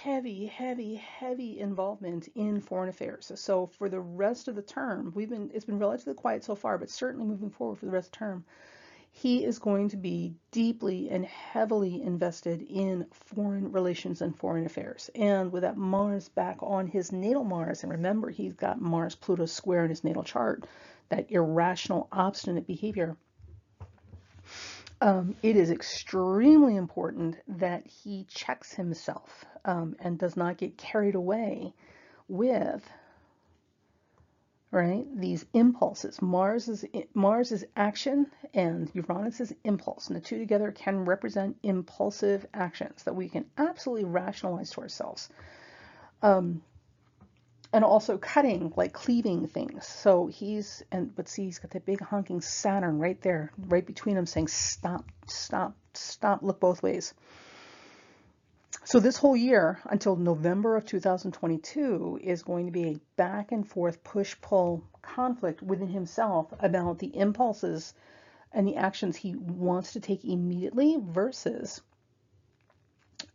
heavy, 0.04 0.48
heavy, 0.48 0.96
heavy 0.96 1.60
involvement 1.60 2.28
in 2.34 2.60
foreign 2.60 2.90
affairs. 2.90 3.32
So 3.36 3.68
for 3.68 3.88
the 3.88 4.00
rest 4.00 4.48
of 4.48 4.56
the 4.56 4.62
term, 4.64 5.12
we've 5.14 5.30
been 5.30 5.52
it's 5.54 5.66
been 5.66 5.78
relatively 5.78 6.16
quiet 6.16 6.44
so 6.44 6.56
far, 6.56 6.80
but 6.80 6.90
certainly 6.90 7.28
moving 7.28 7.52
forward 7.52 7.78
for 7.78 7.86
the 7.86 7.92
rest 7.92 8.08
of 8.08 8.12
the 8.14 8.18
term, 8.18 8.46
he 9.12 9.46
is 9.46 9.60
going 9.60 9.90
to 9.90 9.98
be 9.98 10.34
deeply 10.50 11.10
and 11.12 11.24
heavily 11.26 12.02
invested 12.02 12.64
in 12.64 13.06
foreign 13.12 13.72
relations 13.72 14.22
and 14.22 14.36
foreign 14.36 14.66
affairs. 14.66 15.12
And 15.14 15.52
with 15.52 15.62
that 15.62 15.78
Mars 15.78 16.30
back 16.30 16.58
on 16.64 16.88
his 16.88 17.12
natal 17.12 17.44
Mars, 17.44 17.84
and 17.84 17.92
remember 17.92 18.32
he's 18.32 18.54
got 18.54 18.82
Mars 18.82 19.14
Pluto 19.14 19.46
square 19.46 19.84
in 19.84 19.90
his 19.90 20.04
natal 20.04 20.24
chart, 20.24 20.66
that 21.10 21.30
irrational, 21.30 22.08
obstinate 22.12 22.66
behavior 22.66 23.18
um, 25.02 25.36
it 25.42 25.56
is 25.56 25.72
extremely 25.72 26.76
important 26.76 27.38
that 27.48 27.88
he 27.88 28.26
checks 28.30 28.72
himself 28.72 29.46
um, 29.66 29.96
and 30.00 30.18
does 30.18 30.36
not 30.36 30.58
get 30.58 30.78
carried 30.78 31.16
away 31.16 31.74
with 32.28 32.90
right 34.72 35.06
these 35.20 35.46
impulses 35.54 36.22
mars 36.22 36.70
is 36.70 36.86
mars 37.14 37.52
is 37.52 37.66
action 37.76 38.26
and 38.54 38.90
uranus 38.94 39.42
is 39.42 39.54
impulse 39.66 40.08
and 40.08 40.16
the 40.16 40.22
two 40.22 40.38
together 40.40 40.72
can 40.72 41.04
represent 41.04 41.58
impulsive 41.62 42.46
actions 42.54 43.04
that 43.04 43.16
we 43.16 43.28
can 43.28 43.46
absolutely 43.58 44.06
rationalize 44.06 44.70
to 44.70 44.80
ourselves 44.82 45.30
um, 46.22 46.62
and 47.74 47.86
also 47.86 48.18
cutting, 48.18 48.74
like 48.76 48.94
cleaving 48.94 49.48
things. 49.48 49.88
So 49.88 50.28
he's, 50.28 50.84
and 50.92 51.16
but 51.16 51.30
see, 51.30 51.46
he's 51.46 51.60
got 51.60 51.72
that 51.72 51.86
big 51.86 52.02
honking 52.02 52.42
Saturn 52.42 53.00
right 53.00 53.22
there, 53.22 53.52
right 53.58 53.86
between 53.86 54.16
them 54.16 54.26
saying, 54.26 54.50
stop, 54.50 55.06
stop, 55.28 55.76
stop, 55.94 56.44
look 56.44 56.60
both 56.60 56.84
ways. 56.84 57.14
So 58.84 59.00
this 59.00 59.18
whole 59.18 59.38
year 59.38 59.80
until 59.86 60.16
November 60.16 60.76
of 60.76 60.86
2022 60.86 62.20
is 62.24 62.42
going 62.42 62.66
to 62.66 62.72
be 62.72 62.90
a 62.90 63.00
back 63.16 63.52
and 63.52 63.68
forth 63.68 64.04
push-pull 64.04 64.84
conflict 65.04 65.62
within 65.62 65.88
himself 65.88 66.52
about 66.60 66.98
the 66.98 67.16
impulses 67.16 67.94
and 68.52 68.68
the 68.68 68.78
actions 68.78 69.16
he 69.16 69.36
wants 69.36 69.94
to 69.94 70.00
take 70.00 70.26
immediately 70.26 70.98
versus 71.00 71.82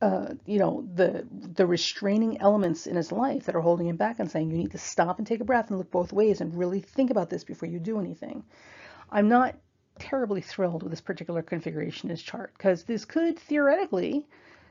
uh, 0.03 0.35
you 0.45 0.59
know 0.59 0.87
the 0.95 1.27
the 1.31 1.67
restraining 1.67 2.41
elements 2.41 2.87
in 2.87 2.97
his 2.97 3.13
life 3.13 3.45
that 3.45 3.55
are 3.55 3.61
holding 3.61 3.87
him 3.87 3.97
back 3.97 4.19
and 4.19 4.31
saying 4.31 4.51
you 4.51 4.59
need 4.59 4.73
to 4.73 4.79
stop 4.79 5.19
and 5.19 5.27
take 5.27 5.41
a 5.41 5.45
breath 5.45 5.71
and 5.71 5.79
look 5.79 5.91
both 5.91 6.13
ways 6.13 6.41
and 6.41 6.59
really 6.59 6.81
think 6.81 7.11
about 7.11 7.31
this 7.31 7.45
before 7.45 7.69
you 7.69 7.79
do 7.79 8.01
anything. 8.01 8.45
I'm 9.11 9.29
not 9.29 9.55
terribly 9.99 10.41
thrilled 10.41 10.83
with 10.83 10.91
this 10.91 11.01
particular 11.01 11.41
configuration 11.41 12.11
in 12.11 12.17
his 12.17 12.23
chart 12.23 12.53
because 12.59 12.83
this 12.83 13.05
could 13.05 13.39
theoretically 13.39 14.27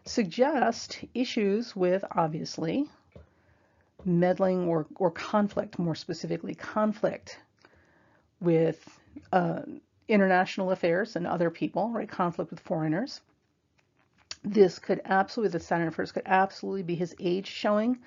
suggest 0.05 1.03
issues 1.13 1.75
with 1.75 2.03
obviously 2.11 2.85
meddling 4.05 4.67
or, 4.67 4.85
or 4.95 5.11
conflict, 5.11 5.79
more 5.79 5.95
specifically 5.95 6.53
conflict 6.53 7.39
with 8.39 8.87
uh, 9.31 9.61
international 10.07 10.71
affairs 10.71 11.15
and 11.15 11.25
other 11.25 11.49
people, 11.49 11.89
right? 11.89 12.09
Conflict 12.09 12.51
with 12.51 12.59
foreigners. 12.59 13.21
This 14.43 14.77
could 14.77 15.01
absolutely, 15.05 15.57
the 15.57 15.63
Saturn 15.63 15.89
first 15.89 16.13
could 16.13 16.23
absolutely 16.27 16.83
be 16.83 16.95
his 16.95 17.15
age 17.19 17.47
showing. 17.47 17.97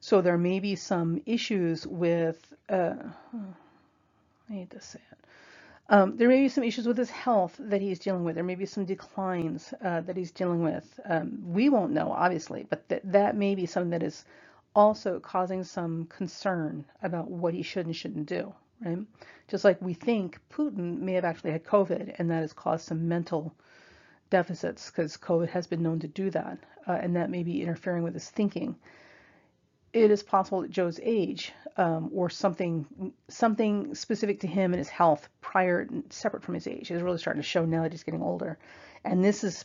So 0.00 0.20
there 0.20 0.36
may 0.36 0.58
be 0.58 0.74
some 0.74 1.22
issues 1.24 1.86
with, 1.86 2.52
uh, 2.68 2.94
I 4.50 4.52
hate 4.52 4.70
to 4.70 4.80
say 4.80 5.00
it. 5.12 5.23
Um, 5.88 6.16
there 6.16 6.28
may 6.28 6.42
be 6.42 6.48
some 6.50 6.64
issues 6.64 6.88
with 6.88 6.98
his 6.98 7.10
health 7.10 7.56
that 7.60 7.82
he's 7.82 8.00
dealing 8.00 8.24
with. 8.24 8.36
There 8.36 8.44
may 8.44 8.56
be 8.56 8.66
some 8.66 8.86
declines 8.86 9.72
uh, 9.82 10.02
that 10.02 10.16
he's 10.16 10.32
dealing 10.32 10.62
with. 10.62 11.00
Um, 11.04 11.42
we 11.46 11.68
won't 11.70 11.92
know, 11.92 12.12
obviously, 12.12 12.66
but 12.70 12.88
th 12.90 13.02
that 13.04 13.36
may 13.36 13.54
be 13.54 13.66
something 13.66 13.90
that 13.90 14.02
is 14.02 14.24
also 14.74 15.20
causing 15.20 15.64
some 15.64 16.06
concern 16.06 16.84
about 17.02 17.30
what 17.30 17.54
he 17.54 17.62
should 17.62 17.86
and 17.86 17.96
shouldn't 17.96 18.26
do, 18.26 18.52
right? 18.84 18.98
Just 19.48 19.64
like 19.64 19.80
we 19.82 19.94
think 19.94 20.40
Putin 20.50 21.00
may 21.00 21.14
have 21.14 21.24
actually 21.26 21.52
had 21.52 21.64
COVID 21.64 22.16
and 22.18 22.30
that 22.30 22.42
has 22.42 22.52
caused 22.54 22.86
some 22.86 23.08
mental 23.08 23.54
deficits 24.30 24.90
because 24.90 25.16
COVID 25.18 25.50
has 25.50 25.66
been 25.68 25.82
known 25.82 26.00
to 26.00 26.08
do 26.08 26.30
that, 26.30 26.58
uh, 26.88 26.92
and 26.92 27.16
that 27.16 27.30
may 27.30 27.42
be 27.44 27.62
interfering 27.62 28.02
with 28.04 28.14
his 28.14 28.30
thinking. 28.30 28.76
It 29.94 30.10
is 30.10 30.22
possible 30.24 30.62
that 30.62 30.70
Joe's 30.72 30.98
age 31.00 31.52
um, 31.76 32.10
or 32.12 32.28
something 32.28 33.12
something 33.28 33.94
specific 33.94 34.40
to 34.40 34.48
him 34.48 34.72
and 34.72 34.78
his 34.78 34.88
health 34.88 35.28
prior, 35.40 35.88
separate 36.10 36.42
from 36.42 36.54
his 36.54 36.66
age, 36.66 36.90
is 36.90 37.00
really 37.00 37.18
starting 37.18 37.40
to 37.40 37.48
show 37.48 37.64
now 37.64 37.82
that 37.82 37.92
he's 37.92 38.02
getting 38.02 38.22
older, 38.22 38.58
and 39.04 39.24
this 39.24 39.44
is 39.44 39.64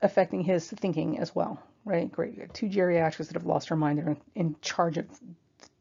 affecting 0.00 0.42
his 0.42 0.68
thinking 0.70 1.18
as 1.18 1.34
well. 1.34 1.62
Right? 1.84 2.10
Great. 2.10 2.54
Two 2.54 2.68
geriatrics 2.68 3.28
that 3.28 3.34
have 3.34 3.44
lost 3.44 3.68
their 3.68 3.76
mind. 3.76 3.98
They're 3.98 4.08
in, 4.08 4.20
in 4.34 4.56
charge 4.62 4.96
of 4.96 5.06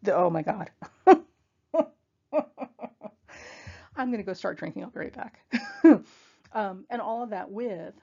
the. 0.03 0.13
Oh 0.13 0.29
my 0.29 0.41
God. 0.41 0.69
I'm 3.95 4.07
going 4.11 4.17
to 4.17 4.23
go 4.23 4.33
start 4.33 4.57
drinking. 4.57 4.83
I'll 4.83 4.89
be 4.89 4.99
right 4.99 5.13
back. 5.13 5.39
um, 6.53 6.85
and 6.89 7.01
all 7.01 7.23
of 7.23 7.29
that 7.29 7.49
with 7.49 7.93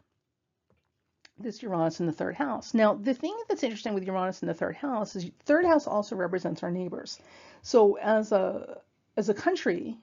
this 1.38 1.62
Uranus 1.62 2.00
in 2.00 2.06
the 2.06 2.12
third 2.12 2.34
house. 2.34 2.74
Now, 2.74 2.94
the 2.94 3.14
thing 3.14 3.36
that's 3.48 3.62
interesting 3.62 3.94
with 3.94 4.04
Uranus 4.04 4.42
in 4.42 4.48
the 4.48 4.54
third 4.54 4.76
house 4.76 5.16
is 5.16 5.30
third 5.44 5.64
house 5.66 5.86
also 5.86 6.16
represents 6.16 6.62
our 6.62 6.70
neighbors. 6.70 7.18
So 7.62 7.98
as 7.98 8.32
a 8.32 8.80
as 9.16 9.28
a 9.28 9.34
country, 9.34 9.98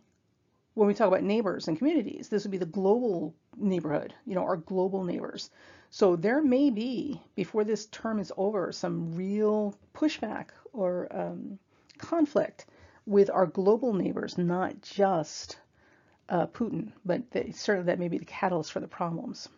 when 0.76 0.88
we 0.88 0.94
talk 0.94 1.08
about 1.08 1.24
neighbors 1.24 1.68
and 1.68 1.78
communities, 1.78 2.30
this 2.30 2.44
would 2.44 2.52
be 2.52 2.58
the 2.58 2.66
global 2.66 3.36
neighborhood, 3.58 4.14
you 4.26 4.36
know, 4.36 4.44
our 4.44 4.58
global 4.58 5.04
neighbors. 5.04 5.50
So 5.90 6.16
there 6.16 6.42
may 6.42 6.72
be, 6.72 7.22
before 7.36 7.64
this 7.64 7.86
term 7.88 8.20
is 8.20 8.32
over, 8.36 8.72
some 8.72 9.16
real 9.16 9.76
pushback 9.94 10.48
or 10.72 11.08
um, 11.12 11.60
conflict 12.00 12.66
with 13.06 13.30
our 13.30 13.46
global 13.46 13.94
neighbors, 13.94 14.38
not 14.38 14.82
just 14.82 15.60
uh, 16.30 16.48
Putin, 16.48 16.92
but 17.06 17.22
certainly 17.54 17.86
that 17.86 18.00
may 18.00 18.08
be 18.08 18.18
the 18.18 18.26
catalyst 18.26 18.72
for 18.72 18.80
the 18.80 18.88
problems. 18.88 19.50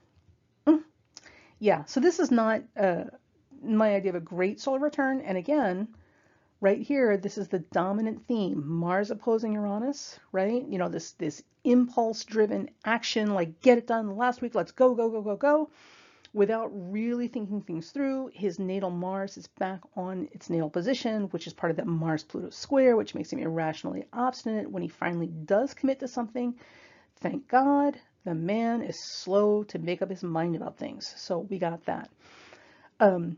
Yeah, 1.59 1.85
so 1.85 1.99
this 1.99 2.19
is 2.19 2.31
not 2.31 2.61
uh, 2.77 3.05
my 3.63 3.95
idea 3.95 4.09
of 4.09 4.15
a 4.15 4.19
great 4.19 4.59
solar 4.59 4.79
return. 4.79 5.21
And 5.21 5.37
again, 5.37 5.87
right 6.61 6.81
here, 6.81 7.17
this 7.17 7.37
is 7.37 7.47
the 7.47 7.59
dominant 7.59 8.25
theme. 8.27 8.63
Mars 8.67 9.11
opposing 9.11 9.53
Uranus, 9.53 10.19
right? 10.31 10.65
You 10.67 10.77
know, 10.77 10.89
this, 10.89 11.11
this 11.13 11.43
impulse-driven 11.63 12.69
action, 12.83 13.33
like 13.33 13.61
get 13.61 13.77
it 13.77 13.87
done 13.87 14.15
last 14.15 14.41
week, 14.41 14.55
let's 14.55 14.71
go, 14.71 14.93
go, 14.93 15.09
go, 15.09 15.21
go, 15.21 15.35
go 15.35 15.69
without 16.33 16.69
really 16.91 17.29
thinking 17.29 17.61
things 17.61 17.91
through. 17.91 18.29
His 18.33 18.59
natal 18.59 18.91
Mars 18.91 19.37
is 19.37 19.47
back 19.47 19.79
on 19.95 20.27
its 20.33 20.49
natal 20.49 20.69
position, 20.69 21.23
which 21.29 21.47
is 21.47 21.53
part 21.53 21.71
of 21.71 21.77
that 21.77 21.87
Mars 21.87 22.25
Pluto 22.25 22.49
square, 22.49 22.97
which 22.97 23.15
makes 23.15 23.31
him 23.31 23.39
irrationally 23.39 24.05
obstinate 24.11 24.69
when 24.69 24.83
he 24.83 24.89
finally 24.89 25.27
does 25.27 25.73
commit 25.73 26.01
to 26.01 26.09
something. 26.09 26.53
Thank 27.21 27.47
God 27.47 27.97
the 28.26 28.36
man 28.36 28.82
is 28.82 28.99
slow 28.99 29.63
to 29.65 29.80
make 29.80 30.01
up 30.01 30.09
his 30.09 30.23
mind 30.23 30.55
about 30.55 30.78
things. 30.78 31.13
So 31.17 31.39
we 31.39 31.59
got 31.59 31.86
that. 31.86 32.09
Um, 32.99 33.38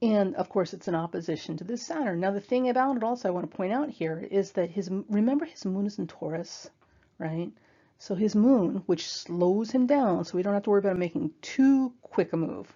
and 0.00 0.34
of 0.36 0.48
course, 0.48 0.72
it's 0.72 0.88
in 0.88 0.94
opposition 0.94 1.56
to 1.56 1.64
this 1.64 1.82
Saturn. 1.86 2.20
Now, 2.20 2.30
the 2.30 2.40
thing 2.40 2.68
about 2.68 2.96
it 2.96 3.02
also 3.04 3.28
I 3.28 3.32
want 3.32 3.50
to 3.50 3.56
point 3.56 3.72
out 3.72 3.90
here 3.90 4.26
is 4.30 4.52
that 4.52 4.70
his, 4.70 4.90
remember 5.08 5.44
his 5.44 5.64
moon 5.64 5.86
is 5.86 5.98
in 5.98 6.06
Taurus, 6.06 6.70
right? 7.18 7.50
So 7.98 8.14
his 8.14 8.36
moon, 8.36 8.82
which 8.86 9.08
slows 9.08 9.70
him 9.70 9.86
down, 9.86 10.24
so 10.24 10.36
we 10.36 10.42
don't 10.42 10.54
have 10.54 10.62
to 10.64 10.70
worry 10.70 10.78
about 10.78 10.92
him 10.92 11.00
making 11.00 11.32
too 11.42 11.92
quick 12.02 12.32
a 12.32 12.36
move, 12.36 12.72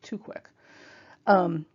too 0.00 0.16
quick. 0.16 0.48
Um, 1.26 1.66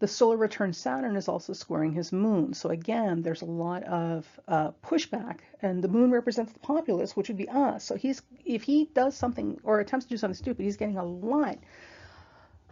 the 0.00 0.08
solar 0.08 0.36
return 0.36 0.72
Saturn 0.72 1.14
is 1.14 1.28
also 1.28 1.52
squaring 1.52 1.92
his 1.92 2.10
moon. 2.10 2.54
So 2.54 2.70
again, 2.70 3.20
there's 3.20 3.42
a 3.42 3.46
lot 3.46 3.84
of 3.84 4.26
uh, 4.48 4.72
pushback, 4.82 5.40
and 5.60 5.84
the 5.84 5.88
moon 5.88 6.10
represents 6.10 6.52
the 6.52 6.58
populace, 6.58 7.14
which 7.14 7.28
would 7.28 7.36
be 7.36 7.48
us. 7.48 7.84
So 7.84 7.96
he's 7.96 8.22
if 8.44 8.62
he 8.62 8.86
does 8.86 9.14
something 9.14 9.60
or 9.62 9.78
attempts 9.78 10.06
to 10.06 10.10
do 10.10 10.16
something 10.16 10.34
stupid, 10.36 10.64
he's 10.64 10.78
getting 10.78 10.96
a 10.96 11.04
lot 11.04 11.58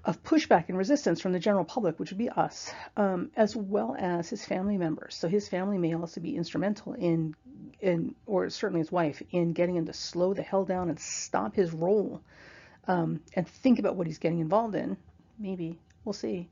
of 0.04 0.22
pushback 0.22 0.70
and 0.70 0.78
resistance 0.78 1.20
from 1.20 1.32
the 1.32 1.38
general 1.38 1.66
public, 1.66 2.00
which 2.00 2.10
would 2.10 2.18
be 2.18 2.30
us, 2.30 2.72
um, 2.96 3.30
as 3.36 3.54
well 3.54 3.94
as 3.98 4.30
his 4.30 4.42
family 4.42 4.78
members. 4.78 5.14
So 5.14 5.28
his 5.28 5.48
family 5.48 5.76
may 5.76 5.94
also 5.94 6.22
be 6.22 6.34
instrumental 6.34 6.94
in, 6.94 7.34
in, 7.80 8.14
or 8.24 8.48
certainly 8.48 8.80
his 8.80 8.90
wife, 8.90 9.22
in 9.32 9.52
getting 9.52 9.76
him 9.76 9.84
to 9.84 9.92
slow 9.92 10.32
the 10.32 10.42
hell 10.42 10.64
down 10.64 10.88
and 10.88 10.98
stop 10.98 11.54
his 11.54 11.74
roll 11.74 12.22
um, 12.86 13.20
and 13.34 13.46
think 13.46 13.78
about 13.80 13.96
what 13.96 14.06
he's 14.06 14.18
getting 14.18 14.38
involved 14.38 14.76
in. 14.76 14.96
Maybe 15.38 15.78
we'll 16.06 16.14
see. 16.14 16.48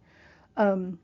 Um, 0.56 0.98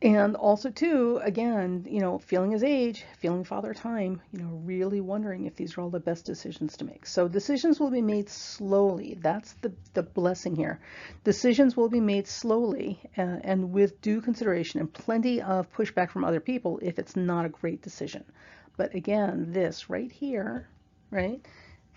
and 0.00 0.36
also 0.36 0.70
too 0.70 1.18
again 1.24 1.84
you 1.88 2.00
know 2.00 2.18
feeling 2.18 2.52
his 2.52 2.62
age 2.62 3.04
feeling 3.18 3.42
father 3.42 3.74
time 3.74 4.20
you 4.32 4.38
know 4.38 4.60
really 4.64 5.00
wondering 5.00 5.44
if 5.44 5.56
these 5.56 5.76
are 5.76 5.80
all 5.80 5.90
the 5.90 5.98
best 5.98 6.24
decisions 6.24 6.76
to 6.76 6.84
make. 6.84 7.04
So 7.04 7.26
decisions 7.26 7.80
will 7.80 7.90
be 7.90 8.02
made 8.02 8.28
slowly. 8.28 9.18
That's 9.20 9.54
the 9.54 9.72
the 9.94 10.04
blessing 10.04 10.54
here. 10.54 10.78
Decisions 11.24 11.76
will 11.76 11.88
be 11.88 12.00
made 12.00 12.28
slowly 12.28 13.00
uh, 13.16 13.38
and 13.42 13.72
with 13.72 14.00
due 14.00 14.20
consideration 14.20 14.78
and 14.78 14.92
plenty 14.92 15.42
of 15.42 15.72
pushback 15.72 16.10
from 16.10 16.24
other 16.24 16.40
people 16.40 16.78
if 16.80 16.98
it's 16.98 17.16
not 17.16 17.44
a 17.44 17.48
great 17.48 17.82
decision. 17.82 18.24
But 18.76 18.94
again 18.94 19.50
this 19.50 19.90
right 19.90 20.12
here 20.12 20.68
right 21.10 21.44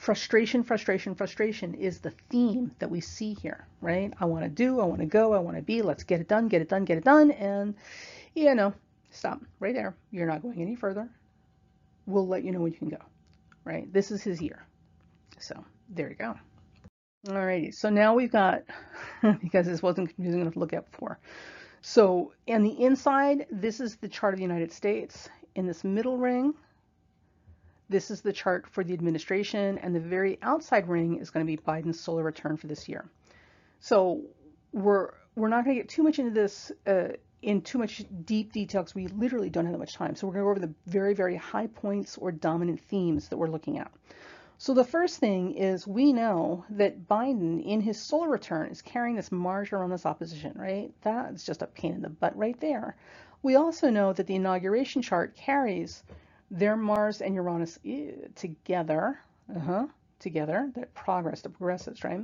frustration, 0.02 0.64
frustration, 0.64 1.14
frustration 1.14 1.76
is 1.76 1.99
the 1.99 2.10
theme 2.32 2.72
that 2.80 2.89
we 2.89 2.99
see 2.99 3.36
here, 3.36 3.68
right? 3.82 4.12
I 4.20 4.26
want 4.26 4.43
to 4.43 4.49
do, 4.49 4.80
I 4.80 4.86
want 4.86 4.99
to 4.99 5.06
go, 5.06 5.36
I 5.36 5.38
want 5.38 5.58
to 5.58 5.62
be, 5.62 5.84
let's 5.84 6.04
get 6.04 6.20
it 6.20 6.28
done, 6.28 6.47
get 6.47 6.60
it 6.60 6.70
done, 6.70 6.86
get 6.86 6.97
it 6.97 7.04
done. 7.04 7.30
And, 7.30 7.76
you 8.34 8.56
know, 8.56 8.74
stop 9.12 9.41
right 9.60 9.76
there. 9.76 9.95
You're 10.10 10.26
not 10.26 10.41
going 10.41 10.60
any 10.60 10.76
further. 10.76 11.08
We'll 12.08 12.28
let 12.28 12.43
you 12.43 12.52
know 12.52 12.62
when 12.62 12.72
you 12.72 12.80
can 12.80 12.89
go, 12.89 12.97
right? 13.64 13.93
This 13.93 14.10
is 14.10 14.24
his 14.24 14.41
year. 14.41 14.66
So 15.38 15.64
there 15.89 16.10
you 16.10 16.16
go. 16.16 16.34
Alrighty, 17.28 17.72
so 17.72 17.91
now 17.91 18.16
we've 18.16 18.32
got, 18.32 18.64
because 19.41 19.68
this 19.68 19.84
wasn't 19.84 20.16
confusing 20.16 20.41
enough 20.41 20.54
to 20.54 20.60
look 20.60 20.74
at 20.74 20.89
before. 20.89 21.20
So 21.82 22.34
in 22.47 22.64
the 22.64 22.84
inside, 22.84 23.45
this 23.52 23.80
is 23.80 23.97
the 23.97 24.10
chart 24.10 24.34
of 24.34 24.39
the 24.39 24.43
United 24.43 24.72
States. 24.72 25.30
In 25.54 25.68
this 25.68 25.84
middle 25.84 26.18
ring, 26.18 26.56
this 27.92 28.10
is 28.10 28.22
the 28.22 28.34
chart 28.34 28.68
for 28.68 28.84
the 28.84 28.94
administration, 28.94 29.78
and 29.78 29.94
the 29.94 30.00
very 30.00 30.39
outside 30.42 30.88
ring 30.88 31.18
is 31.20 31.30
going 31.30 31.46
to 31.46 31.48
be 31.48 31.62
Biden's 31.62 32.00
solar 32.00 32.24
return 32.24 32.58
for 32.58 32.68
this 32.68 32.88
year. 32.89 33.06
So 33.82 34.22
we're 34.72 35.10
we're 35.36 35.50
not 35.50 35.66
going 35.66 35.76
to 35.76 35.82
get 35.82 35.89
too 35.89 36.04
much 36.04 36.18
into 36.18 36.32
this 36.32 36.72
uh, 36.88 37.10
in 37.42 37.62
too 37.62 37.78
much 37.78 38.04
deep 38.26 38.54
detail 38.54 38.82
because 38.82 38.96
we 38.96 39.08
literally 39.08 39.50
don't 39.50 39.66
have 39.66 39.74
that 39.74 39.80
much 39.80 39.94
time. 39.94 40.16
So 40.16 40.28
we're 40.28 40.34
going 40.34 40.44
to 40.44 40.46
go 40.46 40.52
over 40.52 40.60
the 40.60 40.92
very, 40.92 41.14
very 41.14 41.36
high 41.36 41.68
points 41.68 42.18
or 42.18 42.32
dominant 42.32 42.80
themes 42.82 43.30
that 43.30 43.38
we're 43.38 43.50
looking 43.50 43.80
at. 43.80 43.92
So 44.58 44.76
the 44.76 44.84
first 44.84 45.18
thing 45.18 45.56
is 45.56 45.88
we 45.88 46.14
know 46.14 46.66
that 46.70 47.08
Biden 47.08 47.66
in 47.66 47.82
his 47.82 48.00
solar 48.00 48.30
return 48.30 48.70
is 48.70 48.84
carrying 48.84 49.16
this 49.16 49.32
Mars 49.32 49.72
this 49.72 50.06
opposition, 50.06 50.54
right? 50.56 50.94
That's 51.02 51.44
just 51.44 51.64
a 51.64 51.68
pain 51.68 51.94
in 51.96 52.02
the 52.02 52.10
butt 52.10 52.38
right 52.38 52.60
there. 52.60 52.96
We 53.42 53.56
also 53.56 53.89
know 53.89 54.14
that 54.14 54.28
the 54.28 54.36
inauguration 54.36 55.02
chart 55.02 55.36
carries 55.36 56.04
their 56.52 56.76
Mars 56.76 57.22
and 57.22 57.34
Uranus 57.34 57.80
together, 58.36 59.20
uh-huh, 59.56 59.88
together, 60.20 60.70
that 60.76 60.93
progress, 60.93 61.41
the 61.41 61.49
progressives, 61.49 62.04
right? 62.04 62.24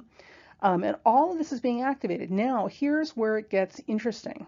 Um, 0.61 0.84
and 0.84 0.97
all 1.05 1.32
of 1.32 1.38
this 1.38 1.51
is 1.53 1.61
being 1.61 1.82
activated. 1.82 2.30
Now, 2.30 2.67
here's 2.67 3.15
where 3.15 3.38
it 3.38 3.49
gets 3.49 3.80
interesting. 3.88 4.45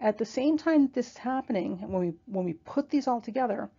At 0.00 0.18
the 0.18 0.24
same 0.24 0.58
time 0.58 0.90
this 0.92 1.12
is 1.12 1.16
happening, 1.16 1.78
when 1.78 2.00
we 2.00 2.12
when 2.26 2.44
we 2.44 2.54
put 2.54 2.90
these 2.90 3.06
all 3.06 3.20
together, 3.20 3.70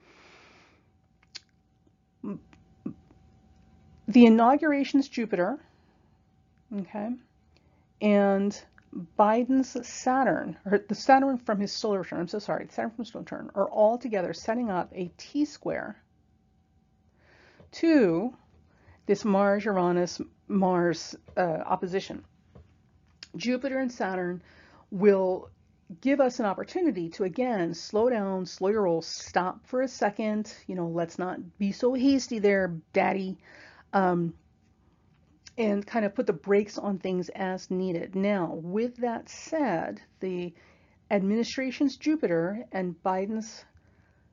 the 4.08 4.26
inauguration's 4.26 5.10
Jupiter, 5.10 5.60
okay, 6.80 7.10
and 8.02 8.64
Biden's 9.18 9.88
Saturn, 9.88 10.58
or 10.66 10.78
the 10.78 10.96
Saturn 10.96 11.38
from 11.38 11.60
his 11.60 11.72
solar 11.72 12.00
return, 12.00 12.20
I'm 12.20 12.28
so 12.28 12.39
sorry, 12.39 12.68
Saturn 12.70 12.91
from 12.91 13.06
his 13.06 13.12
solar 13.12 13.24
return, 13.24 13.52
are 13.56 13.70
all 13.70 13.98
together 13.98 14.34
setting 14.34 14.70
up 14.70 14.91
a 14.94 15.12
T 15.18 15.46
square 15.46 15.98
to 17.74 18.36
this 19.06 19.26
Mars 19.26 19.66
Uranus 19.66 20.22
Mars 20.48 21.16
uh, 21.36 21.41
opposition. 21.41 22.24
Jupiter 23.36 23.80
and 23.80 23.91
Saturn 23.91 24.44
will 24.91 25.50
give 26.02 26.22
us 26.22 26.39
an 26.39 26.46
opportunity 26.46 27.10
to 27.10 27.24
again 27.24 27.74
slow 27.74 28.10
down, 28.10 28.46
slow 28.46 28.70
your 28.70 28.84
roll, 28.84 29.02
stop 29.02 29.66
for 29.66 29.82
a 29.82 29.88
second. 29.88 30.54
You 30.68 30.76
know, 30.76 30.88
let's 30.88 31.18
not 31.18 31.58
be 31.58 31.72
so 31.72 31.94
hasty 31.94 32.39
there, 32.39 32.76
daddy. 32.94 33.38
Um, 33.91 34.34
and 35.58 35.86
kind 35.86 36.06
of 36.06 36.16
put 36.16 36.28
the 36.28 36.34
brakes 36.34 36.78
on 36.78 36.97
things 36.97 37.30
as 37.30 37.70
needed. 37.70 38.16
Now, 38.16 38.54
with 38.54 38.97
that 38.97 39.30
said, 39.30 40.01
the 40.20 40.54
administration's 41.12 41.97
Jupiter 41.97 42.66
and 42.72 42.95
Biden's 43.04 43.64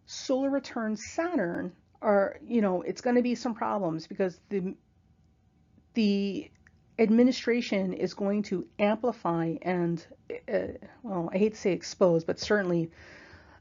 solar 0.06 0.50
return 0.50 0.96
Saturn 0.96 1.72
are, 2.00 2.38
you 2.46 2.62
know, 2.62 2.82
it's 2.82 3.02
going 3.02 3.16
to 3.16 3.22
be 3.22 3.34
some 3.34 3.54
problems 3.54 4.06
because 4.06 4.40
the 4.48 4.74
the 5.94 6.50
administration 6.98 7.92
is 7.92 8.14
going 8.14 8.42
to 8.44 8.66
amplify 8.78 9.54
and, 9.62 10.06
uh, 10.52 10.58
well, 11.02 11.30
I 11.32 11.38
hate 11.38 11.54
to 11.54 11.60
say 11.60 11.72
expose, 11.72 12.24
but 12.24 12.38
certainly 12.38 12.90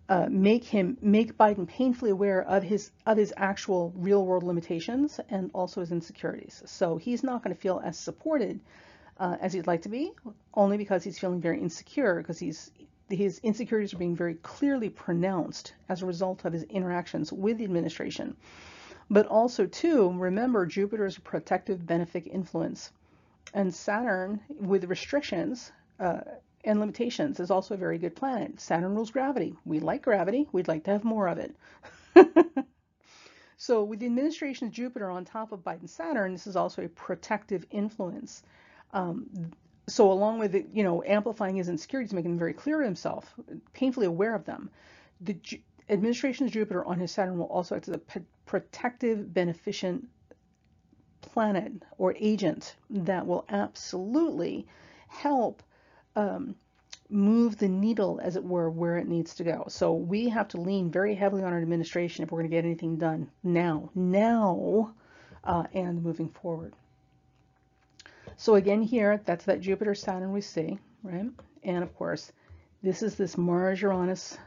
uh, 0.10 0.28
make 0.30 0.66
him 0.66 0.98
make 1.02 1.38
Biden 1.38 1.68
painfully 1.68 2.12
aware 2.12 2.42
of 2.42 2.64
his 2.64 2.92
of 3.06 3.18
his 3.18 3.34
actual 3.38 3.94
real 3.96 4.26
world 4.26 4.44
limitations 4.44 5.20
and 5.30 5.52
also 5.54 5.82
his 5.82 5.92
insecurities. 5.92 6.64
So 6.66 6.98
he's 6.98 7.24
not 7.24 7.44
going 7.44 7.56
to 7.56 7.62
feel 7.62 7.82
as 7.86 7.98
supported 7.98 8.60
uh, 9.20 9.38
as 9.40 9.54
he'd 9.54 9.68
like 9.68 9.84
to 9.84 9.90
be, 9.90 10.12
only 10.56 10.78
because 10.78 11.04
he's 11.04 11.20
feeling 11.20 11.42
very 11.42 11.62
insecure 11.62 12.16
because 12.18 12.40
he's 12.40 12.72
his 13.10 13.40
insecurities 13.44 13.94
are 13.94 13.98
being 14.00 14.16
very 14.16 14.36
clearly 14.36 14.90
pronounced 14.90 15.74
as 15.90 16.02
a 16.02 16.06
result 16.08 16.46
of 16.46 16.54
his 16.54 16.64
interactions 16.64 17.32
with 17.32 17.58
the 17.60 17.64
administration. 17.64 18.36
But 19.12 19.26
also, 19.28 19.66
too, 19.66 20.12
remember 20.14 20.66
Jupiter 20.68 21.06
is 21.06 21.18
a 21.18 21.22
protective 21.22 21.80
benefic 21.80 22.28
influence. 22.28 22.92
And 23.54 23.74
Saturn, 23.74 24.42
with 24.50 24.84
restrictions 24.86 25.72
uh, 26.00 26.22
and 26.64 26.80
limitations, 26.80 27.40
is 27.40 27.52
also 27.52 27.74
a 27.74 27.78
very 27.78 27.98
good 27.98 28.16
planet. 28.16 28.60
Saturn 28.60 28.96
rules 28.96 29.12
gravity. 29.12 29.56
We 29.66 29.80
like 29.80 30.04
gravity. 30.04 30.48
We'd 30.52 30.68
like 30.68 30.84
to 30.86 30.92
have 30.92 31.04
more 31.04 31.28
of 31.28 31.38
it. 31.38 31.56
so 33.58 33.84
with 33.84 34.00
the 34.00 34.06
administration 34.06 34.68
of 34.68 34.74
Jupiter 34.74 35.10
on 35.10 35.26
top 35.26 35.52
of 35.52 35.64
Biden 35.64 35.90
Saturn, 35.90 36.34
this 36.34 36.48
is 36.48 36.56
also 36.56 36.84
a 36.84 36.90
protective 36.90 37.66
influence. 37.72 38.44
Um, 38.94 39.52
so 39.88 40.12
along 40.12 40.40
with 40.40 40.56
it, 40.56 40.68
you 40.74 40.84
know, 40.84 41.04
amplifying 41.04 41.56
his 41.56 41.70
insecurities, 41.70 42.14
making 42.14 42.32
him 42.32 42.40
very 42.40 42.54
clear 42.54 42.80
to 42.80 42.86
himself, 42.86 43.34
painfully 43.74 44.06
aware 44.06 44.36
of 44.36 44.46
them, 44.46 44.70
the 45.22 45.34
Ju- 45.34 45.60
administration 45.90 46.46
of 46.46 46.52
Jupiter 46.52 46.86
on 46.86 47.00
his 47.00 47.12
Saturn 47.12 47.38
will 47.38 47.46
also 47.46 47.76
act 47.76 47.88
as 47.88 47.96
a 47.96 48.22
protective, 48.46 49.34
beneficent 49.34 50.08
planet 51.22 51.72
or 51.98 52.16
agent 52.20 52.76
that 52.90 53.26
will 53.26 53.46
absolutely 53.50 54.68
help 55.08 55.64
um, 56.16 56.56
move 57.10 57.58
the 57.58 57.68
needle, 57.68 58.20
as 58.24 58.36
it 58.36 58.44
were, 58.44 58.70
where 58.70 58.98
it 58.98 59.08
needs 59.08 59.36
to 59.36 59.44
go. 59.44 59.66
So 59.68 59.94
we 59.94 60.30
have 60.30 60.48
to 60.50 60.62
lean 60.62 60.92
very 60.92 61.16
heavily 61.16 61.44
on 61.44 61.54
our 61.54 61.62
administration 61.62 62.24
if 62.24 62.32
we're 62.32 62.40
going 62.40 62.52
to 62.52 62.56
get 62.56 62.66
anything 62.66 62.98
done 62.98 63.30
now, 63.44 63.90
now, 63.96 64.94
uh, 65.44 65.64
and 65.74 66.04
moving 66.04 66.30
forward. 66.30 66.74
So 68.38 68.56
again 68.56 68.82
here, 68.82 69.22
that's 69.26 69.46
that 69.46 69.62
Jupiter 69.62 69.96
Saturn 69.96 70.32
we 70.32 70.42
see, 70.42 70.78
right? 71.04 71.30
And 71.64 71.84
of 71.84 71.96
course, 71.96 72.32
this 72.82 73.02
is 73.02 73.16
this 73.16 73.38
Mars 73.38 73.82
Uranus, 73.82 74.38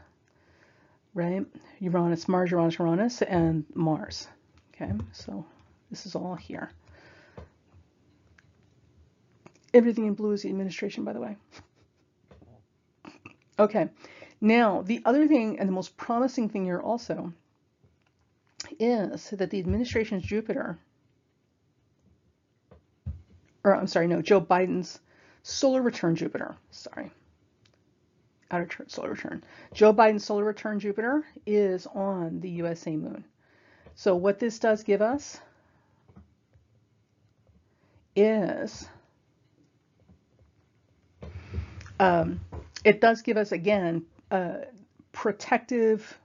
right? 1.13 1.45
Uranus, 1.79 2.27
Mars, 2.27 2.49
Uranus, 2.49 2.79
Uranus, 2.79 3.21
and 3.21 3.65
Mars. 3.75 4.27
Okay, 4.73 4.91
so 5.11 5.45
this 5.91 6.05
is 6.05 6.15
all 6.15 6.35
here. 6.35 6.71
Everything 9.73 10.05
in 10.05 10.13
blue 10.13 10.31
is 10.31 10.43
the 10.43 10.49
administration, 10.49 11.03
by 11.03 11.13
the 11.13 11.21
way. 11.21 11.37
Okay, 13.59 13.87
now 14.41 14.81
the 14.81 14.99
other 15.05 15.27
thing 15.27 15.59
and 15.59 15.69
the 15.69 15.73
most 15.73 15.95
promising 15.95 16.49
thing 16.49 16.63
here 16.63 16.79
also 16.79 17.31
is 18.79 19.29
that 19.29 19.51
the 19.51 19.59
administration's 19.59 20.23
Jupiter 20.23 20.79
or 23.63 23.75
I'm 23.75 23.87
sorry, 23.87 24.07
no, 24.07 24.21
Joe 24.21 24.41
Biden's 24.41 24.99
solar 25.41 25.81
return 25.81 26.15
Jupiter. 26.15 26.55
Sorry. 26.71 27.11
Outer 28.51 28.85
solar 28.87 29.11
return. 29.11 29.43
Joe 29.73 29.93
Biden's 29.93 30.25
solar 30.25 30.43
return 30.43 30.79
Jupiter 30.79 31.25
is 31.45 31.87
on 31.87 32.39
the 32.41 32.49
USA 32.49 32.95
moon. 32.95 33.23
So 33.95 34.15
what 34.15 34.39
this 34.39 34.59
does 34.59 34.83
give 34.83 35.01
us 35.01 35.39
is 38.15 38.87
um, 42.03 42.39
it 42.83 43.01
does 43.01 43.21
give 43.21 43.37
us 43.37 43.51
again 43.51 44.05
protective, 45.13 46.17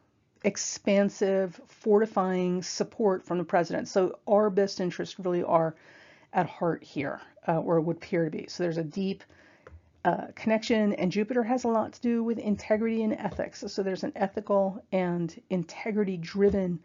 expansive, 0.45 1.61
fortifying 1.68 2.62
support 2.62 3.24
from 3.24 3.39
the 3.39 3.45
president. 3.45 3.87
So 3.87 4.18
our 4.26 4.51
best 4.51 4.81
interests 4.81 5.18
really 5.18 5.45
are 5.45 5.74
at 6.33 6.47
heart 6.47 6.83
here, 6.83 7.20
uh, 7.47 7.61
or 7.61 7.81
would 7.81 7.97
appear 7.97 8.24
to 8.24 8.31
be. 8.31 8.47
So 8.49 8.62
there's 8.62 8.79
a 8.79 8.85
deep 8.85 9.22
uh, 10.05 10.29
connection, 10.35 10.95
and 10.95 11.12
Jupiter 11.12 11.43
has 11.43 11.64
a 11.64 11.68
lot 11.68 11.93
to 11.93 12.01
do 12.01 12.24
with 12.24 12.39
integrity 12.39 13.03
and 13.03 13.12
ethics. 13.12 13.64
So 13.68 13.83
there's 13.83 14.05
an 14.05 14.12
ethical 14.16 14.83
and 14.91 15.41
integrity-driven 15.51 16.81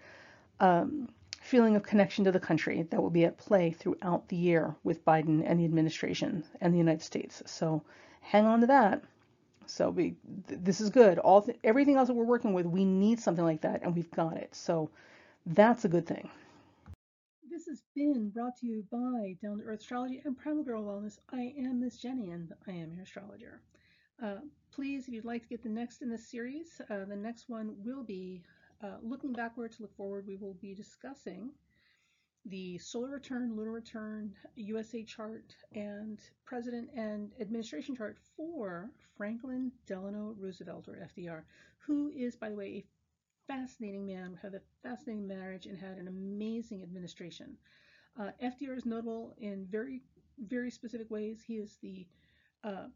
um, 0.59 1.09
feeling 1.41 1.75
of 1.75 1.83
connection 1.83 2.25
to 2.25 2.31
the 2.31 2.39
country 2.39 2.85
that 2.89 3.01
will 3.01 3.09
be 3.09 3.25
at 3.25 3.37
play 3.37 3.71
throughout 3.71 4.27
the 4.29 4.35
year 4.35 4.75
with 4.83 5.05
Biden 5.05 5.43
and 5.45 5.59
the 5.59 5.65
administration 5.65 6.43
and 6.61 6.73
the 6.73 6.77
United 6.77 7.01
States. 7.01 7.43
So 7.45 7.83
hang 8.23 8.45
on 8.45 8.61
to 8.61 8.67
that. 8.67 9.03
So 9.65 9.89
we, 9.89 10.15
th 10.47 10.59
this 10.63 10.81
is 10.81 10.89
good. 10.89 11.19
All 11.19 11.41
th 11.41 11.57
everything 11.63 11.95
else 11.97 12.07
that 12.07 12.15
we're 12.15 12.33
working 12.35 12.53
with, 12.53 12.65
we 12.65 12.83
need 12.85 13.19
something 13.19 13.45
like 13.45 13.61
that, 13.61 13.81
and 13.83 13.95
we've 13.95 14.11
got 14.11 14.37
it. 14.37 14.53
So 14.55 14.89
that's 15.45 15.85
a 15.85 15.89
good 15.89 16.07
thing. 16.07 16.29
This 17.49 17.67
has 17.67 17.83
been 17.95 18.29
brought 18.29 18.57
to 18.57 18.65
you 18.67 18.83
by 18.91 19.35
Down 19.41 19.59
to 19.59 19.63
Earth 19.65 19.81
Astrology 19.81 20.21
and 20.25 20.35
Primal 20.35 20.63
Girl 20.63 20.83
Wellness. 20.83 21.19
I 21.31 21.53
am 21.59 21.81
Miss 21.81 21.97
Jenny 21.97 22.31
and 22.31 22.51
I 22.67 22.71
am 22.71 22.93
your 22.93 23.03
astrologer. 23.03 23.61
Uh, 24.21 24.37
please, 24.73 25.07
if 25.07 25.13
you'd 25.13 25.25
like 25.25 25.43
to 25.43 25.49
get 25.49 25.61
the 25.61 25.69
next 25.69 26.01
in 26.01 26.09
this 26.09 26.27
series, 26.31 26.81
uh, 26.89 27.05
the 27.05 27.15
next 27.15 27.49
one 27.49 27.75
will 27.85 28.03
be 28.03 28.41
uh, 28.83 28.97
looking 29.03 29.33
backward 29.33 29.71
to 29.73 29.83
look 29.83 29.95
forward. 29.95 30.25
We 30.27 30.35
will 30.35 30.55
be 30.55 30.73
discussing 30.73 31.51
the 32.45 32.77
solar 32.77 33.09
return, 33.09 33.55
lunar 33.55 33.71
return, 33.71 34.33
USA 34.55 35.03
chart, 35.03 35.55
and 35.73 36.19
president 36.45 36.89
and 36.95 37.31
administration 37.39 37.95
chart 37.95 38.17
for 38.35 38.89
Franklin 39.17 39.71
Delano 39.87 40.35
Roosevelt, 40.37 40.87
or 40.89 41.07
FDR, 41.17 41.43
who 41.77 42.09
is, 42.15 42.35
by 42.35 42.49
the 42.49 42.55
way, 42.55 42.65
a 42.67 42.85
fascinating 43.47 44.05
man, 44.05 44.37
had 44.41 44.55
a 44.55 44.61
fascinating 44.81 45.27
marriage, 45.27 45.65
and 45.65 45.77
had 45.77 45.97
an 45.97 46.07
amazing 46.07 46.83
administration. 46.83 47.57
Uh, 48.19 48.31
FDR 48.41 48.77
is 48.77 48.85
notable 48.85 49.33
in 49.37 49.65
very, 49.69 50.01
very 50.37 50.69
specific 50.69 51.09
ways. 51.09 51.41
He 51.45 51.55
is 51.55 51.77
the 51.81 52.05
uh, 52.63 52.87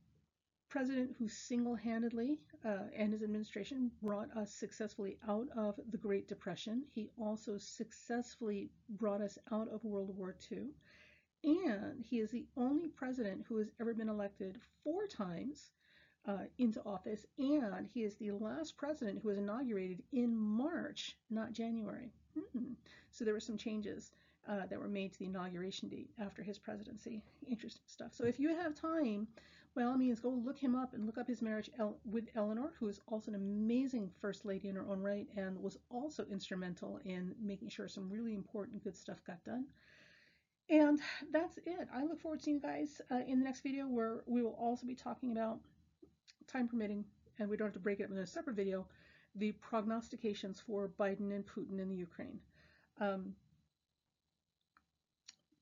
president 0.70 1.16
who 1.18 1.28
single-handedly 1.28 2.40
uh, 2.66 2.90
and 2.96 3.14
his 3.14 3.24
administration 3.24 3.92
brought 4.02 4.36
us 4.36 4.54
successfully 4.54 5.18
out 5.28 5.48
of 5.56 5.76
the 5.92 5.98
Great 5.98 6.28
Depression. 6.28 6.84
He 6.94 7.10
also 7.18 7.58
successfully 7.58 8.70
brought 8.90 9.22
us 9.22 9.38
out 9.52 9.70
of 9.70 9.84
World 9.84 10.16
War 10.18 10.36
II. 10.52 10.68
And 11.44 12.04
he 12.04 12.20
is 12.20 12.32
the 12.32 12.46
only 12.58 12.88
president 12.90 13.46
who 13.48 13.58
has 13.58 13.70
ever 13.80 13.94
been 13.94 14.10
elected 14.10 14.60
four 14.84 15.08
times 15.08 15.72
uh, 16.28 16.46
into 16.58 16.84
office, 16.84 17.26
and 17.38 17.88
he 17.94 18.04
is 18.04 18.16
the 18.16 18.32
last 18.32 18.76
president 18.76 19.20
who 19.22 19.30
was 19.30 19.38
inaugurated 19.38 20.04
in 20.12 20.36
March, 20.36 21.16
not 21.30 21.54
January. 21.54 22.12
Hmm. 22.36 22.74
So 23.12 23.24
there 23.24 23.34
were 23.34 23.40
some 23.40 23.58
changes. 23.58 24.12
uh, 24.48 24.66
that 24.70 24.80
were 24.80 24.88
made 24.88 25.12
to 25.14 25.20
the 25.20 25.26
inauguration 25.26 25.90
date 25.90 26.10
after 26.20 26.42
his 26.42 26.58
presidency. 26.58 27.22
Interesting 27.48 27.84
stuff. 27.88 28.14
So 28.14 28.26
if 28.26 28.40
you 28.40 28.56
have 28.56 28.74
time, 28.76 29.28
by 29.78 29.84
all 29.84 29.96
means, 29.96 30.20
go 30.20 30.30
look 30.30 30.58
him 30.58 30.76
up 30.76 30.96
and 30.96 31.06
look 31.06 31.20
up 31.20 31.28
his 31.28 31.44
marriage 31.44 31.70
with 32.04 32.26
Eleanor, 32.36 32.74
who 32.80 32.88
is 32.88 33.00
also 33.08 33.30
an 33.30 33.36
amazing 33.36 34.10
first 34.20 34.44
lady 34.44 34.70
in 34.70 34.76
her 34.76 34.90
own 34.90 35.00
right 35.00 35.28
and 35.38 35.56
was 35.62 35.78
also 35.92 36.26
instrumental 36.32 37.00
in 37.06 37.36
making 37.40 37.70
sure 37.70 37.88
some 37.88 38.10
really 38.10 38.34
important 38.34 38.84
good 38.84 38.98
stuff 38.98 39.20
got 39.28 39.44
done. 39.44 39.66
And 40.70 41.00
that's 41.32 41.58
it. 41.60 41.88
I 41.94 42.04
look 42.04 42.20
forward 42.20 42.40
to 42.40 42.46
seeing 42.46 42.58
you 42.58 42.62
guys 42.62 43.00
uh, 43.12 43.20
in 43.28 43.38
the 43.38 43.46
next 43.46 43.62
video 43.62 43.86
where 43.86 44.24
we 44.26 44.42
will 44.42 44.58
also 44.60 44.88
be 44.88 44.96
talking 44.96 45.32
about, 45.32 45.60
time 46.52 46.68
permitting, 46.68 47.06
and 47.38 47.48
we 47.48 47.56
don't 47.56 47.68
have 47.68 47.74
to 47.74 47.80
break 47.80 48.00
it 48.00 48.06
up 48.06 48.12
in 48.12 48.18
a 48.18 48.26
separate 48.26 48.56
video, 48.56 48.88
the 49.36 49.52
prognostications 49.52 50.60
for 50.60 50.90
Biden 51.00 51.36
and 51.36 51.46
Putin 51.46 51.80
in 51.80 51.88
the 51.88 51.96
Ukraine. 51.96 52.40
Um, 53.00 53.36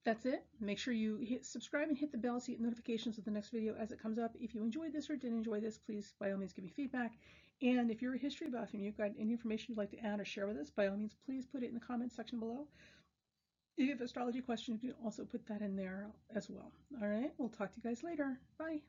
that's 0.05 0.25
it. 0.25 0.45
Make 0.61 0.77
sure 0.77 0.93
you 0.93 1.17
hit 1.17 1.45
subscribe 1.45 1.89
and 1.89 1.97
hit 1.97 2.11
the 2.11 2.17
bell 2.17 2.39
so 2.39 2.51
you 2.51 2.57
get 2.57 2.63
notifications 2.63 3.17
of 3.17 3.25
the 3.25 3.31
next 3.31 3.49
video 3.49 3.75
as 3.79 3.91
it 3.91 4.01
comes 4.01 4.19
up. 4.19 4.35
If 4.39 4.53
you 4.53 4.61
enjoyed 4.61 4.93
this 4.93 5.09
or 5.09 5.15
didn't 5.15 5.39
enjoy 5.39 5.59
this, 5.59 5.77
please 5.77 6.13
by 6.19 6.31
all 6.31 6.37
means 6.37 6.53
give 6.53 6.63
me 6.63 6.71
feedback. 6.75 7.13
And 7.61 7.89
if 7.89 8.01
you're 8.01 8.15
a 8.15 8.19
history 8.19 8.49
buff 8.49 8.73
and 8.73 8.83
you've 8.83 8.97
got 8.97 9.11
any 9.19 9.31
information 9.31 9.67
you'd 9.69 9.77
like 9.77 9.91
to 9.91 9.99
add 10.05 10.19
or 10.19 10.25
share 10.25 10.47
with 10.47 10.57
us, 10.57 10.69
by 10.69 10.87
all 10.87 10.97
means, 10.97 11.15
please 11.25 11.45
put 11.45 11.63
it 11.63 11.69
in 11.69 11.73
the 11.73 11.79
comments 11.79 12.15
section 12.15 12.39
below. 12.39 12.67
If 13.77 13.85
you 13.85 13.91
have 13.91 14.01
astrology 14.01 14.41
questions, 14.41 14.83
you 14.83 14.93
can 14.93 15.03
also 15.03 15.25
put 15.25 15.45
that 15.47 15.61
in 15.61 15.75
there 15.75 16.07
as 16.33 16.49
well. 16.49 16.71
All 17.01 17.07
right, 17.07 17.31
we'll 17.37 17.49
talk 17.49 17.71
to 17.73 17.77
you 17.81 17.89
guys 17.89 18.03
later. 18.03 18.37
Bye. 18.57 18.79